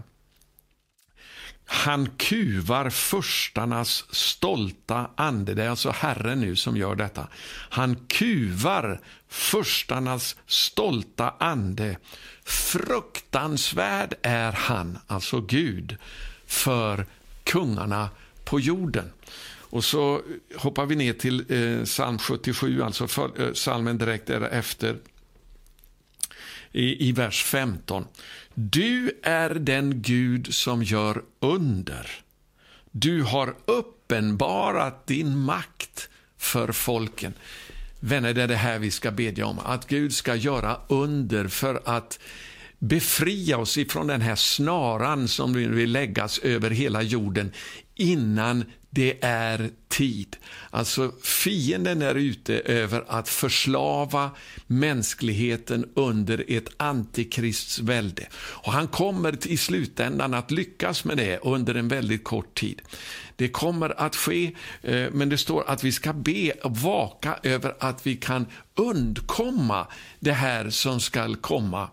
Han 1.74 2.10
kuvar 2.18 2.90
förstarnas 2.90 4.06
stolta 4.16 5.10
ande. 5.16 5.54
Det 5.54 5.64
är 5.64 5.70
alltså 5.70 5.92
Herren 5.92 6.40
nu 6.40 6.56
som 6.56 6.78
gör 6.78 6.96
detta. 6.96 7.28
Han 7.70 7.96
kuvar 7.96 9.02
förstarnas 9.28 10.36
stolta 10.48 11.34
ande. 11.40 11.98
Fruktansvärd 12.44 14.16
är 14.22 14.52
han, 14.52 14.98
alltså 15.08 15.42
Gud, 15.42 15.98
för 16.46 17.06
kungarna 17.44 18.10
på 18.44 18.60
jorden. 18.60 19.12
Och 19.60 19.84
så 19.84 20.22
hoppar 20.56 20.86
vi 20.86 20.96
ner 20.96 21.14
till 21.14 21.46
eh, 21.50 21.84
psalm 21.84 22.20
77, 22.20 22.82
alltså 22.82 23.08
för, 23.08 23.42
eh, 23.42 23.52
psalmen 23.52 23.98
direkt 23.98 24.28
därefter 24.28 24.98
i, 26.74 27.10
i 27.10 27.12
vers 27.12 27.44
15. 27.44 28.06
Du 28.56 29.20
är 29.24 29.50
den 29.50 30.02
Gud 30.02 30.54
som 30.54 30.84
gör 30.84 31.22
under. 31.40 32.12
Du 32.92 33.24
har 33.24 33.56
uppenbarat 33.66 35.08
din 35.08 35.38
makt 35.38 36.10
för 36.38 36.72
folken. 36.72 37.34
Vänner, 38.00 38.34
det 38.34 38.44
är 38.44 38.48
det 38.48 38.56
här 38.56 38.80
vi 38.80 38.92
ska 38.92 39.12
bedja 39.12 39.46
om. 39.46 39.60
Att 39.60 39.88
Gud 39.88 40.14
ska 40.14 40.36
göra 40.36 40.78
under 40.88 41.48
för 41.48 41.82
att 41.86 42.20
befria 42.80 43.58
oss 43.58 43.78
ifrån 43.78 44.08
den 44.08 44.22
här 44.22 44.36
snaran 44.36 45.28
som 45.28 45.54
vill 45.54 45.92
läggas 45.92 46.40
över 46.40 46.70
hela 46.70 47.02
jorden 47.02 47.52
innan 47.96 48.66
det 48.90 49.18
är 49.22 49.70
tid. 49.94 50.38
Alltså 50.70 51.12
fienden 51.24 52.02
är 52.02 52.16
ute 52.16 52.54
över 52.60 53.04
att 53.08 53.30
förslava 53.30 54.32
mänskligheten 54.68 55.90
under 55.94 56.46
ett 56.48 56.70
antikristsvälde. 56.78 58.28
Och 58.36 58.74
han 58.74 58.88
kommer 58.88 59.48
i 59.48 59.58
slutändan 59.58 60.34
att 60.34 60.52
lyckas 60.52 61.06
med 61.06 61.18
det 61.18 61.40
under 61.44 61.76
en 61.76 61.88
väldigt 61.88 62.24
kort 62.24 62.60
tid. 62.60 62.82
Det 63.36 63.50
kommer 63.50 64.02
att 64.02 64.16
ske, 64.16 64.52
eh, 64.82 65.08
men 65.12 65.30
det 65.30 65.38
står 65.38 65.70
att 65.70 65.84
vi 65.84 65.92
ska 65.92 66.14
be 66.14 66.52
och 66.52 66.78
vaka 66.78 67.40
över 67.44 67.76
att 67.80 68.08
vi 68.08 68.16
kan 68.16 68.46
undkomma 68.76 69.88
det 70.20 70.32
här 70.32 70.70
som 70.70 71.00
skall 71.00 71.36
komma. 71.36 71.90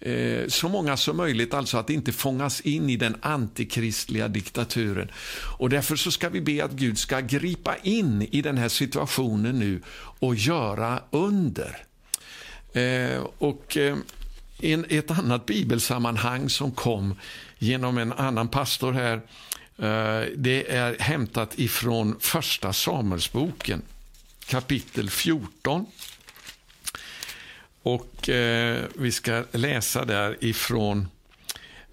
Eh, 0.00 0.48
så 0.48 0.68
många 0.68 0.96
som 0.96 1.16
möjligt, 1.16 1.54
alltså 1.54 1.78
att 1.78 1.90
inte 1.90 2.12
fångas 2.12 2.60
in 2.60 2.90
i 2.90 2.96
den 2.96 3.16
antikristliga 3.22 4.28
diktaturen. 4.28 5.10
Och 5.58 5.70
därför 5.70 5.96
så 5.96 6.10
ska 6.10 6.28
vi 6.28 6.40
be 6.40 6.64
att 6.64 6.72
Gud 6.72 6.98
ska 6.98 7.20
gripa 7.42 7.76
in 7.76 8.22
i 8.30 8.42
den 8.42 8.58
här 8.58 8.68
situationen 8.68 9.58
nu 9.58 9.82
och 9.94 10.34
göra 10.34 11.02
under. 11.10 11.76
Eh, 12.72 13.26
och 13.38 13.76
eh, 13.76 13.96
i 14.58 14.96
ett 14.96 15.10
annat 15.10 15.46
bibelsammanhang 15.46 16.48
som 16.48 16.72
kom 16.72 17.14
genom 17.58 17.98
en 17.98 18.12
annan 18.12 18.48
pastor 18.48 18.92
här 18.92 19.20
Eh, 19.82 20.26
det 20.36 20.72
är 20.72 20.98
hämtat 20.98 21.58
ifrån 21.58 22.16
Första 22.20 22.72
Samuelsboken, 22.72 23.82
kapitel 24.46 25.10
14. 25.10 25.86
Och 27.82 28.28
eh, 28.28 28.84
Vi 28.94 29.12
ska 29.12 29.44
läsa 29.52 30.04
där 30.04 30.44
ifrån... 30.44 31.08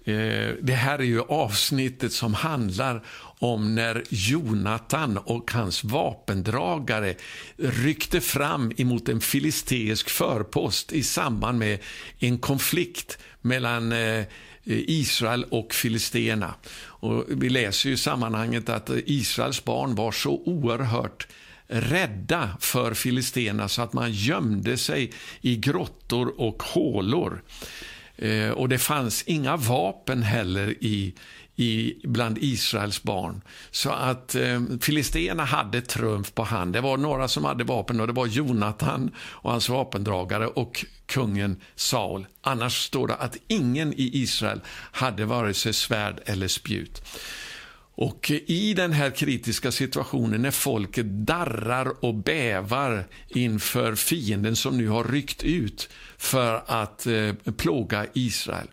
Eh, 0.04 0.54
det 0.60 0.74
här 0.74 0.98
är 0.98 1.04
ju 1.04 1.20
avsnittet 1.20 2.12
som 2.12 2.34
handlar 2.34 3.02
om 3.40 3.74
när 3.74 4.04
Jonatan 4.08 5.18
och 5.18 5.50
hans 5.52 5.84
vapendragare 5.84 7.14
ryckte 7.56 8.20
fram 8.20 8.72
emot 8.76 9.08
en 9.08 9.20
filisteisk 9.20 10.10
förpost 10.10 10.92
i 10.92 11.02
samband 11.02 11.58
med 11.58 11.78
en 12.18 12.38
konflikt 12.38 13.18
mellan 13.40 13.92
eh, 13.92 14.24
Israel 14.64 15.44
och 15.44 15.74
filisterna. 15.74 16.54
Och 16.82 17.24
vi 17.28 17.48
läser 17.48 17.88
ju 17.88 17.94
i 17.94 17.98
sammanhanget 17.98 18.68
att 18.68 18.90
Israels 19.06 19.64
barn 19.64 19.94
var 19.94 20.12
så 20.12 20.42
oerhört 20.44 21.26
rädda 21.66 22.56
för 22.60 22.94
filisterna 22.94 23.68
så 23.68 23.82
att 23.82 23.92
man 23.92 24.12
gömde 24.12 24.76
sig 24.76 25.12
i 25.40 25.56
grottor 25.56 26.40
och 26.40 26.62
hålor. 26.62 27.42
Eh, 28.16 28.50
och 28.50 28.68
det 28.68 28.78
fanns 28.78 29.22
inga 29.22 29.56
vapen 29.56 30.22
heller 30.22 30.74
i, 30.80 31.14
i, 31.60 32.00
bland 32.04 32.38
Israels 32.40 33.02
barn. 33.02 33.40
Så 33.70 33.90
att 33.90 34.34
eh, 34.34 34.62
filisterna 34.80 35.44
hade 35.44 35.80
trumf 35.80 36.34
på 36.34 36.42
hand. 36.42 36.72
Det 36.72 36.80
var 36.80 36.96
några 36.96 37.28
som 37.28 37.44
hade 37.44 37.64
vapen 37.64 38.00
och 38.00 38.06
det 38.06 38.12
var 38.12 38.26
Jonatan 38.26 39.10
och 39.18 39.50
hans 39.50 39.68
vapendragare 39.68 40.46
och 40.46 40.84
kungen 41.06 41.60
Saul. 41.74 42.26
Annars 42.40 42.84
står 42.84 43.08
det 43.08 43.14
att 43.14 43.36
ingen 43.48 43.92
i 43.92 44.10
Israel 44.12 44.60
hade 44.92 45.24
vare 45.24 45.54
sig 45.54 45.72
svärd 45.72 46.20
eller 46.26 46.48
spjut. 46.48 47.02
Och 47.94 48.30
i 48.46 48.74
den 48.74 48.92
här 48.92 49.10
kritiska 49.10 49.72
situationen 49.72 50.42
när 50.42 50.50
folket 50.50 51.06
darrar 51.06 52.04
och 52.04 52.14
bävar 52.14 53.06
inför 53.28 53.94
fienden 53.94 54.56
som 54.56 54.78
nu 54.78 54.88
har 54.88 55.04
ryckt 55.04 55.42
ut 55.42 55.88
för 56.18 56.62
att 56.66 57.06
eh, 57.06 57.32
plåga 57.56 58.06
Israel 58.12 58.66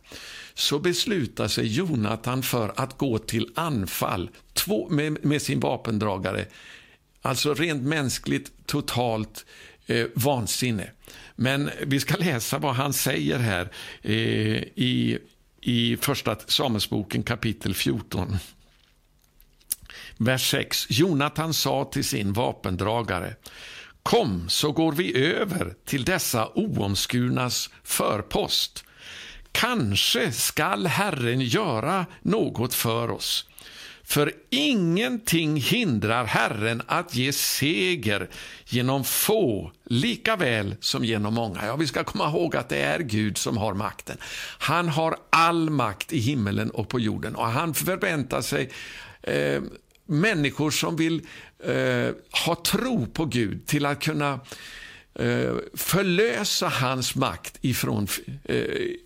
så 0.57 0.79
beslutar 0.79 1.47
sig 1.47 1.67
Jonatan 1.67 2.43
för 2.43 2.73
att 2.75 2.97
gå 2.97 3.17
till 3.17 3.51
anfall 3.55 4.29
två, 4.53 4.89
med, 4.89 5.25
med 5.25 5.41
sin 5.41 5.59
vapendragare. 5.59 6.45
Alltså 7.21 7.53
rent 7.53 7.83
mänskligt 7.83 8.51
totalt 8.65 9.45
eh, 9.85 10.05
vansinne. 10.15 10.91
Men 11.35 11.69
vi 11.85 11.99
ska 11.99 12.15
läsa 12.15 12.57
vad 12.57 12.75
han 12.75 12.93
säger 12.93 13.39
här 13.39 13.71
eh, 14.01 14.13
i, 14.75 15.17
i 15.61 15.97
första 15.97 16.35
Samuelsboken 16.47 17.23
kapitel 17.23 17.73
14. 17.73 18.37
Vers 20.17 20.51
6. 20.51 20.87
Jonatan 20.89 21.53
sa 21.53 21.85
till 21.85 22.05
sin 22.05 22.33
vapendragare 22.33 23.35
Kom, 24.03 24.49
så 24.49 24.71
går 24.71 24.91
vi 24.91 25.17
över 25.17 25.73
till 25.85 26.05
dessa 26.05 26.49
oomskurnas 26.55 27.69
förpost. 27.83 28.83
Kanske 29.59 30.31
skall 30.31 30.87
Herren 30.87 31.41
göra 31.41 32.05
något 32.21 32.73
för 32.73 33.11
oss. 33.11 33.49
För 34.03 34.33
ingenting 34.49 35.57
hindrar 35.57 36.25
Herren 36.25 36.81
att 36.87 37.15
ge 37.15 37.33
seger 37.33 38.29
genom 38.65 39.03
få 39.03 39.71
lika 39.85 40.35
väl 40.35 40.75
som 40.79 41.05
genom 41.05 41.33
många. 41.33 41.65
Ja, 41.65 41.75
vi 41.75 41.87
ska 41.87 42.03
komma 42.03 42.29
ihåg 42.29 42.55
att 42.55 42.69
det 42.69 42.81
är 42.81 42.99
Gud 42.99 43.37
som 43.37 43.57
har 43.57 43.73
makten. 43.73 44.17
Han 44.59 44.89
har 44.89 45.17
all 45.29 45.69
makt 45.69 46.13
i 46.13 46.19
himmelen 46.19 46.69
och 46.69 46.89
på 46.89 46.99
jorden 46.99 47.35
och 47.35 47.47
han 47.47 47.73
förväntar 47.73 48.41
sig 48.41 48.71
eh, 49.21 49.61
människor 50.05 50.71
som 50.71 50.95
vill 50.95 51.21
eh, 51.63 52.09
ha 52.45 52.55
tro 52.65 53.05
på 53.05 53.25
Gud 53.25 53.65
till 53.65 53.85
att 53.85 54.03
kunna 54.03 54.33
eh, 54.33 54.39
Eh, 55.19 55.55
förlösa 55.73 56.67
hans 56.67 57.15
makt 57.15 57.57
ifrån, 57.61 58.07
eh, 58.43 58.57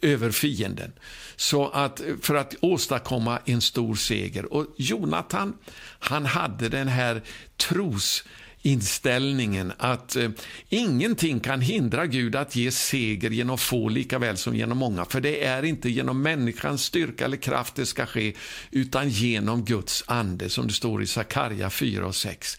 över 0.02 0.32
fienden 0.32 0.92
så 1.36 1.70
att, 1.70 2.02
för 2.22 2.36
att 2.36 2.56
åstadkomma 2.62 3.40
en 3.46 3.62
stor 3.62 3.96
seger. 3.96 4.54
Och 4.54 4.66
Jonathan, 4.78 5.54
han 6.00 6.26
hade 6.26 6.70
den 6.70 6.88
här 6.88 7.22
tros 7.58 8.24
inställningen 8.62 9.74
att 9.78 10.16
eh, 10.16 10.30
ingenting 10.70 11.40
kan 11.40 11.62
hindra 11.62 12.06
Gud 12.06 12.36
att 12.36 12.56
ge 12.56 12.72
seger 12.72 13.30
genom 13.30 13.58
få 13.58 13.90
lika 13.90 14.20
väl 14.20 14.38
som 14.38 14.56
genom 14.56 14.78
många. 14.78 15.06
För 15.06 15.22
det 15.22 15.44
är 15.44 15.64
inte 15.64 15.90
genom 15.90 16.22
människans 16.22 16.84
styrka 16.84 17.26
eller 17.26 17.38
kraft 17.38 17.76
det 17.76 17.86
ska 17.86 18.06
ske, 18.06 18.34
utan 18.72 19.10
genom 19.10 19.66
Guds 19.66 20.04
ande, 20.08 20.50
som 20.50 20.68
det 20.68 20.74
står 20.74 21.04
i 21.04 21.08
Sakarja 21.08 21.70
4 21.70 22.06
och 22.06 22.16
6 22.16 22.58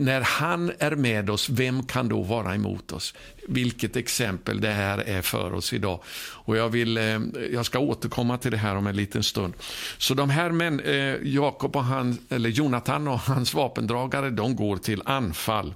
när 0.00 0.20
han 0.20 0.72
är 0.78 0.96
med 0.96 1.30
oss, 1.30 1.48
vem 1.48 1.82
kan 1.82 2.08
då 2.08 2.22
vara 2.22 2.54
emot 2.54 2.92
oss? 2.92 3.14
Vilket 3.48 3.96
exempel 3.96 4.60
det 4.60 4.70
här 4.70 4.98
är 4.98 5.22
för 5.22 5.54
oss 5.54 5.72
idag. 5.72 6.00
Och 6.32 6.56
jag, 6.56 6.68
vill, 6.68 6.96
eh, 6.96 7.20
jag 7.52 7.66
ska 7.66 7.78
återkomma 7.78 8.38
till 8.38 8.50
det 8.50 8.56
här 8.56 8.76
om 8.76 8.86
en 8.86 8.96
liten 8.96 9.22
stund. 9.22 9.54
Så 9.98 10.14
de 10.14 10.30
här 10.30 10.50
män, 10.50 10.80
eh, 10.80 11.16
Jakob 11.22 11.76
och 11.76 11.84
han, 11.84 12.18
eller 12.28 12.50
Jonathan 12.50 13.08
och 13.08 13.20
hans 13.20 13.54
vapendragare, 13.54 14.30
de 14.30 14.56
går 14.56 14.76
till 14.76 15.02
anfall. 15.04 15.74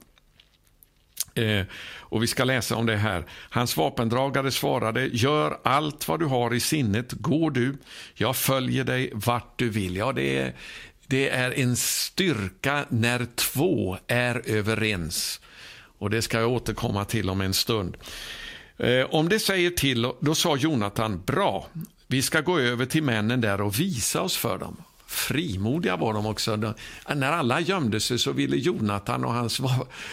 Eh, 1.35 1.67
och 2.11 2.23
Vi 2.23 2.27
ska 2.27 2.45
läsa 2.45 2.77
om 2.77 2.87
det 2.87 2.97
här. 2.97 3.25
Hans 3.31 3.77
vapendragare 3.77 4.51
svarade, 4.51 5.07
gör 5.07 5.59
allt 5.63 6.09
vad 6.09 6.21
du 6.21 6.27
har 6.27 6.55
i 6.55 6.61
sinnet, 6.61 7.13
går 7.13 7.51
du, 7.51 7.77
jag 8.15 8.37
följer 8.37 8.85
dig 8.85 9.11
vart 9.15 9.59
du 9.59 9.69
vill. 9.69 9.97
Ja, 9.97 10.13
det 10.13 10.39
är, 10.39 10.53
det 11.09 11.29
är 11.29 11.59
en 11.59 11.77
styrka 11.77 12.85
när 12.89 13.27
två 13.35 13.99
är 14.07 14.43
överens. 14.47 15.41
Och 15.99 16.11
Det 16.11 16.23
ska 16.23 16.41
jag 16.41 16.53
återkomma 16.53 17.05
till 17.05 17.31
om 17.31 17.41
en 17.41 17.55
stund. 17.55 17.97
Eh, 18.77 19.07
om 19.11 19.29
det 19.29 19.39
säger 19.39 19.71
till, 19.71 20.13
då 20.21 20.35
sa 20.35 20.57
Jonathan, 20.57 21.23
bra, 21.27 21.67
Vi 22.07 22.23
ska 22.23 22.41
gå 22.41 22.59
över 22.59 22.87
till 22.87 23.03
männen 23.03 23.41
där 23.41 23.61
och 23.61 23.81
visa 23.81 24.23
oss 24.23 24.37
för 24.37 24.59
dem. 24.59 24.77
Frimodiga 25.07 25.97
var 25.97 26.15
de 26.15 26.27
också. 26.27 26.75
När 27.15 27.33
alla 27.33 27.61
gömde 27.61 28.01
sig 28.01 28.19
så 28.19 28.33
ville 28.33 28.57
Jonatan 28.57 29.25
och 29.25 29.33
hans 29.33 29.61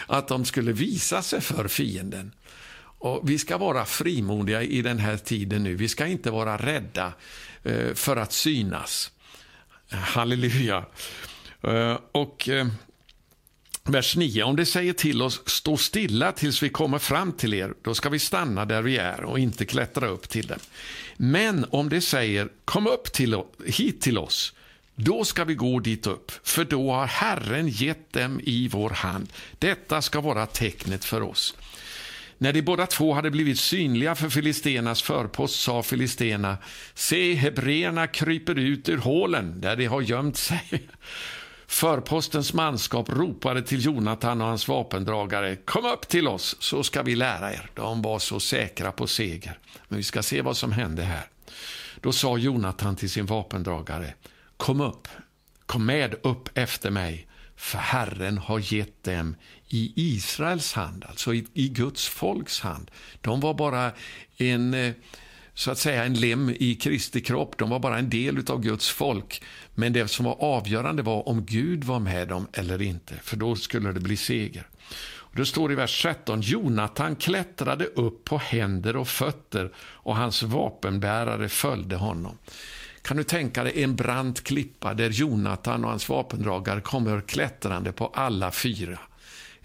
att 0.06 0.28
de 0.28 0.44
skulle 0.44 0.72
visa 0.72 1.22
sig 1.22 1.40
för 1.40 1.68
fienden. 1.68 2.32
Och 2.98 3.30
Vi 3.30 3.38
ska 3.38 3.58
vara 3.58 3.84
frimodiga 3.84 4.62
i 4.62 4.82
den 4.82 4.98
här 4.98 5.16
tiden 5.16 5.62
nu. 5.62 5.74
Vi 5.74 5.88
ska 5.88 6.06
inte 6.06 6.30
vara 6.30 6.56
rädda 6.56 7.12
eh, 7.62 7.94
för 7.94 8.16
att 8.16 8.32
synas. 8.32 9.10
Halleluja. 9.90 10.84
Eh, 11.62 11.98
och 12.12 12.48
eh, 12.48 12.66
vers 13.84 14.16
9. 14.16 14.42
Om 14.42 14.56
det 14.56 14.66
säger 14.66 14.92
till 14.92 15.22
oss, 15.22 15.42
stå 15.46 15.76
stilla 15.76 16.32
tills 16.32 16.62
vi 16.62 16.68
kommer 16.68 16.98
fram 16.98 17.32
till 17.32 17.54
er, 17.54 17.74
då 17.82 17.94
ska 17.94 18.08
vi 18.08 18.18
stanna 18.18 18.64
där 18.64 18.82
vi 18.82 18.96
är 18.96 19.24
och 19.24 19.38
inte 19.38 19.64
klättra 19.64 20.08
upp 20.08 20.28
till 20.28 20.46
dem. 20.46 20.58
Men 21.16 21.66
om 21.70 21.88
det 21.88 22.00
säger, 22.00 22.48
kom 22.64 22.86
upp 22.86 23.12
till, 23.12 23.42
hit 23.66 24.00
till 24.00 24.18
oss, 24.18 24.54
då 24.94 25.24
ska 25.24 25.44
vi 25.44 25.54
gå 25.54 25.80
dit 25.80 26.06
upp, 26.06 26.32
för 26.42 26.64
då 26.64 26.92
har 26.92 27.06
Herren 27.06 27.68
gett 27.68 28.12
dem 28.12 28.40
i 28.44 28.68
vår 28.68 28.90
hand. 28.90 29.32
Detta 29.58 30.02
ska 30.02 30.20
vara 30.20 30.46
tecknet 30.46 31.04
för 31.04 31.22
oss. 31.22 31.54
När 32.38 32.52
de 32.52 32.62
båda 32.62 32.86
två 32.86 33.12
hade 33.12 33.30
blivit 33.30 33.58
synliga 33.58 34.14
för 34.14 34.28
filistenas 34.28 35.02
förpost 35.02 35.60
sa 35.60 35.82
filistena, 35.82 36.58
se, 36.94 37.34
hebreerna 37.34 38.06
kryper 38.06 38.58
ut 38.58 38.88
ur 38.88 38.98
hålen 38.98 39.60
där 39.60 39.76
de 39.76 39.86
har 39.86 40.00
gömt 40.00 40.36
sig. 40.36 40.88
Förpostens 41.66 42.52
manskap 42.52 43.08
ropade 43.08 43.62
till 43.62 43.84
Jonatan 43.84 44.40
och 44.40 44.46
hans 44.46 44.68
vapendragare, 44.68 45.56
kom 45.56 45.84
upp 45.84 46.08
till 46.08 46.28
oss 46.28 46.56
så 46.60 46.82
ska 46.82 47.02
vi 47.02 47.16
lära 47.16 47.52
er. 47.52 47.70
De 47.74 48.02
var 48.02 48.18
så 48.18 48.40
säkra 48.40 48.92
på 48.92 49.06
seger. 49.06 49.58
Men 49.88 49.96
vi 49.96 50.02
ska 50.02 50.22
se 50.22 50.42
vad 50.42 50.56
som 50.56 50.72
hände 50.72 51.02
här. 51.02 51.24
Då 52.00 52.12
sa 52.12 52.38
Jonatan 52.38 52.96
till 52.96 53.10
sin 53.10 53.26
vapendragare, 53.26 54.14
kom 54.56 54.80
upp, 54.80 55.08
kom 55.66 55.86
med 55.86 56.14
upp 56.22 56.48
efter 56.58 56.90
mig, 56.90 57.26
för 57.56 57.78
Herren 57.78 58.38
har 58.38 58.74
gett 58.74 59.04
dem 59.04 59.36
i 59.68 59.92
Israels 59.96 60.72
hand, 60.72 61.04
alltså 61.08 61.34
i, 61.34 61.46
i 61.54 61.68
Guds 61.68 62.08
folks 62.08 62.60
hand. 62.60 62.90
De 63.20 63.40
var 63.40 63.54
bara 63.54 63.92
en 64.36 64.74
eh, 64.74 64.92
så 65.54 65.70
att 65.70 65.78
säga 65.78 66.04
en 66.04 66.14
lem 66.14 66.50
i 66.58 66.74
Kristi 66.74 67.20
kropp. 67.20 67.58
De 67.58 67.70
var 67.70 67.78
bara 67.78 67.98
en 67.98 68.10
del 68.10 68.50
av 68.50 68.60
Guds 68.60 68.88
folk. 68.88 69.42
Men 69.74 69.92
det 69.92 70.08
som 70.08 70.24
var 70.24 70.36
avgörande 70.40 71.02
var 71.02 71.28
om 71.28 71.46
Gud 71.46 71.84
var 71.84 71.98
med 71.98 72.28
dem 72.28 72.46
eller 72.52 72.82
inte, 72.82 73.14
för 73.22 73.36
då 73.36 73.56
skulle 73.56 73.92
det 73.92 74.00
bli 74.00 74.16
seger. 74.16 74.66
Och 75.36 75.36
det 75.36 75.46
står 75.46 75.72
i 75.72 75.74
vers 75.74 76.02
13, 76.02 76.40
Jonatan 76.40 77.16
klättrade 77.16 77.84
upp 77.84 78.24
på 78.24 78.38
händer 78.38 78.96
och 78.96 79.08
fötter 79.08 79.72
och 79.78 80.16
hans 80.16 80.42
vapenbärare 80.42 81.48
följde 81.48 81.96
honom. 81.96 82.38
Kan 83.02 83.16
du 83.16 83.24
tänka 83.24 83.64
dig 83.64 83.82
en 83.82 83.96
brant 83.96 84.44
klippa 84.44 84.94
där 84.94 85.10
Jonatan 85.10 85.84
och 85.84 85.90
hans 85.90 86.08
vapendragare 86.08 86.80
kommer 86.80 87.20
klättrande 87.20 87.92
på 87.92 88.06
alla 88.06 88.52
fyra? 88.52 88.98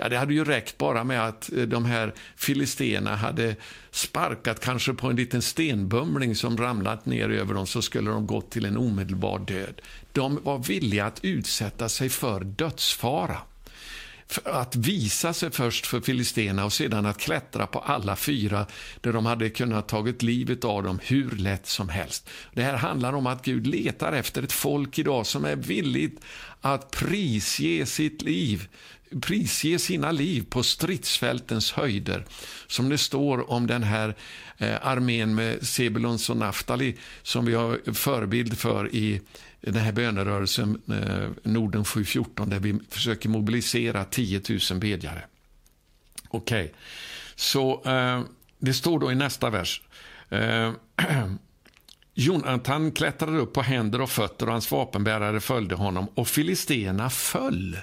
Ja, 0.01 0.09
det 0.09 0.17
hade 0.17 0.33
ju 0.33 0.43
räckt 0.43 0.77
bara 0.77 1.03
med 1.03 1.27
att 1.27 1.51
eh, 1.53 1.61
de 1.61 1.85
här 1.85 2.13
filisterna 2.35 3.15
hade 3.15 3.55
sparkat 3.91 4.59
kanske 4.59 4.93
på 4.93 5.07
en 5.07 5.15
liten 5.15 5.41
stenbumling 5.41 6.35
som 6.35 6.57
ramlat 6.57 7.05
ner 7.05 7.29
över 7.29 7.53
dem 7.53 7.67
så 7.67 7.81
skulle 7.81 8.11
de 8.11 8.27
gått 8.27 8.51
till 8.51 8.65
en 8.65 8.77
omedelbar 8.77 9.39
död. 9.39 9.81
De 10.11 10.39
var 10.43 10.59
villiga 10.59 11.05
att 11.05 11.19
utsätta 11.23 11.89
sig 11.89 12.09
för 12.09 12.43
dödsfara 12.43 13.37
att 14.45 14.75
visa 14.75 15.33
sig 15.33 15.51
först 15.51 15.85
för 15.85 16.01
filisterna 16.01 16.65
och 16.65 16.73
sedan 16.73 17.05
att 17.05 17.17
klättra 17.17 17.67
på 17.67 17.79
alla 17.79 18.15
fyra 18.15 18.65
där 19.01 19.13
de 19.13 19.25
hade 19.25 19.49
kunnat 19.49 19.87
tagit 19.87 20.21
livet 20.21 20.63
av 20.63 20.83
dem 20.83 20.99
hur 21.03 21.31
lätt 21.31 21.67
som 21.67 21.89
helst. 21.89 22.29
Det 22.53 22.63
här 22.63 22.77
handlar 22.77 23.13
om 23.13 23.27
att 23.27 23.45
Gud 23.45 23.67
letar 23.67 24.13
efter 24.13 24.43
ett 24.43 24.51
folk 24.51 24.99
idag 24.99 25.27
som 25.27 25.45
är 25.45 25.55
villigt 25.55 26.19
att 26.61 26.91
prisge 26.91 27.85
sitt 27.85 28.21
liv 28.21 28.67
prisge 29.21 29.79
sina 29.79 30.11
liv 30.11 30.45
på 30.49 30.63
stridsfältens 30.63 31.71
höjder. 31.71 32.25
Som 32.67 32.89
det 32.89 32.97
står 32.97 33.51
om 33.51 33.67
den 33.67 33.83
här 33.83 34.15
eh, 34.57 34.87
armén 34.87 35.35
med 35.35 35.67
Sebulons 35.67 36.29
och 36.29 36.37
Naftali 36.37 36.97
som 37.23 37.45
vi 37.45 37.53
har 37.53 37.93
förebild 37.93 38.57
för 38.57 38.95
i 38.95 39.21
den 39.61 39.75
här 39.75 39.91
bönerörelsen 39.91 40.81
eh, 40.87 41.51
Norden 41.51 41.85
714 41.85 42.49
där 42.49 42.59
vi 42.59 42.79
försöker 42.89 43.29
mobilisera 43.29 44.05
10 44.05 44.41
000 44.71 44.79
bedjare. 44.79 45.23
Okej, 46.29 46.63
okay. 46.63 46.75
så 47.35 47.83
eh, 47.85 48.21
det 48.59 48.73
står 48.73 48.99
då 48.99 49.11
i 49.11 49.15
nästa 49.15 49.49
vers. 49.49 49.81
Eh, 50.29 50.71
Jonatan 52.13 52.91
klättrade 52.91 53.37
upp 53.37 53.53
på 53.53 53.61
händer 53.61 54.01
och 54.01 54.09
fötter 54.09 54.45
och 54.45 54.51
hans 54.51 54.71
vapenbärare 54.71 55.39
följde 55.39 55.75
honom 55.75 56.07
och 56.15 56.27
filisterna 56.27 57.09
föll 57.09 57.77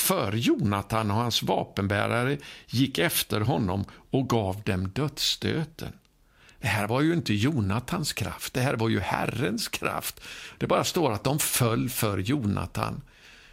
för 0.00 0.32
Jonatan 0.32 1.10
och 1.10 1.16
hans 1.16 1.42
vapenbärare 1.42 2.38
gick 2.66 2.98
efter 2.98 3.40
honom 3.40 3.84
och 4.10 4.28
gav 4.28 4.62
dem 4.62 4.88
dödsstöten. 4.88 5.92
Det 6.60 6.68
här 6.68 6.86
var 6.86 7.00
ju 7.00 7.12
inte 7.12 7.34
Jonatans 7.34 8.12
kraft, 8.12 8.54
det 8.54 8.60
här 8.60 8.74
var 8.74 8.88
ju 8.88 9.00
Herrens 9.00 9.68
kraft. 9.68 10.20
Det 10.58 10.66
bara 10.66 10.84
står 10.84 11.12
att 11.12 11.24
de 11.24 11.38
föll 11.38 11.88
för 11.88 12.18
Jonatan. 12.18 13.02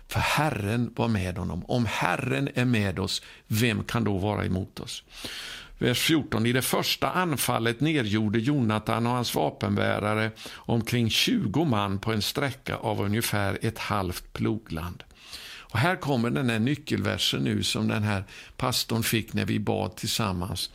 För 0.08 0.20
Herren 0.20 0.94
var 0.96 1.08
med 1.08 1.38
honom. 1.38 1.66
Om 1.68 1.86
Herren 1.86 2.50
är 2.56 2.66
med 2.66 3.00
oss, 3.00 3.22
vem 3.48 3.84
kan 3.84 4.04
då 4.04 4.18
vara 4.18 4.46
emot 4.46 4.80
oss? 4.80 5.04
Vers 5.78 6.00
14. 6.00 6.46
I 6.46 6.54
det 6.54 6.62
första 6.62 7.12
anfallet 7.12 7.80
nedgjorde 7.80 8.40
Jonatan 8.40 9.08
och 9.08 9.14
hans 9.14 9.36
vapenbärare 9.36 10.32
omkring 10.54 11.10
20 11.10 11.66
man 11.66 12.00
på 12.00 12.14
en 12.14 12.22
sträcka 12.22 12.76
av 12.76 13.02
ungefär 13.02 13.58
ett 13.62 13.78
halvt 13.78 14.34
plogland. 14.34 15.04
Och 15.72 15.80
här 15.80 15.96
kommer 15.96 16.30
den 16.30 16.50
här 16.50 16.60
nyckelversen 16.60 17.44
nu 17.44 17.64
som 17.64 17.88
den 17.88 18.04
här 18.04 18.24
pastorn 18.58 19.04
fick 19.04 19.34
när 19.34 19.46
vi 19.46 19.60
bad 19.60 19.96
tillsammans. 19.96 20.70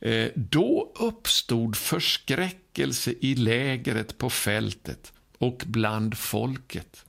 Eh, 0.00 0.28
då 0.34 0.92
uppstod 0.94 1.76
förskräckelse 1.76 3.14
i 3.20 3.34
lägret 3.34 4.18
på 4.18 4.30
fältet 4.30 5.12
och 5.38 5.62
bland 5.66 6.18
folket. 6.18 7.04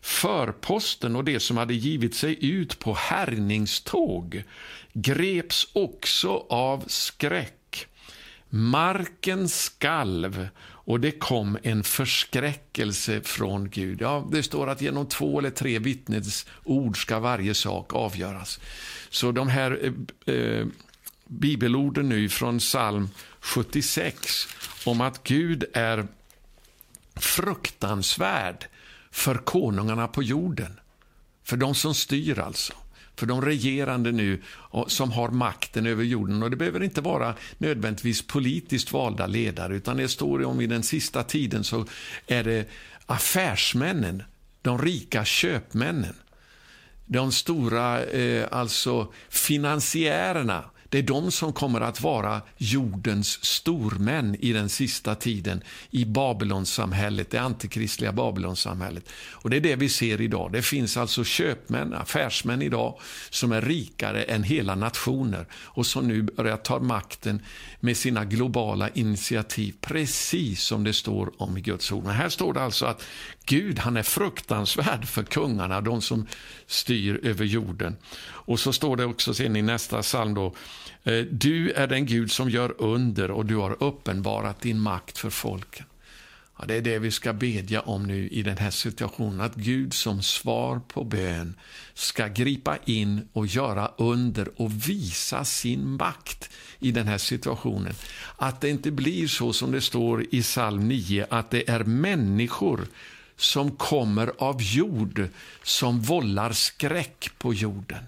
Förposten 0.00 1.16
och 1.16 1.24
det 1.24 1.40
som 1.40 1.56
hade 1.56 1.74
givit 1.74 2.14
sig 2.14 2.46
ut 2.46 2.78
på 2.78 2.94
härningståg 2.94 4.44
greps 4.92 5.68
också 5.72 6.46
av 6.48 6.84
skräck. 6.86 7.86
Marken 8.48 9.48
skalv 9.48 10.48
och 10.90 11.00
det 11.00 11.10
kom 11.10 11.58
en 11.62 11.84
förskräckelse 11.84 13.20
från 13.20 13.70
Gud. 13.70 14.00
Ja, 14.00 14.28
det 14.32 14.42
står 14.42 14.70
att 14.70 14.80
genom 14.80 15.06
två 15.06 15.38
eller 15.38 15.50
tre 15.50 15.78
vittnens 15.78 16.46
ord 16.64 17.02
ska 17.02 17.18
varje 17.18 17.54
sak 17.54 17.94
avgöras. 17.94 18.60
Så 19.10 19.32
de 19.32 19.48
här 19.48 19.92
eh, 20.26 20.34
eh 20.34 20.66
bibelorden 21.26 22.08
nu 22.08 22.28
från 22.28 22.58
psalm 22.58 23.08
76 23.40 24.48
om 24.84 25.00
att 25.00 25.22
Gud 25.24 25.64
är 25.72 26.06
fruktansvärd 27.16 28.66
för 29.10 29.34
konungarna 29.34 30.08
på 30.08 30.22
jorden. 30.22 30.80
För 31.44 31.56
de 31.56 31.74
som 31.74 31.94
styr 31.94 32.38
alltså. 32.38 32.72
För 33.20 33.26
de 33.26 33.42
regerande 33.42 34.12
nu 34.12 34.42
som 34.86 35.12
har 35.12 35.28
makten 35.28 35.86
över 35.86 36.04
jorden. 36.04 36.42
Och 36.42 36.50
Det 36.50 36.56
behöver 36.56 36.82
inte 36.82 37.00
vara 37.00 37.34
nödvändigtvis 37.58 38.26
politiskt 38.26 38.92
valda 38.92 39.26
ledare 39.26 39.76
utan 39.76 39.96
det 39.96 40.08
står 40.08 40.44
om 40.44 40.60
i 40.60 40.66
den 40.66 40.82
sista 40.82 41.22
tiden 41.22 41.64
så 41.64 41.86
är 42.26 42.44
det 42.44 42.68
affärsmännen, 43.06 44.22
de 44.62 44.78
rika 44.78 45.24
köpmännen. 45.24 46.14
De 47.06 47.32
stora 47.32 48.02
eh, 48.02 48.46
alltså 48.50 49.12
finansiärerna 49.28 50.64
det 50.90 50.98
är 50.98 51.02
de 51.02 51.30
som 51.30 51.52
kommer 51.52 51.80
att 51.80 52.00
vara 52.00 52.42
jordens 52.56 53.44
stormän 53.44 54.36
i 54.40 54.52
den 54.52 54.68
sista 54.68 55.14
tiden 55.14 55.62
i 55.90 56.04
Babylonsamhället, 56.04 57.30
det 57.30 57.38
antikristliga 57.38 58.12
Babylonsamhället. 58.12 59.08
Och 59.32 59.50
det 59.50 59.56
är 59.56 59.60
det 59.60 59.76
vi 59.76 59.88
ser 59.88 60.20
idag. 60.20 60.52
Det 60.52 60.62
finns 60.62 60.96
alltså 60.96 61.24
köpmän, 61.24 61.94
affärsmän 61.94 62.62
idag 62.62 62.98
som 63.30 63.52
är 63.52 63.60
rikare 63.60 64.22
än 64.22 64.42
hela 64.42 64.74
nationer 64.74 65.46
och 65.52 65.86
som 65.86 66.08
nu 66.08 66.22
börjar 66.22 66.56
ta 66.56 66.78
makten 66.78 67.42
med 67.80 67.96
sina 67.96 68.24
globala 68.24 68.88
initiativ, 68.88 69.74
precis 69.80 70.62
som 70.62 70.84
det 70.84 70.92
står 70.92 71.32
om 71.42 71.58
i 71.58 71.60
Guds 71.60 71.92
ord. 71.92 72.04
Men 72.04 72.14
här 72.14 72.28
står 72.28 72.52
det 72.52 72.62
alltså 72.62 72.86
att 72.86 73.02
Gud 73.50 73.78
han 73.78 73.96
är 73.96 74.02
fruktansvärd 74.02 75.04
för 75.04 75.22
kungarna, 75.22 75.80
de 75.80 76.02
som 76.02 76.26
styr 76.66 77.20
över 77.22 77.44
jorden. 77.44 77.96
Och 78.22 78.60
så 78.60 78.72
står 78.72 78.96
det 78.96 79.04
också 79.04 79.34
sen 79.34 79.56
i 79.56 79.62
nästa 79.62 80.02
psalm 80.02 80.34
då, 80.34 80.54
eh, 81.04 81.24
du 81.30 81.70
är 81.70 81.86
den 81.86 82.06
Gud 82.06 82.30
som 82.30 82.50
gör 82.50 82.74
under 82.78 83.30
och 83.30 83.46
du 83.46 83.56
har 83.56 83.82
uppenbarat 83.82 84.60
din 84.60 84.80
makt 84.80 85.18
för 85.18 85.30
folken. 85.30 85.86
Ja, 86.58 86.64
det 86.66 86.74
är 86.74 86.80
det 86.80 86.98
vi 86.98 87.10
ska 87.10 87.32
bedja 87.32 87.80
om 87.80 88.06
nu 88.06 88.28
i 88.28 88.42
den 88.42 88.58
här 88.58 88.70
situationen. 88.70 89.40
Att 89.40 89.54
Gud 89.54 89.94
som 89.94 90.22
svar 90.22 90.80
på 90.88 91.04
bön 91.04 91.54
ska 91.94 92.28
gripa 92.28 92.76
in 92.84 93.28
och 93.32 93.46
göra 93.46 93.90
under 93.96 94.60
och 94.60 94.88
visa 94.88 95.44
sin 95.44 95.96
makt 95.96 96.50
i 96.78 96.92
den 96.92 97.06
här 97.06 97.18
situationen. 97.18 97.94
Att 98.36 98.60
det 98.60 98.68
inte 98.68 98.90
blir 98.90 99.28
så 99.28 99.52
som 99.52 99.72
det 99.72 99.80
står 99.80 100.26
i 100.30 100.42
psalm 100.42 100.88
9, 100.88 101.26
att 101.30 101.50
det 101.50 101.70
är 101.70 101.84
människor 101.84 102.86
som 103.40 103.70
kommer 103.70 104.32
av 104.38 104.62
jord 104.62 105.28
som 105.62 106.00
vållar 106.00 106.52
skräck 106.52 107.30
på 107.38 107.54
jorden. 107.54 108.04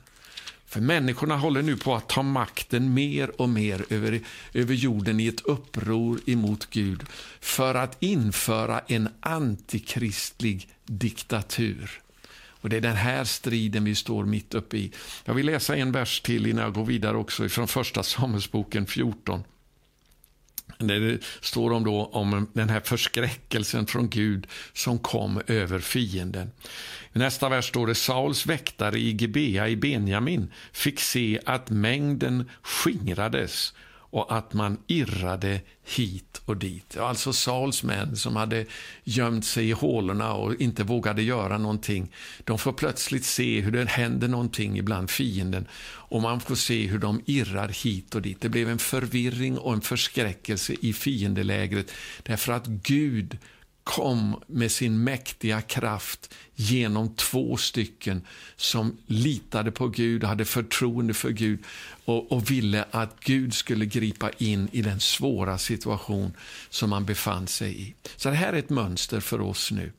För 0.66 0.80
människorna 0.80 1.36
håller 1.36 1.62
nu 1.62 1.76
på 1.76 1.94
att 1.94 2.08
ta 2.08 2.22
makten 2.22 2.94
mer 2.94 3.40
och 3.40 3.48
mer 3.48 3.84
över, 3.90 4.20
över 4.54 4.74
jorden 4.74 5.20
i 5.20 5.26
ett 5.26 5.40
uppror 5.40 6.20
emot 6.26 6.70
Gud 6.70 7.02
för 7.40 7.74
att 7.74 8.02
införa 8.02 8.80
en 8.80 9.08
antikristlig 9.20 10.68
diktatur. 10.84 12.02
Och 12.62 12.68
Det 12.68 12.76
är 12.76 12.80
den 12.80 12.96
här 12.96 13.24
striden 13.24 13.84
vi 13.84 13.94
står 13.94 14.24
mitt 14.24 14.54
uppe 14.54 14.76
i. 14.76 14.92
Jag 15.24 15.34
vill 15.34 15.46
läsa 15.46 15.76
en 15.76 15.92
vers 15.92 16.20
till 16.20 16.46
innan 16.46 16.64
jag 16.64 16.74
går 16.74 16.84
vidare 16.84 17.16
också 17.16 17.48
från 17.48 17.68
första 17.68 18.02
Samuelsboken 18.02 18.86
14. 18.86 19.44
Det 20.78 21.18
står 21.40 21.72
om, 21.72 21.84
då, 21.84 22.04
om 22.04 22.48
den 22.52 22.68
här 22.68 22.80
förskräckelsen 22.80 23.86
från 23.86 24.08
Gud 24.08 24.46
som 24.72 24.98
kom 24.98 25.40
över 25.46 25.78
fienden. 25.78 26.50
I 27.12 27.18
nästa 27.18 27.48
vers 27.48 27.68
står 27.68 27.86
det 27.86 27.94
Sauls 27.94 28.46
väktare 28.46 28.98
i 28.98 29.10
Gibea 29.10 29.68
i 29.68 29.76
Benjamin 29.76 30.52
fick 30.72 31.00
se 31.00 31.40
att 31.46 31.70
mängden 31.70 32.50
skingrades 32.62 33.74
och 34.12 34.36
att 34.36 34.52
man 34.52 34.78
irrade 34.86 35.60
hit 35.84 36.42
och 36.44 36.56
dit. 36.56 36.96
Alltså 36.96 37.32
Sauls 37.32 37.82
män 37.82 38.16
som 38.16 38.36
hade 38.36 38.66
gömt 39.04 39.44
sig 39.44 39.68
i 39.68 39.72
hålorna 39.72 40.32
och 40.32 40.54
inte 40.54 40.84
vågade 40.84 41.22
göra 41.22 41.58
någonting. 41.58 42.12
De 42.44 42.58
får 42.58 42.72
plötsligt 42.72 43.24
se 43.24 43.60
hur 43.60 43.72
det 43.72 43.88
händer 43.88 44.28
någonting 44.28 44.78
ibland 44.78 45.10
fienden 45.10 45.68
och 45.84 46.22
man 46.22 46.40
får 46.40 46.54
se 46.54 46.86
hur 46.86 46.98
de 46.98 47.22
irrar 47.26 47.68
hit 47.68 48.14
och 48.14 48.22
dit. 48.22 48.40
Det 48.40 48.48
blev 48.48 48.68
en 48.68 48.78
förvirring 48.78 49.58
och 49.58 49.72
en 49.72 49.80
förskräckelse 49.80 50.74
i 50.80 50.92
fiendelägret 50.92 51.92
därför 52.22 52.52
att 52.52 52.66
Gud 52.66 53.38
kom 53.84 54.42
med 54.46 54.72
sin 54.72 55.04
mäktiga 55.04 55.60
kraft 55.60 56.34
genom 56.54 57.14
två 57.14 57.56
stycken 57.56 58.26
som 58.56 58.98
litade 59.06 59.70
på 59.70 59.88
Gud, 59.88 60.24
hade 60.24 60.44
förtroende 60.44 61.14
för 61.14 61.30
Gud 61.30 61.64
och, 62.04 62.32
och, 62.32 62.50
ville 62.50 62.84
att 62.90 63.20
Gud 63.20 63.54
skulle 63.54 63.86
gripa 63.86 64.30
in 64.38 64.68
i 64.72 64.82
den 64.82 65.00
svåra 65.00 65.58
situation 65.58 66.36
som 66.70 66.90
man 66.90 67.04
befann 67.04 67.46
sig 67.46 67.82
i. 67.82 67.94
Så 68.16 68.30
det 68.30 68.36
här 68.36 68.52
är 68.52 68.58
ett 68.58 68.70
mönster 68.70 69.20
för 69.20 69.40
oss 69.40 69.70
nu. 69.70 69.92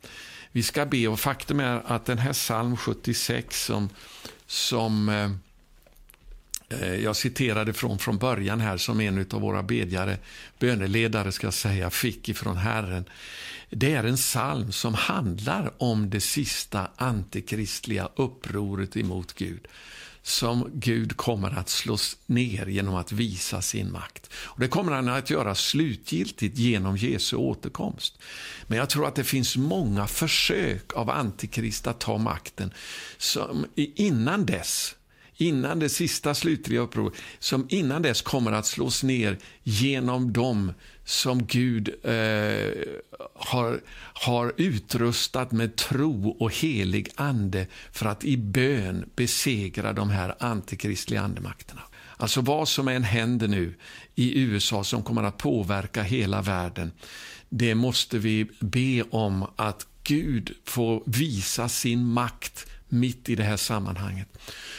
Vi 0.52 0.64
ska 0.64 0.86
be, 0.86 1.08
och 1.08 1.20
faktum 1.20 1.60
är 1.60 1.82
att 1.86 2.06
den 2.06 2.18
här 2.18 2.34
psalm 2.34 2.78
76 2.78 3.66
som, 3.66 3.90
som 4.48 5.10
eh, 5.10 5.32
eh, 6.80 6.96
jag 6.96 7.16
citerade 7.16 7.74
från 7.74 8.00
från 8.00 8.18
början 8.18 8.62
här 8.62 8.78
som 8.78 9.00
en 9.00 9.26
av 9.32 9.42
våra 9.42 9.64
bedjare, 9.64 10.18
böneledare 10.60 11.32
ska 11.32 11.52
säga, 11.52 11.90
fick 11.90 12.30
ifrån 12.30 12.58
Herren. 12.58 13.06
Det 13.76 13.94
är 13.94 14.04
en 14.04 14.16
psalm 14.16 14.72
som 14.72 14.94
handlar 14.94 15.74
om 15.78 16.10
det 16.10 16.22
sista 16.22 16.88
antikristliga 16.96 18.10
upproret 18.16 18.98
emot 18.98 19.34
Gud 19.34 19.68
som 20.26 20.72
Gud 20.74 21.18
kommer 21.18 21.60
att 21.60 21.70
slås 21.70 22.18
ner 22.26 22.66
genom 22.66 22.96
att 22.96 23.12
visa 23.12 23.62
sin 23.62 23.92
makt. 23.92 24.30
Och 24.34 24.60
Det 24.60 24.68
kommer 24.68 24.92
han 24.92 25.10
att 25.10 25.30
göra 25.30 25.56
slutgiltigt 25.56 26.58
genom 26.58 26.98
Jesu 26.98 27.36
återkomst. 27.36 28.20
Men 28.68 28.78
jag 28.78 28.90
tror 28.90 29.08
att 29.08 29.16
det 29.16 29.24
finns 29.24 29.58
många 29.58 30.08
försök 30.08 30.94
av 30.94 31.10
Antikrist 31.10 31.88
att 31.88 32.00
ta 32.00 32.18
makten 32.18 32.74
som 33.18 33.66
innan 33.76 34.46
dess 34.46 34.96
innan 35.38 35.80
det 35.80 35.90
sista 35.90 36.34
slutliga 36.34 36.80
upproret, 36.82 37.14
som 37.40 37.68
innan 37.70 38.02
dess 38.02 38.22
kommer 38.22 38.52
att 38.52 38.66
slås 38.66 39.04
ner 39.04 39.38
genom 39.64 40.34
dem 40.34 40.74
som 41.06 41.46
Gud 41.46 41.90
eh, 42.04 42.72
har, 43.34 43.82
har 44.14 44.54
utrustat 44.58 45.52
med 45.52 45.76
tro 45.76 46.30
och 46.30 46.54
helig 46.54 47.10
ande 47.16 47.68
för 47.92 48.06
att 48.06 48.24
i 48.24 48.38
bön 48.38 49.10
besegra 49.16 49.94
de 49.94 50.10
här 50.10 50.36
antikristliga 50.40 51.22
andemakterna. 51.22 51.82
Alltså 52.18 52.42
vad 52.42 52.68
som 52.68 52.88
än 52.88 53.04
händer 53.04 53.48
nu 53.48 53.74
i 54.16 54.42
USA 54.42 54.84
som 54.84 55.04
kommer 55.04 55.24
att 55.24 55.38
påverka 55.38 56.04
hela 56.04 56.42
världen, 56.42 56.92
det 57.50 57.76
måste 57.76 58.18
vi 58.18 58.50
be 58.60 59.04
om 59.04 59.48
att 59.56 59.88
Gud 60.04 60.56
får 60.66 61.04
visa 61.06 61.70
sin 61.70 62.06
makt 62.06 62.68
mitt 62.94 63.30
i 63.30 63.36
det 63.36 63.44
här 63.44 63.58
sammanhanget. 63.58 64.28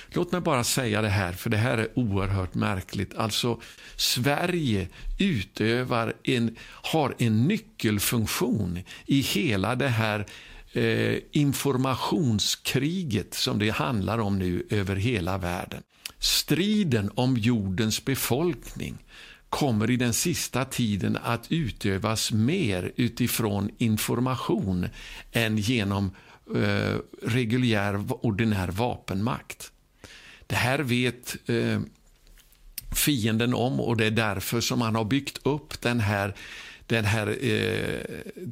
Låt 0.09 0.33
mig 0.33 0.41
bara 0.41 0.65
säga 0.65 1.03
det 1.03 1.09
här, 1.09 1.33
för 1.33 1.51
det 1.51 1.57
här 1.57 1.79
är 1.79 1.99
oerhört 1.99 2.55
märkligt. 2.55 3.15
Alltså, 3.15 3.61
Sverige 3.97 4.89
utövar 5.19 6.15
en, 6.23 6.57
har 6.67 7.15
en 7.19 7.45
nyckelfunktion 7.45 8.79
i 9.07 9.21
hela 9.21 9.75
det 9.75 9.89
här 9.89 10.27
eh, 10.73 11.19
informationskriget 11.33 13.35
som 13.35 13.59
det 13.59 13.71
handlar 13.71 14.19
om 14.19 14.39
nu 14.39 14.67
över 14.71 14.97
hela 14.97 15.39
världen. 15.39 15.83
Striden 16.19 17.11
om 17.15 17.37
jordens 17.37 18.05
befolkning 18.05 18.99
kommer 19.49 19.91
i 19.91 19.97
den 19.97 20.13
sista 20.13 20.65
tiden 20.65 21.19
att 21.23 21.53
utövas 21.53 22.33
mer 22.33 22.93
utifrån 22.97 23.71
information 23.79 24.89
än 25.33 25.57
genom 25.57 26.11
eh, 26.55 26.97
reguljär, 27.23 28.25
ordinär 28.27 28.69
vapenmakt. 28.69 29.73
Det 30.47 30.57
här 30.57 30.79
vet 30.79 31.37
eh, 31.47 31.81
fienden 32.95 33.55
om 33.55 33.81
och 33.81 33.97
det 33.97 34.07
är 34.07 34.11
därför 34.11 34.61
som 34.61 34.81
han 34.81 34.95
har 34.95 35.05
byggt 35.05 35.47
upp 35.47 35.81
den 35.81 36.01
här 36.01 36.35
den 36.87 37.05
här 37.05 37.45
eh, 37.45 38.01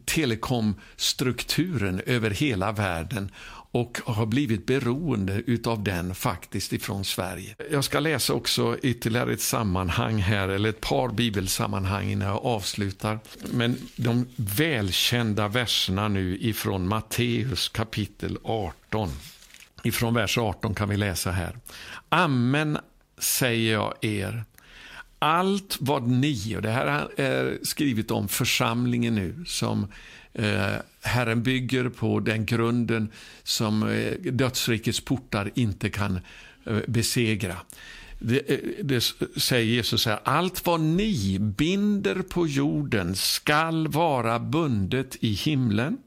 telekomstrukturen 0.04 2.00
över 2.06 2.30
hela 2.30 2.72
världen 2.72 3.30
och 3.72 4.00
har 4.04 4.26
blivit 4.26 4.66
beroende 4.66 5.42
av 5.64 5.82
den 5.82 6.14
faktiskt 6.14 6.72
ifrån 6.72 7.04
Sverige. 7.04 7.56
Jag 7.70 7.84
ska 7.84 8.00
läsa 8.00 8.32
också 8.32 8.76
ytterligare 8.82 9.32
ett 9.32 9.40
sammanhang 9.40 10.18
här, 10.18 10.48
eller 10.48 10.68
ett 10.68 10.80
par 10.80 11.08
bibelsammanhang 11.08 12.10
innan 12.10 12.28
jag 12.28 12.44
avslutar. 12.44 13.18
Men 13.52 13.76
de 13.96 14.26
välkända 14.36 15.48
verserna 15.48 16.08
nu 16.08 16.38
ifrån 16.40 16.88
Matteus 16.88 17.68
kapitel 17.68 18.38
18. 18.44 19.10
Ifrån 19.82 20.14
vers 20.14 20.38
18 20.38 20.74
kan 20.74 20.88
vi 20.88 20.96
läsa 20.96 21.30
här. 21.30 21.56
Amen 22.08 22.78
säger 23.18 23.72
jag 23.72 23.94
er. 24.00 24.44
Allt 25.18 25.76
vad 25.80 26.08
ni, 26.08 26.56
och 26.56 26.62
det 26.62 26.70
här 26.70 27.08
är 27.20 27.58
skrivet 27.62 28.10
om 28.10 28.28
församlingen 28.28 29.14
nu, 29.14 29.44
som 29.46 29.86
eh, 30.34 30.74
Herren 31.00 31.42
bygger 31.42 31.88
på 31.88 32.20
den 32.20 32.46
grunden 32.46 33.08
som 33.42 33.82
eh, 33.82 34.12
dödsrikets 34.32 35.00
portar 35.00 35.50
inte 35.54 35.90
kan 35.90 36.20
eh, 36.64 36.78
besegra. 36.86 37.56
Det, 38.18 38.50
eh, 38.50 38.84
det, 38.84 39.00
säger 39.36 39.66
Jesus 39.66 40.06
här, 40.06 40.20
allt 40.24 40.66
vad 40.66 40.80
ni 40.80 41.38
binder 41.38 42.22
på 42.22 42.46
jorden 42.46 43.16
skall 43.16 43.88
vara 43.88 44.38
bundet 44.38 45.16
i 45.20 45.32
himlen 45.32 45.98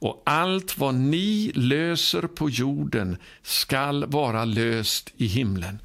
och 0.00 0.22
allt 0.26 0.78
vad 0.78 0.94
ni 0.94 1.52
löser 1.54 2.22
på 2.22 2.50
jorden 2.50 3.16
skall 3.42 4.06
vara 4.06 4.44
löst 4.44 5.12
i 5.16 5.26
himlen. 5.26 5.78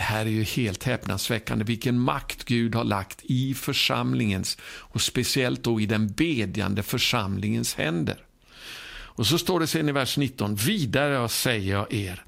Det 0.00 0.04
här 0.04 0.26
är 0.26 0.30
ju 0.30 0.42
helt 0.42 0.84
häpnadsväckande 0.84 1.64
vilken 1.64 1.98
makt 1.98 2.44
Gud 2.44 2.74
har 2.74 2.84
lagt 2.84 3.20
i 3.22 3.54
församlingens 3.54 4.58
och 4.64 5.00
speciellt 5.00 5.62
då 5.62 5.80
i 5.80 5.86
den 5.86 6.12
bedjande 6.12 6.82
församlingens 6.82 7.74
händer. 7.74 8.16
Och 8.90 9.26
så 9.26 9.38
står 9.38 9.60
det 9.60 9.66
sen 9.66 9.88
i 9.88 9.92
vers 9.92 10.16
19, 10.16 10.54
vidare 10.54 11.28
säger 11.28 11.72
jag 11.72 11.92
er, 11.92 12.24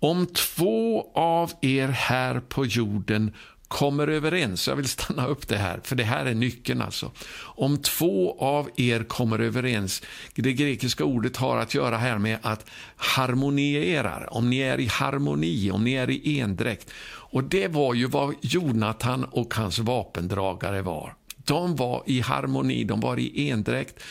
om 0.00 0.26
två 0.26 1.10
av 1.14 1.52
er 1.62 1.88
här 1.88 2.40
på 2.40 2.66
jorden 2.66 3.34
kommer 3.68 4.08
överens. 4.08 4.68
Jag 4.68 4.76
vill 4.76 4.88
stanna 4.88 5.26
upp 5.26 5.48
det 5.48 5.56
här, 5.56 5.80
för 5.84 5.96
det 5.96 6.04
här 6.04 6.26
är 6.26 6.34
nyckeln. 6.34 6.82
alltså. 6.82 7.10
Om 7.40 7.78
två 7.78 8.36
av 8.40 8.70
er 8.76 9.04
kommer 9.04 9.38
överens. 9.38 10.02
Det 10.34 10.52
grekiska 10.52 11.04
ordet 11.04 11.36
har 11.36 11.56
att 11.56 11.74
göra 11.74 11.96
här 11.96 12.18
med 12.18 12.38
att 12.42 12.70
harmoniera. 12.96 14.26
Om 14.30 14.50
ni 14.50 14.58
är 14.58 14.80
i 14.80 14.86
harmoni, 14.86 15.70
om 15.70 15.84
ni 15.84 15.92
är 15.92 16.10
i 16.10 16.40
endräkt. 16.40 16.90
Och 17.30 17.44
det 17.44 17.68
var 17.68 17.94
ju 17.94 18.06
vad 18.06 18.34
Jonathan 18.40 19.24
och 19.24 19.54
hans 19.54 19.78
vapendragare 19.78 20.82
var. 20.82 21.14
De 21.36 21.76
var 21.76 22.02
i 22.06 22.20
harmoni, 22.20 22.84
de 22.84 23.00
var 23.00 23.18
i 23.18 23.50
endräkt. 23.50 24.02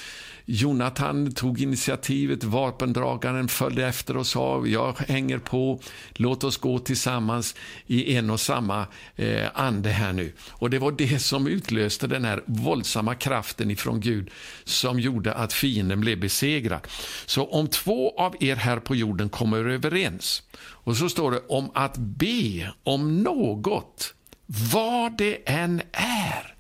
Jonathan 0.50 1.32
tog 1.32 1.62
initiativet, 1.62 2.44
vapendragaren 2.44 3.48
följde 3.48 3.88
efter 3.88 4.18
och 4.18 4.28
sa 4.28 4.66
jag 4.66 4.98
hänger 4.98 5.38
på, 5.38 5.80
låt 6.14 6.44
oss 6.44 6.58
gå 6.58 6.80
tillsammans 6.80 7.56
i 7.88 8.16
en 8.16 8.30
och 8.30 8.40
samma 8.40 8.88
eh, 9.16 9.48
ande 9.54 9.90
här 9.90 10.14
nu. 10.14 10.34
Och 10.52 10.70
det 10.70 10.80
var 10.80 10.92
det 10.92 11.20
som 11.20 11.48
utlöste 11.48 12.08
den 12.08 12.26
här 12.26 12.44
våldsamma 12.46 13.16
kraften 13.16 13.72
ifrån 13.72 14.00
Gud 14.00 14.30
som 14.64 15.00
gjorde 15.00 15.34
att 15.34 15.54
fienden 15.54 16.02
blev 16.02 16.20
besegrad. 16.20 16.88
Så 17.26 17.46
om 17.46 17.68
två 17.68 18.20
av 18.20 18.36
er 18.40 18.56
här 18.56 18.80
på 18.80 18.96
jorden 18.96 19.30
kommer 19.30 19.58
överens 19.58 20.44
och 20.60 20.98
så 20.98 21.10
står 21.10 21.32
det 21.32 21.42
om 21.48 21.72
att 21.74 21.98
be 21.98 22.74
om 22.84 23.24
något, 23.24 24.14
vad 24.46 25.18
det 25.18 25.50
än 25.50 25.82
är, 25.92 26.56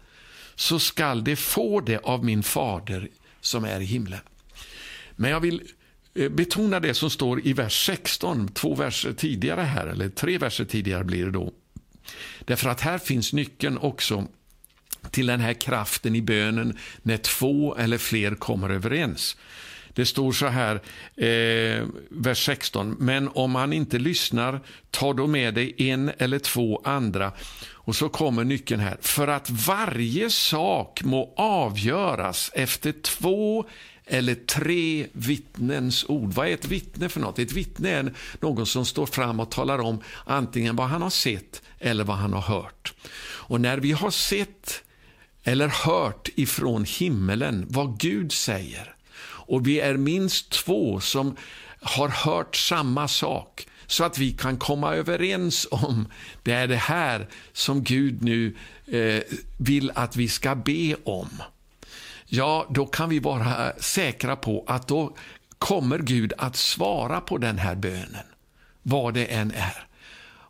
så 0.55 0.79
skall 0.79 1.23
det 1.23 1.35
få 1.35 1.79
det 1.79 1.97
av 1.97 2.25
min 2.25 2.43
fader 2.43 3.09
som 3.47 3.65
är 3.65 3.79
i 3.79 3.85
himlen. 3.85 4.19
Men 5.15 5.31
jag 5.31 5.39
vill 5.39 5.63
eh, 6.15 6.29
betona 6.29 6.79
det 6.79 6.93
som 6.93 7.09
står 7.09 7.47
i 7.47 7.53
vers 7.53 7.85
16, 7.85 8.47
två 8.47 8.75
verser 8.75 9.13
tidigare 9.13 9.61
här, 9.61 9.87
eller 9.87 10.09
tre 10.09 10.37
verser 10.37 10.65
tidigare 10.65 11.03
blir 11.03 11.25
det 11.25 11.31
då. 11.31 11.53
Därför 12.39 12.69
att 12.69 12.81
här 12.81 12.97
finns 12.97 13.33
nyckeln 13.33 13.77
också 13.77 14.27
till 15.11 15.27
den 15.27 15.39
här 15.39 15.53
kraften 15.53 16.15
i 16.15 16.21
bönen 16.21 16.77
när 17.01 17.17
två 17.17 17.75
eller 17.75 17.97
fler 17.97 18.35
kommer 18.35 18.69
överens. 18.69 19.37
Det 19.97 20.05
står 20.05 20.31
så 20.31 20.47
här, 20.47 20.75
eh, 21.15 21.85
vers 22.09 22.45
16. 22.45 22.95
Men 22.99 23.29
om 23.33 23.55
han 23.55 23.73
inte 23.73 23.99
lyssnar, 23.99 24.59
ta 24.91 25.13
då 25.13 25.27
med 25.27 25.53
dig 25.53 25.73
en 25.77 26.11
eller 26.17 26.39
två 26.39 26.81
andra. 26.83 27.31
Och 27.71 27.95
så 27.95 28.09
kommer 28.09 28.43
nyckeln 28.43 28.81
här. 28.81 28.97
För 29.01 29.27
att 29.27 29.49
varje 29.49 30.29
sak 30.29 31.03
må 31.03 31.33
avgöras 31.37 32.51
efter 32.53 32.91
två 32.91 33.65
eller 34.05 34.35
tre 34.35 35.07
vittnens 35.11 36.05
ord. 36.07 36.33
Vad 36.33 36.47
är 36.47 36.53
ett 36.53 36.65
vittne 36.65 37.09
för 37.09 37.19
något? 37.19 37.39
Ett 37.39 37.51
vittne 37.51 37.89
är 37.89 38.13
någon 38.39 38.65
som 38.65 38.85
står 38.85 39.05
fram 39.05 39.39
och 39.39 39.51
talar 39.51 39.79
om 39.79 40.01
antingen 40.25 40.75
vad 40.75 40.87
han 40.87 41.01
har 41.01 41.09
sett 41.09 41.61
eller 41.79 42.03
vad 42.03 42.17
han 42.17 42.33
har 42.33 42.41
hört. 42.41 42.93
Och 43.19 43.61
när 43.61 43.77
vi 43.77 43.91
har 43.91 44.11
sett 44.11 44.83
eller 45.43 45.67
hört 45.67 46.29
ifrån 46.35 46.85
himmelen 46.85 47.65
vad 47.69 47.99
Gud 47.99 48.31
säger 48.31 48.96
och 49.47 49.67
vi 49.67 49.79
är 49.79 49.97
minst 49.97 50.49
två 50.49 50.99
som 50.99 51.35
har 51.81 52.09
hört 52.09 52.55
samma 52.55 53.07
sak 53.07 53.67
så 53.87 54.03
att 54.03 54.17
vi 54.17 54.31
kan 54.31 54.57
komma 54.57 54.95
överens 54.95 55.67
om 55.71 56.07
det 56.43 56.51
är 56.51 56.67
det 56.67 56.75
här 56.75 57.27
som 57.53 57.83
Gud 57.83 58.23
nu 58.23 58.55
eh, 58.87 59.23
vill 59.57 59.91
att 59.95 60.15
vi 60.15 60.27
ska 60.27 60.55
be 60.55 60.95
om. 61.03 61.29
Ja, 62.25 62.67
då 62.69 62.85
kan 62.85 63.09
vi 63.09 63.19
vara 63.19 63.73
säkra 63.79 64.35
på 64.35 64.63
att 64.67 64.87
då 64.87 65.15
kommer 65.59 65.99
Gud 65.99 66.33
att 66.37 66.55
svara 66.55 67.21
på 67.21 67.37
den 67.37 67.57
här 67.57 67.75
bönen, 67.75 68.25
vad 68.81 69.13
det 69.13 69.25
än 69.25 69.51
är. 69.51 69.86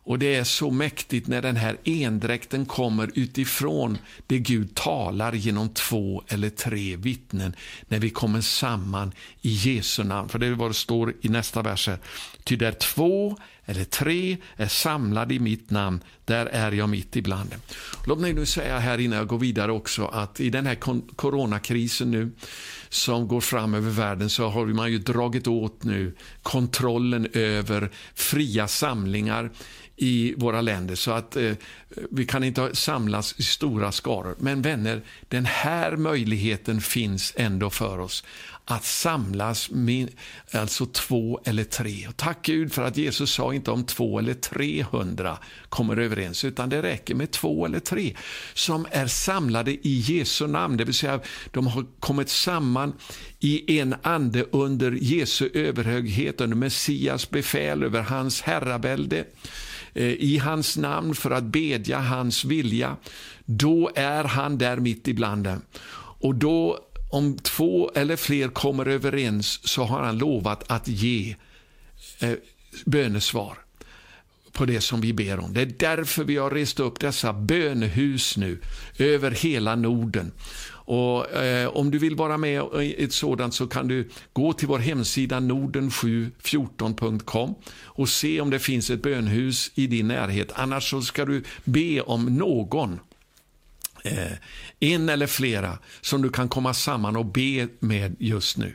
Och 0.08 0.18
det 0.18 0.34
är 0.34 0.44
så 0.44 0.70
mäktigt 0.70 1.26
när 1.26 1.42
den 1.42 1.56
här 1.56 1.76
endräkten 1.84 2.66
kommer 2.66 3.10
utifrån 3.14 3.98
det 4.26 4.38
Gud 4.38 4.74
talar 4.74 5.32
genom 5.32 5.68
två 5.68 6.22
eller 6.28 6.50
tre 6.50 6.96
vittnen, 6.96 7.56
när 7.88 7.98
vi 7.98 8.10
kommer 8.10 8.40
samman 8.40 9.12
i 9.42 9.50
Jesu 9.50 10.04
namn. 10.04 10.28
För 10.28 10.38
det 10.38 10.46
är 10.46 10.50
vad 10.50 10.70
det 10.70 10.74
står 10.74 11.14
i 11.20 11.28
nästa 11.28 11.62
vers 11.62 11.86
här. 11.86 11.98
Ty 12.44 12.56
där 12.56 12.72
två 12.72 13.36
eller 13.64 13.84
tre 13.84 14.36
är 14.56 14.68
samlade 14.68 15.34
i 15.34 15.38
mitt 15.38 15.70
namn, 15.70 16.00
där 16.24 16.46
är 16.46 16.72
jag 16.72 16.88
mitt 16.88 17.16
ibland. 17.16 17.54
Låt 18.06 18.18
mig 18.18 18.32
nu 18.32 18.46
säga 18.46 18.78
här 18.78 18.98
innan 18.98 19.18
jag 19.18 19.28
går 19.28 19.38
vidare 19.38 19.72
också 19.72 20.06
att 20.06 20.40
i 20.40 20.50
den 20.50 20.66
här 20.66 20.76
coronakrisen 21.16 22.10
nu 22.10 22.30
som 22.88 23.28
går 23.28 23.40
fram 23.40 23.74
över 23.74 23.90
världen 23.90 24.30
så 24.30 24.48
har 24.48 24.66
man 24.66 24.92
ju 24.92 24.98
dragit 24.98 25.46
åt 25.46 25.84
nu 25.84 26.14
kontrollen 26.42 27.28
över 27.32 27.90
fria 28.14 28.68
samlingar 28.68 29.50
i 29.98 30.34
våra 30.36 30.60
länder 30.60 30.94
så 30.94 31.10
att 31.10 31.36
eh, 31.36 31.52
vi 32.10 32.26
kan 32.26 32.44
inte 32.44 32.74
samlas 32.76 33.34
i 33.38 33.42
stora 33.42 33.92
skaror. 33.92 34.36
Men 34.38 34.62
vänner, 34.62 35.02
den 35.28 35.44
här 35.44 35.96
möjligheten 35.96 36.80
finns 36.80 37.32
ändå 37.36 37.70
för 37.70 37.98
oss 37.98 38.24
att 38.70 38.84
samlas 38.84 39.70
med 39.70 40.08
alltså 40.52 40.86
två 40.86 41.40
eller 41.44 41.64
tre. 41.64 42.08
Och 42.08 42.16
tack 42.16 42.38
Gud 42.42 42.72
för 42.72 42.82
att 42.82 42.96
Jesus 42.96 43.32
sa 43.32 43.54
inte 43.54 43.70
om 43.70 43.84
två 43.84 44.18
eller 44.18 44.34
trehundra 44.34 45.38
kommer 45.68 45.96
överens, 45.96 46.44
utan 46.44 46.68
det 46.68 46.82
räcker 46.82 47.14
med 47.14 47.30
två 47.30 47.66
eller 47.66 47.80
tre 47.80 48.16
som 48.54 48.86
är 48.90 49.06
samlade 49.06 49.70
i 49.70 50.04
Jesu 50.06 50.46
namn, 50.46 50.76
det 50.76 50.84
vill 50.84 50.94
säga 50.94 51.20
de 51.50 51.66
har 51.66 51.86
kommit 52.00 52.28
samman 52.28 52.92
i 53.40 53.78
en 53.78 53.94
ande 54.02 54.44
under 54.52 54.90
Jesu 54.92 55.48
överhöghet, 55.54 56.40
under 56.40 56.56
Messias 56.56 57.30
befäl 57.30 57.82
över 57.82 58.02
hans 58.02 58.42
herravälde 58.42 59.18
eh, 59.18 59.24
Eh, 59.94 60.12
i 60.12 60.38
hans 60.38 60.76
namn 60.76 61.14
för 61.14 61.30
att 61.30 61.44
bedja 61.44 61.98
hans 61.98 62.44
vilja, 62.44 62.96
då 63.44 63.90
är 63.94 64.24
han 64.24 64.58
där 64.58 64.76
mitt 64.76 65.08
ibland 65.08 65.44
dem. 65.44 65.62
Och 66.20 66.34
då 66.34 66.78
om 67.10 67.36
två 67.36 67.90
eller 67.94 68.16
fler 68.16 68.48
kommer 68.48 68.86
överens 68.86 69.68
så 69.68 69.84
har 69.84 70.02
han 70.02 70.18
lovat 70.18 70.70
att 70.70 70.88
ge 70.88 71.36
eh, 72.18 72.32
bönesvar 72.84 73.58
på 74.52 74.66
det 74.66 74.80
som 74.80 75.00
vi 75.00 75.12
ber 75.12 75.38
om. 75.40 75.54
Det 75.54 75.60
är 75.60 75.74
därför 75.78 76.24
vi 76.24 76.36
har 76.36 76.50
rest 76.50 76.80
upp 76.80 77.00
dessa 77.00 77.32
bönehus 77.32 78.36
nu 78.36 78.60
över 78.98 79.30
hela 79.30 79.76
Norden. 79.76 80.32
Och 80.90 81.32
eh, 81.32 81.68
Om 81.68 81.90
du 81.90 81.98
vill 81.98 82.14
vara 82.14 82.38
med 82.38 82.62
i 82.82 83.04
ett 83.04 83.12
sådant 83.12 83.54
så 83.54 83.66
kan 83.66 83.88
du 83.88 84.08
gå 84.32 84.52
till 84.52 84.68
vår 84.68 84.78
hemsida 84.78 85.40
norden714.com 85.40 87.54
och 87.82 88.08
se 88.08 88.40
om 88.40 88.50
det 88.50 88.58
finns 88.58 88.90
ett 88.90 89.02
bönhus 89.02 89.70
i 89.74 89.86
din 89.86 90.08
närhet. 90.08 90.52
Annars 90.54 90.90
så 90.90 91.02
ska 91.02 91.24
du 91.24 91.44
be 91.64 92.00
om 92.00 92.36
någon 92.36 93.00
Eh, 94.02 94.32
en 94.80 95.08
eller 95.08 95.26
flera 95.26 95.78
som 96.00 96.22
du 96.22 96.30
kan 96.30 96.48
komma 96.48 96.74
samman 96.74 97.16
och 97.16 97.26
be 97.26 97.68
med 97.80 98.16
just 98.18 98.56
nu. 98.56 98.72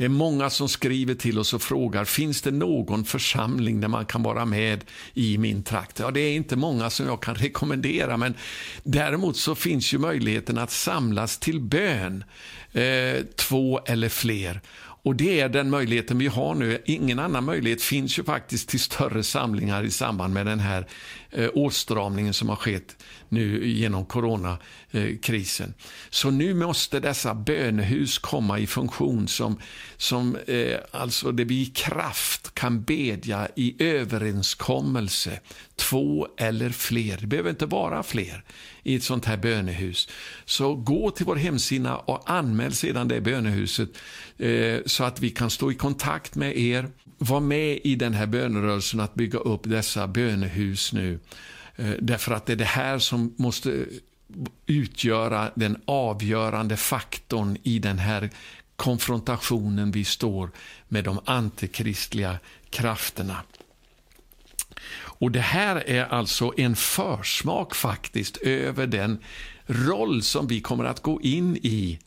Det 0.00 0.04
är 0.04 0.08
många 0.08 0.50
som 0.50 0.68
skriver 0.68 1.14
till 1.14 1.38
oss 1.38 1.54
och 1.54 1.62
frågar, 1.62 2.04
finns 2.04 2.42
det 2.42 2.50
någon 2.50 3.04
församling 3.04 3.80
där 3.80 3.88
man 3.88 4.06
kan 4.06 4.22
vara 4.22 4.44
med 4.44 4.84
i 5.14 5.38
min 5.38 5.62
trakt? 5.62 5.98
Ja, 5.98 6.10
det 6.10 6.20
är 6.20 6.34
inte 6.34 6.56
många 6.56 6.90
som 6.90 7.06
jag 7.06 7.22
kan 7.22 7.34
rekommendera, 7.44 8.16
men 8.16 8.34
däremot 8.82 9.36
så 9.36 9.54
finns 9.54 9.94
ju 9.94 9.98
möjligheten 9.98 10.58
att 10.58 10.70
samlas 10.70 11.38
till 11.38 11.60
bön, 11.60 12.24
eh, 12.72 13.24
två 13.36 13.80
eller 13.86 14.08
fler. 14.08 14.60
Och 15.02 15.16
det 15.16 15.40
är 15.40 15.48
den 15.48 15.70
möjligheten 15.70 16.18
vi 16.18 16.26
har 16.26 16.54
nu. 16.54 16.82
Ingen 16.84 17.18
annan 17.18 17.44
möjlighet 17.44 17.82
finns 17.82 18.18
ju 18.18 18.24
faktiskt 18.24 18.68
till 18.68 18.80
större 18.80 19.22
samlingar 19.22 19.82
i 19.82 19.90
samband 19.90 20.34
med 20.34 20.46
den 20.46 20.60
här 20.60 20.86
Eh, 21.32 21.50
åtstramningen 21.54 22.34
som 22.34 22.48
har 22.48 22.56
skett 22.56 22.96
nu 23.28 23.68
genom 23.68 24.04
coronakrisen. 24.04 25.74
Så 26.10 26.30
nu 26.30 26.54
måste 26.54 27.00
dessa 27.00 27.34
bönehus 27.34 28.18
komma 28.18 28.58
i 28.58 28.66
funktion 28.66 29.28
som, 29.28 29.60
som 29.96 30.36
eh, 30.46 30.78
alltså 30.90 31.32
det 31.32 31.44
vi 31.44 31.62
i 31.62 31.66
kraft 31.66 32.54
kan 32.54 32.82
bedja 32.82 33.48
i 33.56 33.82
överenskommelse, 33.82 35.40
två 35.76 36.28
eller 36.36 36.70
fler. 36.70 37.18
Det 37.20 37.26
behöver 37.26 37.50
inte 37.50 37.66
vara 37.66 38.02
fler 38.02 38.44
i 38.82 38.96
ett 38.96 39.02
sånt 39.02 39.24
här 39.24 39.36
bönehus. 39.36 40.08
Så 40.44 40.74
gå 40.74 41.10
till 41.10 41.26
vår 41.26 41.36
hemsida 41.36 41.96
och 41.96 42.30
anmäl 42.30 42.72
sedan 42.72 43.08
det 43.08 43.20
bönehuset 43.20 43.88
eh, 44.38 44.78
så 44.86 45.04
att 45.04 45.20
vi 45.20 45.30
kan 45.30 45.50
stå 45.50 45.72
i 45.72 45.74
kontakt 45.74 46.34
med 46.34 46.58
er. 46.58 46.88
Var 47.22 47.40
med 47.40 47.80
i 47.84 47.94
den 47.94 48.14
här 48.14 48.26
bönerörelsen 48.26 49.00
att 49.00 49.14
bygga 49.14 49.38
upp 49.38 49.60
dessa 49.64 50.06
bönehus 50.06 50.92
nu. 50.92 51.18
Eh, 51.76 51.92
därför 52.00 52.32
att 52.32 52.46
det 52.46 52.52
är 52.52 52.56
det 52.56 52.64
här 52.64 52.98
som 52.98 53.34
måste 53.36 53.86
utgöra 54.66 55.50
den 55.54 55.82
avgörande 55.84 56.76
faktorn 56.76 57.56
i 57.62 57.78
den 57.78 57.98
här 57.98 58.30
konfrontationen 58.76 59.90
vi 59.90 60.04
står 60.04 60.50
med 60.88 61.04
de 61.04 61.20
antikristliga 61.24 62.38
krafterna. 62.70 63.42
Och 65.20 65.30
Det 65.30 65.40
här 65.40 65.76
är 65.76 66.04
alltså 66.04 66.52
en 66.56 66.76
försmak 66.76 67.74
faktiskt 67.74 68.36
över 68.36 68.86
den 68.86 69.18
roll 69.66 70.22
som 70.22 70.46
vi 70.46 70.60
kommer 70.60 70.84
att 70.84 71.02
gå 71.02 71.20
in 71.20 71.56
i 71.56 71.98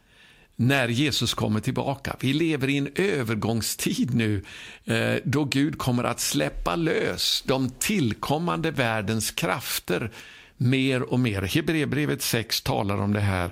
när 0.55 0.87
Jesus 0.87 1.33
kommer 1.33 1.59
tillbaka. 1.59 2.15
Vi 2.19 2.33
lever 2.33 2.69
i 2.69 2.77
en 2.77 2.89
övergångstid 2.95 4.15
nu 4.15 4.43
eh, 4.85 5.15
då 5.23 5.45
Gud 5.45 5.77
kommer 5.77 6.03
att 6.03 6.19
släppa 6.19 6.75
lös 6.75 7.43
de 7.45 7.69
tillkommande 7.69 8.71
världens 8.71 9.31
krafter 9.31 10.11
mer 10.57 11.01
och 11.01 11.19
mer. 11.19 11.41
Hebreerbrevet 11.41 12.21
6 12.21 12.61
talar 12.61 12.97
om 12.97 13.13
det 13.13 13.19
här 13.19 13.51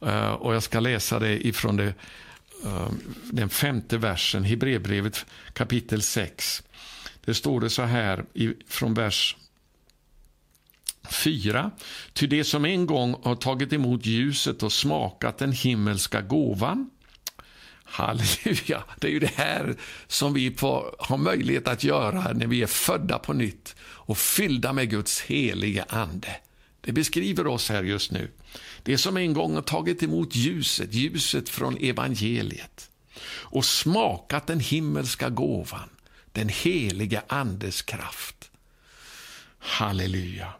eh, 0.00 0.32
och 0.32 0.54
jag 0.54 0.62
ska 0.62 0.80
läsa 0.80 1.18
det 1.18 1.46
ifrån 1.46 1.76
det, 1.76 1.94
eh, 2.64 2.88
den 3.32 3.48
femte 3.48 3.98
versen, 3.98 4.44
Hebreerbrevet 4.44 5.26
kapitel 5.52 6.02
6. 6.02 6.62
Det 7.24 7.34
står 7.34 7.60
det 7.60 7.70
så 7.70 7.82
här 7.82 8.24
från 8.68 8.94
vers 8.94 9.36
4. 11.10 11.70
Ty 12.12 12.26
det 12.26 12.44
som 12.44 12.64
en 12.64 12.86
gång 12.86 13.16
har 13.22 13.34
tagit 13.34 13.72
emot 13.72 14.06
ljuset 14.06 14.62
och 14.62 14.72
smakat 14.72 15.38
den 15.38 15.52
himmelska 15.52 16.20
gåvan 16.20 16.90
Halleluja! 17.88 18.84
Det 19.00 19.06
är 19.06 19.10
ju 19.10 19.18
det 19.18 19.34
här 19.36 19.76
som 20.06 20.34
vi 20.34 20.50
får 20.50 21.16
möjlighet 21.16 21.68
att 21.68 21.84
göra 21.84 22.32
när 22.32 22.46
vi 22.46 22.62
är 22.62 22.66
födda 22.66 23.18
på 23.18 23.32
nytt 23.32 23.76
och 23.80 24.18
fyllda 24.18 24.72
med 24.72 24.90
Guds 24.90 25.20
heliga 25.20 25.86
Ande. 25.88 26.36
Det 26.80 26.92
beskriver 26.92 27.46
oss 27.46 27.68
här 27.68 27.82
just 27.82 28.12
nu. 28.12 28.30
Det 28.82 28.98
som 28.98 29.16
en 29.16 29.32
gång 29.32 29.54
har 29.54 29.62
tagit 29.62 30.02
emot 30.02 30.36
ljuset, 30.36 30.94
ljuset 30.94 31.48
från 31.48 31.76
evangeliet 31.76 32.90
och 33.28 33.64
smakat 33.64 34.46
den 34.46 34.60
himmelska 34.60 35.28
gåvan, 35.28 35.88
den 36.32 36.48
heliga 36.48 37.22
Andes 37.28 37.82
kraft. 37.82 38.50
Halleluja. 39.58 40.52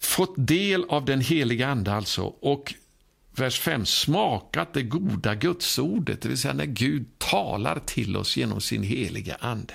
Fått 0.00 0.34
del 0.36 0.84
av 0.84 1.04
den 1.04 1.20
heliga 1.20 1.68
Ande 1.68 1.92
alltså 1.92 2.22
och 2.22 2.74
vers 3.36 3.60
5, 3.60 3.86
smakat 3.86 4.74
det 4.74 4.82
goda 4.82 5.34
gudsordet, 5.34 6.22
det 6.22 6.28
vill 6.28 6.38
säga 6.38 6.54
när 6.54 6.66
Gud 6.66 7.18
talar 7.18 7.80
till 7.86 8.16
oss 8.16 8.36
genom 8.36 8.60
sin 8.60 8.82
heliga 8.82 9.36
Ande. 9.40 9.74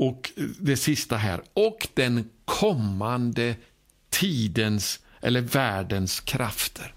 Och 0.00 0.30
det 0.58 0.76
sista 0.76 1.16
här, 1.16 1.40
och 1.54 1.88
den 1.94 2.30
kommande 2.44 3.56
tidens 4.10 5.00
eller 5.20 5.40
världens 5.40 6.20
krafter. 6.20 6.94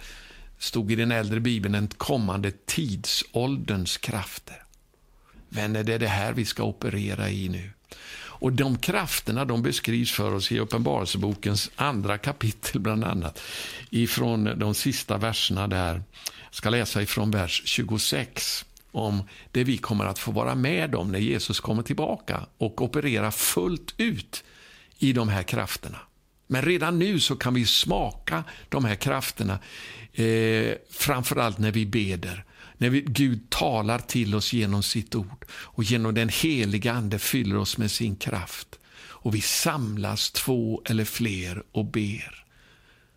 stod 0.57 0.91
i 0.91 0.95
den 0.95 1.11
äldre 1.11 1.39
bibeln 1.39 1.73
den 1.73 1.87
kommande 1.87 2.51
tidsålderns 2.65 3.97
krafter. 3.97 4.63
Vänner, 5.49 5.83
det 5.83 5.93
är 5.93 5.99
det 5.99 6.07
här 6.07 6.33
vi 6.33 6.45
ska 6.45 6.63
operera 6.63 7.29
i 7.29 7.49
nu. 7.49 7.71
Och 8.41 8.53
De 8.53 8.77
krafterna 8.77 9.45
de 9.45 9.61
beskrivs 9.61 10.11
för 10.11 10.33
oss 10.33 10.51
i 10.51 10.59
Uppenbarelsebokens 10.59 11.71
andra 11.75 12.17
kapitel, 12.17 12.81
bland 12.81 13.03
annat. 13.03 13.41
Ifrån 13.89 14.59
de 14.59 14.73
sista 14.73 15.17
verserna 15.17 15.67
där. 15.67 16.03
Jag 16.23 16.55
ska 16.55 16.69
läsa 16.69 17.01
ifrån 17.01 17.31
vers 17.31 17.61
26 17.65 18.65
om 18.91 19.23
det 19.51 19.63
vi 19.63 19.77
kommer 19.77 20.05
att 20.05 20.19
få 20.19 20.31
vara 20.31 20.55
med 20.55 20.95
om 20.95 21.11
när 21.11 21.19
Jesus 21.19 21.59
kommer 21.59 21.83
tillbaka 21.83 22.45
och 22.57 22.81
operera 22.81 23.31
fullt 23.31 23.93
ut 23.97 24.43
i 24.99 25.13
de 25.13 25.29
här 25.29 25.43
krafterna. 25.43 25.97
Men 26.47 26.61
redan 26.61 26.99
nu 26.99 27.19
så 27.19 27.35
kan 27.35 27.53
vi 27.53 27.65
smaka 27.65 28.43
de 28.69 28.85
här 28.85 28.95
krafterna, 28.95 29.59
eh, 30.13 30.73
framförallt 30.89 31.57
när 31.57 31.71
vi 31.71 31.85
beder. 31.85 32.45
När 32.81 32.89
vi, 32.89 33.01
Gud 33.01 33.49
talar 33.49 33.99
till 33.99 34.35
oss 34.35 34.53
genom 34.53 34.83
sitt 34.83 35.15
ord 35.15 35.45
och 35.51 35.83
genom 35.83 36.13
den 36.13 36.29
heliga 36.29 36.93
Ande 36.93 37.19
fyller 37.19 37.57
oss 37.57 37.77
med 37.77 37.91
sin 37.91 38.15
kraft. 38.15 38.79
Och 38.95 39.35
vi 39.35 39.41
samlas 39.41 40.31
två 40.31 40.81
eller 40.85 41.05
fler 41.05 41.63
och 41.71 41.85
ber. 41.85 42.45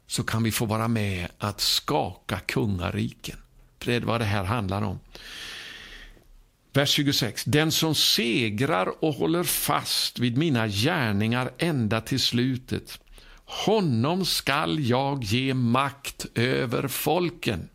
Så 0.07 0.25
kan 0.25 0.43
vi 0.43 0.53
få 0.53 0.67
vara 0.67 0.89
med 0.89 1.29
att 1.39 1.61
skaka 1.61 2.39
kungariken. 2.39 3.37
För 3.79 3.91
det 3.91 3.97
är 3.97 4.01
vad 4.01 4.21
det 4.21 4.25
här 4.25 4.45
handlar 4.45 4.83
om. 4.83 4.99
Vers 6.73 6.91
26. 6.91 7.45
Den 7.45 7.73
som 7.73 7.95
segrar 7.95 9.05
och 9.05 9.15
håller 9.15 9.45
fast 9.45 10.19
vid 10.19 10.37
mina 10.37 10.69
gärningar 10.69 11.51
ända 11.59 12.01
till 12.01 12.21
slutet, 12.21 13.01
honom 13.45 14.25
skall 14.25 14.81
jag 14.81 15.25
ge 15.25 15.55
makt 15.55 16.27
över 16.35 16.89
folken 16.89 17.69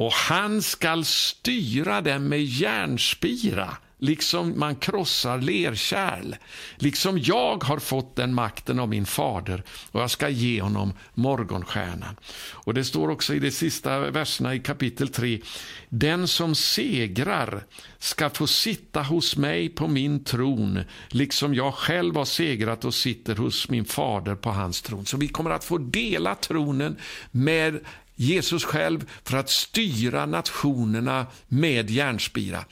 och 0.00 0.12
han 0.12 0.62
skall 0.62 1.04
styra 1.04 2.00
dem 2.00 2.28
med 2.28 2.44
järnspira 2.44 3.76
liksom 4.00 4.58
man 4.58 4.76
krossar 4.76 5.38
lerkärl. 5.38 6.34
Liksom 6.76 7.18
jag 7.18 7.64
har 7.64 7.78
fått 7.78 8.16
den 8.16 8.34
makten 8.34 8.78
av 8.78 8.88
min 8.88 9.06
fader 9.06 9.62
och 9.92 10.00
jag 10.00 10.10
ska 10.10 10.28
ge 10.28 10.60
honom 10.60 10.92
morgonstjärnan. 11.14 12.16
Och 12.52 12.74
Det 12.74 12.84
står 12.84 13.08
också 13.08 13.34
i 13.34 13.38
de 13.38 13.50
sista 13.50 14.10
verserna 14.10 14.54
i 14.54 14.58
kapitel 14.58 15.08
3. 15.08 15.40
Den 15.88 16.28
som 16.28 16.54
segrar 16.54 17.64
ska 17.98 18.30
få 18.30 18.46
sitta 18.46 19.02
hos 19.02 19.36
mig 19.36 19.68
på 19.68 19.88
min 19.88 20.24
tron, 20.24 20.80
liksom 21.08 21.54
jag 21.54 21.74
själv 21.74 22.16
har 22.16 22.24
segrat 22.24 22.84
och 22.84 22.94
sitter 22.94 23.36
hos 23.36 23.68
min 23.68 23.84
fader 23.84 24.34
på 24.34 24.50
hans 24.50 24.82
tron. 24.82 25.06
Så 25.06 25.16
vi 25.16 25.28
kommer 25.28 25.50
att 25.50 25.64
få 25.64 25.78
dela 25.78 26.34
tronen 26.34 26.96
med 27.30 27.80
Jesus 28.20 28.64
själv 28.64 29.10
för 29.24 29.36
att 29.36 29.50
styra 29.50 30.26
nationerna 30.26 31.26
med 31.48 31.90
järnspira. 31.90 32.64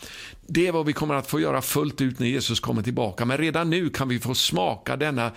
Det 0.46 0.66
är 0.66 0.72
vad 0.72 0.86
vi 0.86 0.92
kommer 0.92 1.14
att 1.14 1.26
få 1.26 1.40
göra 1.40 1.62
fullt 1.62 2.01
ut 2.01 2.18
när 2.18 2.26
Jesus 2.26 2.61
kommer 2.61 2.82
tillbaka. 2.82 3.24
Men 3.24 3.38
redan 3.38 3.70
nu 3.70 3.90
kan 3.90 4.09
vi 4.09 4.18
få 4.18 4.34
smaka 4.34 4.96
denna 4.96 5.32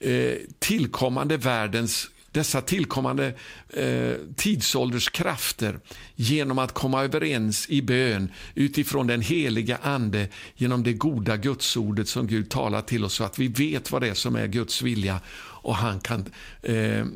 eh, 0.00 0.34
tillkommande 0.58 1.36
världens 1.36 2.10
dessa 2.32 2.60
tillkommande 2.60 3.34
eh, 3.68 4.14
tidsålders 4.36 5.08
krafter 5.10 5.80
genom 6.14 6.58
att 6.58 6.72
komma 6.72 7.04
överens 7.04 7.70
i 7.70 7.82
bön 7.82 8.32
utifrån 8.54 9.06
den 9.06 9.20
heliga 9.20 9.78
Ande, 9.82 10.28
genom 10.56 10.82
det 10.82 10.92
goda 10.92 11.36
gudsordet 11.36 12.08
som 12.08 12.26
Gud 12.26 12.50
talar 12.50 12.82
till 12.82 13.04
oss 13.04 13.14
så 13.14 13.24
att 13.24 13.38
vi 13.38 13.48
vet 13.48 13.92
vad 13.92 14.02
det 14.02 14.08
är 14.08 14.14
som 14.14 14.36
är 14.36 14.46
Guds 14.46 14.82
vilja 14.82 15.20
och 15.62 15.76
han 15.76 16.00
kan 16.00 16.24
eh, 16.62 17.06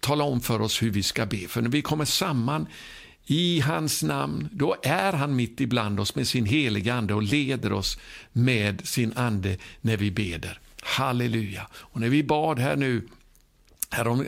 tala 0.00 0.24
om 0.24 0.40
för 0.40 0.60
oss 0.60 0.82
hur 0.82 0.90
vi 0.90 1.02
ska 1.02 1.26
be. 1.26 1.48
För 1.48 1.62
när 1.62 1.70
vi 1.70 1.82
kommer 1.82 2.04
samman 2.04 2.66
i 3.26 3.60
hans 3.60 4.02
namn, 4.02 4.48
då 4.52 4.76
är 4.82 5.12
han 5.12 5.36
mitt 5.36 5.60
ibland 5.60 6.00
oss 6.00 6.14
med 6.14 6.28
sin 6.28 6.46
heliga 6.46 6.94
ande 6.94 7.14
och 7.14 7.22
leder 7.22 7.72
oss 7.72 7.98
med 8.32 8.88
sin 8.88 9.12
ande 9.16 9.56
när 9.80 9.96
vi 9.96 10.10
beder. 10.10 10.60
Halleluja! 10.82 11.68
Och 11.74 12.00
när 12.00 12.08
vi 12.08 12.22
bad 12.22 12.58
här 12.58 12.76
nu, 12.76 13.08
härom 13.90 14.24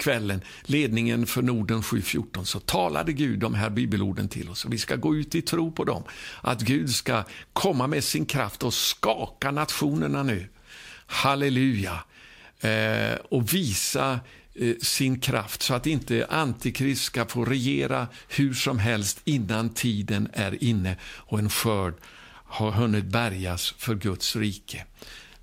kvällen, 0.00 0.40
ledningen 0.62 1.26
för 1.26 1.42
Norden 1.42 1.82
714, 1.82 2.46
så 2.46 2.60
talade 2.60 3.12
Gud 3.12 3.38
de 3.38 3.54
här 3.54 3.70
bibelorden 3.70 4.28
till 4.28 4.48
oss. 4.48 4.64
Och 4.64 4.72
vi 4.72 4.78
ska 4.78 4.96
gå 4.96 5.16
ut 5.16 5.34
i 5.34 5.42
tro 5.42 5.72
på 5.72 5.84
dem. 5.84 6.02
Att 6.42 6.60
Gud 6.60 6.90
ska 6.90 7.24
komma 7.52 7.86
med 7.86 8.04
sin 8.04 8.26
kraft 8.26 8.62
och 8.62 8.74
skaka 8.74 9.50
nationerna 9.50 10.22
nu. 10.22 10.48
Halleluja! 11.06 12.04
Eh, 12.60 13.14
och 13.30 13.54
visa 13.54 14.20
Eh, 14.54 14.74
sin 14.82 15.20
kraft 15.20 15.62
så 15.62 15.74
att 15.74 15.86
inte 15.86 16.26
Antikrist 16.30 17.04
ska 17.04 17.26
få 17.26 17.44
regera 17.44 18.08
hur 18.28 18.54
som 18.54 18.78
helst 18.78 19.20
innan 19.24 19.68
tiden 19.68 20.28
är 20.32 20.64
inne 20.64 20.96
och 21.02 21.38
en 21.38 21.50
skörd 21.50 21.94
har 22.44 22.70
hunnit 22.70 23.04
bärgas 23.04 23.74
för 23.78 23.94
Guds 23.94 24.36
rike. 24.36 24.84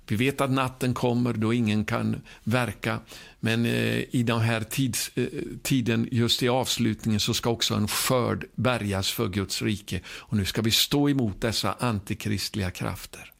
Vi 0.06 0.16
vet 0.16 0.40
att 0.40 0.50
natten 0.50 0.94
kommer 0.94 1.32
då 1.32 1.52
ingen 1.52 1.84
kan 1.84 2.22
verka, 2.44 3.00
men 3.40 3.66
eh, 3.66 4.04
i 4.10 4.22
den 4.22 4.40
här 4.40 4.60
tids, 4.60 5.10
eh, 5.14 5.26
tiden, 5.62 6.08
just 6.12 6.42
i 6.42 6.48
avslutningen, 6.48 7.20
så 7.20 7.34
ska 7.34 7.50
också 7.50 7.74
en 7.74 7.88
skörd 7.88 8.44
bärgas 8.54 9.10
för 9.10 9.28
Guds 9.28 9.62
rike. 9.62 10.00
Och 10.06 10.36
nu 10.36 10.44
ska 10.44 10.62
vi 10.62 10.70
stå 10.70 11.08
emot 11.08 11.40
dessa 11.40 11.72
antikristliga 11.72 12.70
krafter. 12.70 13.32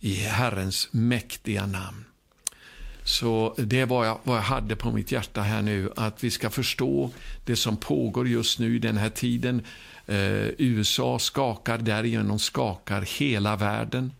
I 0.00 0.14
Herrens 0.14 0.88
mäktiga 0.92 1.66
namn. 1.66 2.07
Så 3.08 3.54
det 3.58 3.84
var 3.84 4.04
jag, 4.04 4.18
vad 4.24 4.36
jag 4.36 4.42
hade 4.42 4.76
på 4.76 4.92
mitt 4.92 5.12
hjärta 5.12 5.40
här 5.40 5.62
nu, 5.62 5.92
att 5.96 6.24
vi 6.24 6.30
ska 6.30 6.50
förstå 6.50 7.10
det 7.44 7.56
som 7.56 7.76
pågår 7.76 8.28
just 8.28 8.58
nu 8.58 8.76
i 8.76 8.78
den 8.78 8.96
här 8.96 9.08
tiden. 9.08 9.62
Eh, 10.06 10.46
USA 10.58 11.18
skakar, 11.18 11.78
därigenom 11.78 12.38
skakar 12.38 13.02
hela 13.18 13.56
världen. 13.56 14.12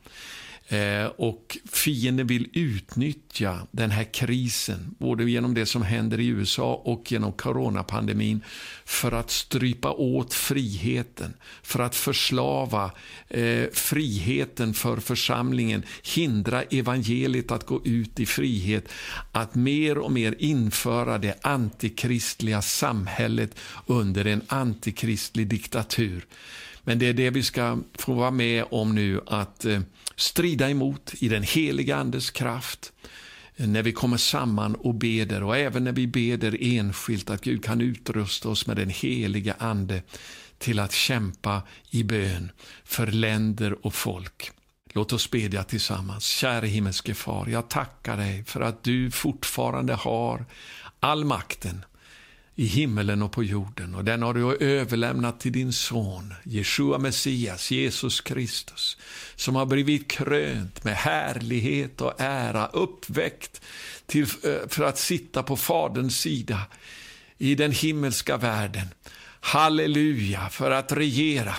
Eh, 0.70 1.06
och 1.06 1.58
fienden 1.64 2.26
vill 2.26 2.48
utnyttja 2.52 3.66
den 3.70 3.90
här 3.90 4.04
krisen, 4.04 4.94
både 4.98 5.30
genom 5.30 5.54
det 5.54 5.66
som 5.66 5.82
händer 5.82 6.20
i 6.20 6.26
USA 6.26 6.74
och 6.74 7.12
genom 7.12 7.32
coronapandemin, 7.32 8.44
för 8.84 9.12
att 9.12 9.30
strypa 9.30 9.92
åt 9.92 10.34
friheten, 10.34 11.34
för 11.62 11.80
att 11.80 11.94
förslava 11.94 12.90
eh, 13.28 13.64
friheten 13.72 14.74
för 14.74 14.96
församlingen, 14.96 15.82
hindra 16.02 16.62
evangeliet 16.62 17.50
att 17.50 17.66
gå 17.66 17.82
ut 17.84 18.20
i 18.20 18.26
frihet, 18.26 18.88
att 19.32 19.54
mer 19.54 19.98
och 19.98 20.12
mer 20.12 20.34
införa 20.38 21.18
det 21.18 21.38
antikristliga 21.42 22.62
samhället 22.62 23.58
under 23.86 24.24
en 24.24 24.42
antikristlig 24.48 25.48
diktatur. 25.48 26.26
Men 26.88 26.98
det 26.98 27.06
är 27.06 27.12
det 27.12 27.30
vi 27.30 27.42
ska 27.42 27.78
få 27.94 28.14
vara 28.14 28.30
med 28.30 28.64
om 28.70 28.94
nu, 28.94 29.20
att 29.26 29.64
eh, 29.64 29.80
strida 30.16 30.70
emot 30.70 31.14
i 31.18 31.28
den 31.28 31.42
heliga 31.42 31.96
Andes 31.96 32.30
kraft 32.30 32.92
eh, 33.56 33.66
när 33.66 33.82
vi 33.82 33.92
kommer 33.92 34.16
samman 34.16 34.74
och 34.74 34.94
beder 34.94 35.42
och 35.42 35.56
även 35.56 35.84
när 35.84 35.92
vi 35.92 36.06
beder 36.06 36.56
enskilt 36.60 37.30
att 37.30 37.40
Gud 37.40 37.64
kan 37.64 37.80
utrusta 37.80 38.48
oss 38.48 38.66
med 38.66 38.76
den 38.76 38.90
heliga 38.90 39.54
Ande 39.58 40.02
till 40.58 40.78
att 40.78 40.92
kämpa 40.92 41.62
i 41.90 42.02
bön 42.04 42.50
för 42.84 43.06
länder 43.06 43.86
och 43.86 43.94
folk. 43.94 44.50
Låt 44.92 45.12
oss 45.12 45.30
bedja 45.30 45.64
tillsammans. 45.64 46.24
Käre 46.24 46.66
himmelske 46.66 47.14
far, 47.14 47.46
jag 47.46 47.68
tackar 47.68 48.16
dig 48.16 48.44
för 48.44 48.60
att 48.60 48.84
du 48.84 49.10
fortfarande 49.10 49.94
har 49.94 50.44
all 51.00 51.24
makten 51.24 51.84
i 52.58 52.64
himmelen 52.64 53.22
och 53.22 53.32
på 53.32 53.44
jorden. 53.44 53.94
Och 53.94 54.04
den 54.04 54.22
har 54.22 54.34
du 54.34 54.56
överlämnat 54.56 55.40
till 55.40 55.52
din 55.52 55.72
son, 55.72 56.34
Jeshua 56.42 56.98
Messias, 56.98 57.70
Jesus 57.70 58.20
Kristus, 58.20 58.96
som 59.36 59.56
har 59.56 59.66
blivit 59.66 60.10
krönt 60.10 60.84
med 60.84 60.94
härlighet 60.94 62.00
och 62.00 62.12
ära, 62.18 62.66
uppväckt 62.66 63.60
till, 64.06 64.22
eh, 64.22 64.68
för 64.68 64.84
att 64.84 64.98
sitta 64.98 65.42
på 65.42 65.56
Faderns 65.56 66.20
sida 66.20 66.60
i 67.38 67.54
den 67.54 67.72
himmelska 67.72 68.36
världen. 68.36 68.88
Halleluja, 69.40 70.48
för 70.48 70.70
att 70.70 70.92
regera 70.92 71.54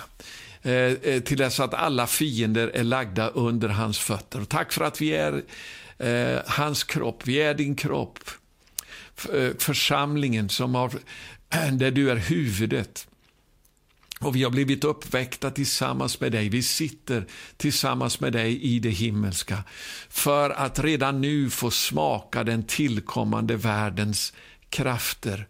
eh, 0.62 0.72
eh, 0.72 1.20
till 1.20 1.38
dess 1.38 1.60
att 1.60 1.74
alla 1.74 2.06
fiender 2.06 2.68
är 2.68 2.84
lagda 2.84 3.28
under 3.28 3.68
hans 3.68 3.98
fötter. 3.98 4.40
Och 4.40 4.48
tack 4.48 4.72
för 4.72 4.84
att 4.84 5.00
vi 5.00 5.12
är 5.12 5.42
eh, 5.98 6.42
hans 6.46 6.84
kropp, 6.84 7.22
vi 7.24 7.42
är 7.42 7.54
din 7.54 7.76
kropp. 7.76 8.18
Eh, 9.34 9.50
församlingen 9.58 10.48
som 10.48 10.74
har, 10.74 10.92
där 11.72 11.90
du 11.90 12.10
är 12.10 12.16
huvudet. 12.16 13.06
Och 14.20 14.36
vi 14.36 14.42
har 14.42 14.50
blivit 14.50 14.84
uppväckta 14.84 15.50
tillsammans 15.50 16.20
med 16.20 16.32
dig. 16.32 16.48
Vi 16.48 16.62
sitter 16.62 17.26
tillsammans 17.56 18.20
med 18.20 18.32
dig 18.32 18.62
i 18.62 18.78
det 18.78 18.90
himmelska 18.90 19.64
för 20.08 20.50
att 20.50 20.78
redan 20.78 21.20
nu 21.20 21.50
få 21.50 21.70
smaka 21.70 22.44
den 22.44 22.62
tillkommande 22.62 23.56
världens 23.56 24.32
krafter. 24.68 25.46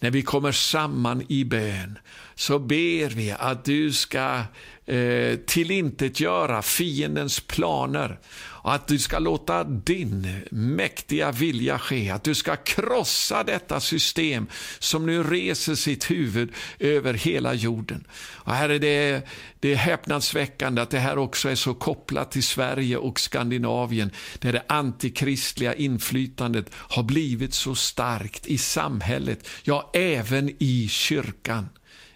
När 0.00 0.10
vi 0.10 0.22
kommer 0.22 0.52
samman 0.52 1.22
i 1.28 1.44
bön 1.44 1.98
så 2.34 2.58
ber 2.58 3.08
vi 3.08 3.30
att 3.30 3.64
du 3.64 3.92
ska 3.92 4.42
eh, 4.86 5.36
tillintetgöra 5.46 6.62
fiendens 6.62 7.40
planer 7.40 8.18
att 8.72 8.86
du 8.86 8.98
ska 8.98 9.18
låta 9.18 9.64
din 9.64 10.40
mäktiga 10.50 11.32
vilja 11.32 11.78
ske, 11.78 12.10
att 12.10 12.24
du 12.24 12.34
ska 12.34 12.56
krossa 12.56 13.44
detta 13.44 13.80
system 13.80 14.46
som 14.78 15.06
nu 15.06 15.22
reser 15.22 15.74
sitt 15.74 16.10
huvud 16.10 16.52
över 16.78 17.14
hela 17.14 17.54
jorden. 17.54 18.04
Och 18.32 18.52
här 18.52 18.68
är 18.68 18.78
det, 18.78 19.28
det 19.60 19.72
är 19.72 19.76
häpnadsväckande 19.76 20.82
att 20.82 20.90
det 20.90 20.98
här 20.98 21.18
också 21.18 21.48
är 21.48 21.54
så 21.54 21.74
kopplat 21.74 22.30
till 22.30 22.44
Sverige 22.44 22.96
och 22.96 23.20
Skandinavien, 23.20 24.10
där 24.38 24.52
det 24.52 24.62
antikristliga 24.66 25.74
inflytandet 25.74 26.66
har 26.74 27.02
blivit 27.02 27.54
så 27.54 27.74
starkt 27.74 28.46
i 28.46 28.58
samhället, 28.58 29.48
ja, 29.62 29.90
även 29.94 30.50
i 30.58 30.88
kyrkan 30.88 31.68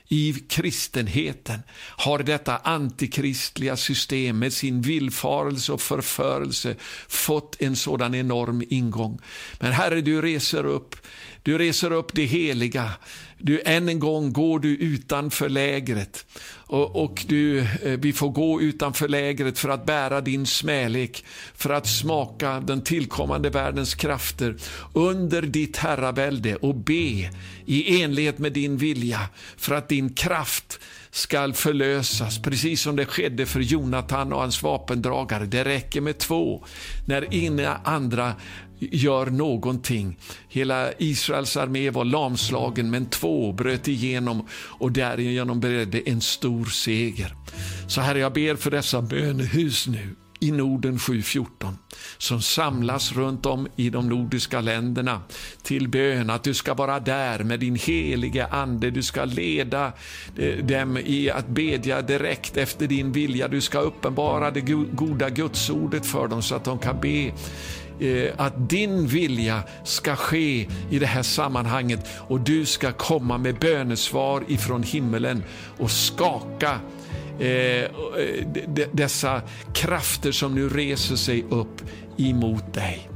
i 0.08 0.34
kristenheten 0.48 1.60
har 1.96 2.18
detta 2.18 2.56
antikristliga 2.56 3.76
system 3.76 4.38
med 4.38 4.52
sin 4.52 4.82
villfarelse 4.82 5.72
och 5.72 5.80
förförelse 5.80 6.76
fått 7.08 7.62
en 7.62 7.76
sådan 7.76 8.14
enorm 8.14 8.62
ingång. 8.68 9.18
Men 9.60 9.72
Herre, 9.72 10.00
du 10.00 10.22
reser 10.22 10.66
upp, 10.66 10.96
du 11.42 11.58
reser 11.58 11.92
upp 11.92 12.14
det 12.14 12.24
heliga. 12.24 12.90
Du, 13.38 13.62
än 13.64 13.88
en 13.88 13.98
gång 13.98 14.32
går 14.32 14.58
du 14.58 14.76
utanför 14.76 15.48
lägret 15.48 16.26
och, 16.68 17.04
och 17.04 17.24
du, 17.28 17.58
eh, 17.58 17.66
vi 17.82 18.12
får 18.12 18.28
gå 18.28 18.60
utanför 18.60 19.08
lägret 19.08 19.58
för 19.58 19.68
att 19.68 19.86
bära 19.86 20.20
din 20.20 20.46
smälek, 20.46 21.24
för 21.54 21.70
att 21.70 21.86
smaka 21.86 22.60
den 22.60 22.82
tillkommande 22.82 23.50
världens 23.50 23.94
krafter 23.94 24.56
under 24.92 25.42
ditt 25.42 25.76
herravälde 25.76 26.56
och 26.56 26.74
be 26.74 27.30
i 27.66 28.02
enlighet 28.02 28.38
med 28.38 28.52
din 28.52 28.76
vilja 28.76 29.20
för 29.56 29.74
att 29.74 29.88
din 29.88 30.14
kraft 30.14 30.80
skall 31.10 31.54
förlösas, 31.54 32.42
precis 32.42 32.82
som 32.82 32.96
det 32.96 33.06
skedde 33.06 33.46
för 33.46 33.60
Jonatan 33.60 34.32
och 34.32 34.40
hans 34.40 34.62
vapendragare. 34.62 35.46
Det 35.46 35.64
räcker 35.64 36.00
med 36.00 36.18
två. 36.18 36.64
När 37.06 37.34
inga 37.34 37.80
andra 37.84 38.34
gör 38.78 39.26
någonting. 39.26 40.18
Hela 40.48 40.92
Israels 40.98 41.56
armé 41.56 41.90
var 41.90 42.04
lamslagen, 42.04 42.90
men 42.90 43.06
två 43.06 43.52
bröt 43.52 43.88
igenom 43.88 44.46
och 44.52 44.92
därigenom 44.92 45.60
beredde 45.60 46.08
en 46.10 46.20
stor 46.20 46.64
seger. 46.64 47.34
Så 47.88 48.00
Herre, 48.00 48.18
jag 48.18 48.32
ber 48.32 48.56
för 48.56 48.70
dessa 48.70 49.02
bönehus 49.02 49.86
nu 49.86 50.14
i 50.40 50.50
Norden 50.50 50.98
714 50.98 51.78
som 52.18 52.42
samlas 52.42 53.12
runt 53.12 53.46
om 53.46 53.68
i 53.76 53.90
de 53.90 54.08
nordiska 54.08 54.60
länderna 54.60 55.20
till 55.62 55.88
bön, 55.88 56.30
att 56.30 56.44
du 56.44 56.54
ska 56.54 56.74
vara 56.74 57.00
där 57.00 57.38
med 57.38 57.60
din 57.60 57.74
helige 57.76 58.46
Ande. 58.46 58.90
Du 58.90 59.02
ska 59.02 59.24
leda 59.24 59.92
eh, 60.36 60.64
dem 60.64 60.98
i 61.04 61.30
att 61.30 61.48
bedja 61.48 62.02
direkt 62.02 62.56
efter 62.56 62.86
din 62.86 63.12
vilja. 63.12 63.48
Du 63.48 63.60
ska 63.60 63.78
uppenbara 63.78 64.50
det 64.50 64.60
goda 64.92 65.30
gudsordet 65.30 66.06
för 66.06 66.28
dem 66.28 66.42
så 66.42 66.54
att 66.54 66.64
de 66.64 66.78
kan 66.78 67.00
be 67.00 67.32
Eh, 68.00 68.32
att 68.36 68.68
din 68.68 69.06
vilja 69.06 69.62
ska 69.84 70.16
ske 70.16 70.68
i 70.90 70.98
det 70.98 71.06
här 71.06 71.22
sammanhanget 71.22 72.08
och 72.28 72.40
du 72.40 72.66
ska 72.66 72.92
komma 72.92 73.38
med 73.38 73.58
bönesvar 73.58 74.44
ifrån 74.48 74.82
himmelen 74.82 75.44
och 75.78 75.90
skaka 75.90 76.80
eh, 77.38 77.48
eh, 77.48 77.88
dessa 78.92 79.42
krafter 79.74 80.32
som 80.32 80.54
nu 80.54 80.68
reser 80.68 81.16
sig 81.16 81.44
upp 81.50 81.82
emot 82.16 82.74
dig. 82.74 83.10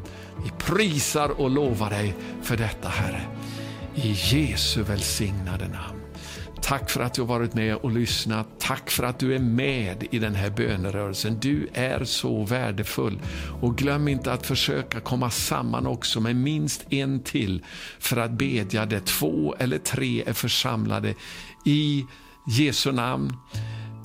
Vi 0.44 0.50
prisar 0.58 1.40
och 1.40 1.50
lovar 1.50 1.90
dig 1.90 2.14
för 2.42 2.56
detta, 2.56 2.88
Herre. 2.88 3.22
I 3.94 4.12
Jesu 4.12 4.82
välsignade 4.82 5.68
namn. 5.68 5.91
Tack 6.62 6.90
för 6.90 7.00
att 7.00 7.14
du 7.14 7.22
har 7.22 7.28
varit 7.28 7.54
med 7.54 7.76
och 7.76 7.90
lyssnat. 7.90 8.46
Tack 8.58 8.90
för 8.90 9.04
att 9.04 9.18
du 9.18 9.34
är 9.34 9.38
med 9.38 10.06
i 10.10 10.18
den 10.18 10.34
här 10.34 10.50
bönerörelsen. 10.50 11.38
Du 11.40 11.68
är 11.72 12.04
så 12.04 12.44
värdefull. 12.44 13.20
Och 13.60 13.78
glöm 13.78 14.08
inte 14.08 14.32
att 14.32 14.46
försöka 14.46 15.00
komma 15.00 15.30
samman 15.30 15.86
också 15.86 16.20
med 16.20 16.36
minst 16.36 16.84
en 16.92 17.20
till 17.20 17.64
för 17.98 18.16
att 18.16 18.30
bedja 18.30 18.86
där 18.86 19.00
två 19.00 19.54
eller 19.58 19.78
tre 19.78 20.22
är 20.26 20.32
församlade 20.32 21.14
i 21.64 22.06
Jesu 22.46 22.92
namn. 22.92 23.36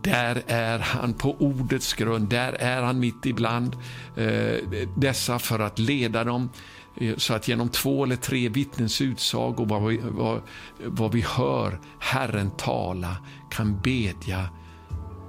Där 0.03 0.43
är 0.47 0.79
han 0.79 1.13
på 1.13 1.35
ordets 1.39 1.93
grund, 1.93 2.29
där 2.29 2.53
är 2.53 2.81
han 2.81 2.99
mitt 2.99 3.25
ibland 3.25 3.75
eh, 4.15 4.85
dessa 4.97 5.39
för 5.39 5.59
att 5.59 5.79
leda 5.79 6.23
dem 6.23 6.49
Eh, 6.97 7.15
så 7.17 7.33
att 7.33 7.47
genom 7.47 7.69
två 7.69 8.03
eller 8.03 8.15
tre 8.15 8.49
vittnens 8.49 9.01
utsagor, 9.01 9.65
vad 9.65 9.87
vi, 9.87 9.99
vad, 10.03 10.41
vad 10.85 11.11
vi 11.11 11.21
hör 11.21 11.79
Herren 11.99 12.51
tala, 12.51 13.17
kan 13.49 13.79
bedja 13.79 14.49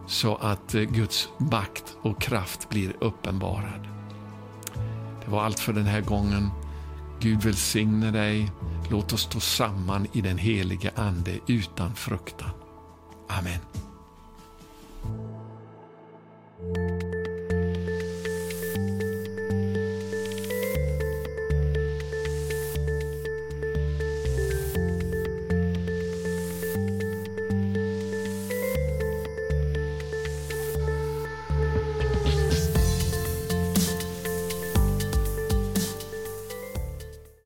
så 0.07 0.37
att 0.37 0.75
eh, 0.75 0.83
Guds 0.83 1.29
makt 1.39 1.97
och 2.03 2.21
kraft 2.21 2.69
blir 2.69 2.97
uppenbarad. 3.01 3.89
Det 5.25 5.31
var 5.31 5.43
allt 5.43 5.61
för 5.61 5.73
den 5.73 5.87
här 5.87 6.01
gången. 6.01 6.51
Gud 7.21 7.43
välsigne 7.43 8.11
dig. 8.11 8.51
Låt 8.91 9.13
oss 9.13 9.23
stå 9.23 9.41
samman 9.41 10.07
i 10.13 10.21
den 10.21 10.39
helige 10.39 10.91
Ande 10.97 11.39
utan 11.47 11.95
fruktan. 11.95 12.51
Amen. 13.29 13.61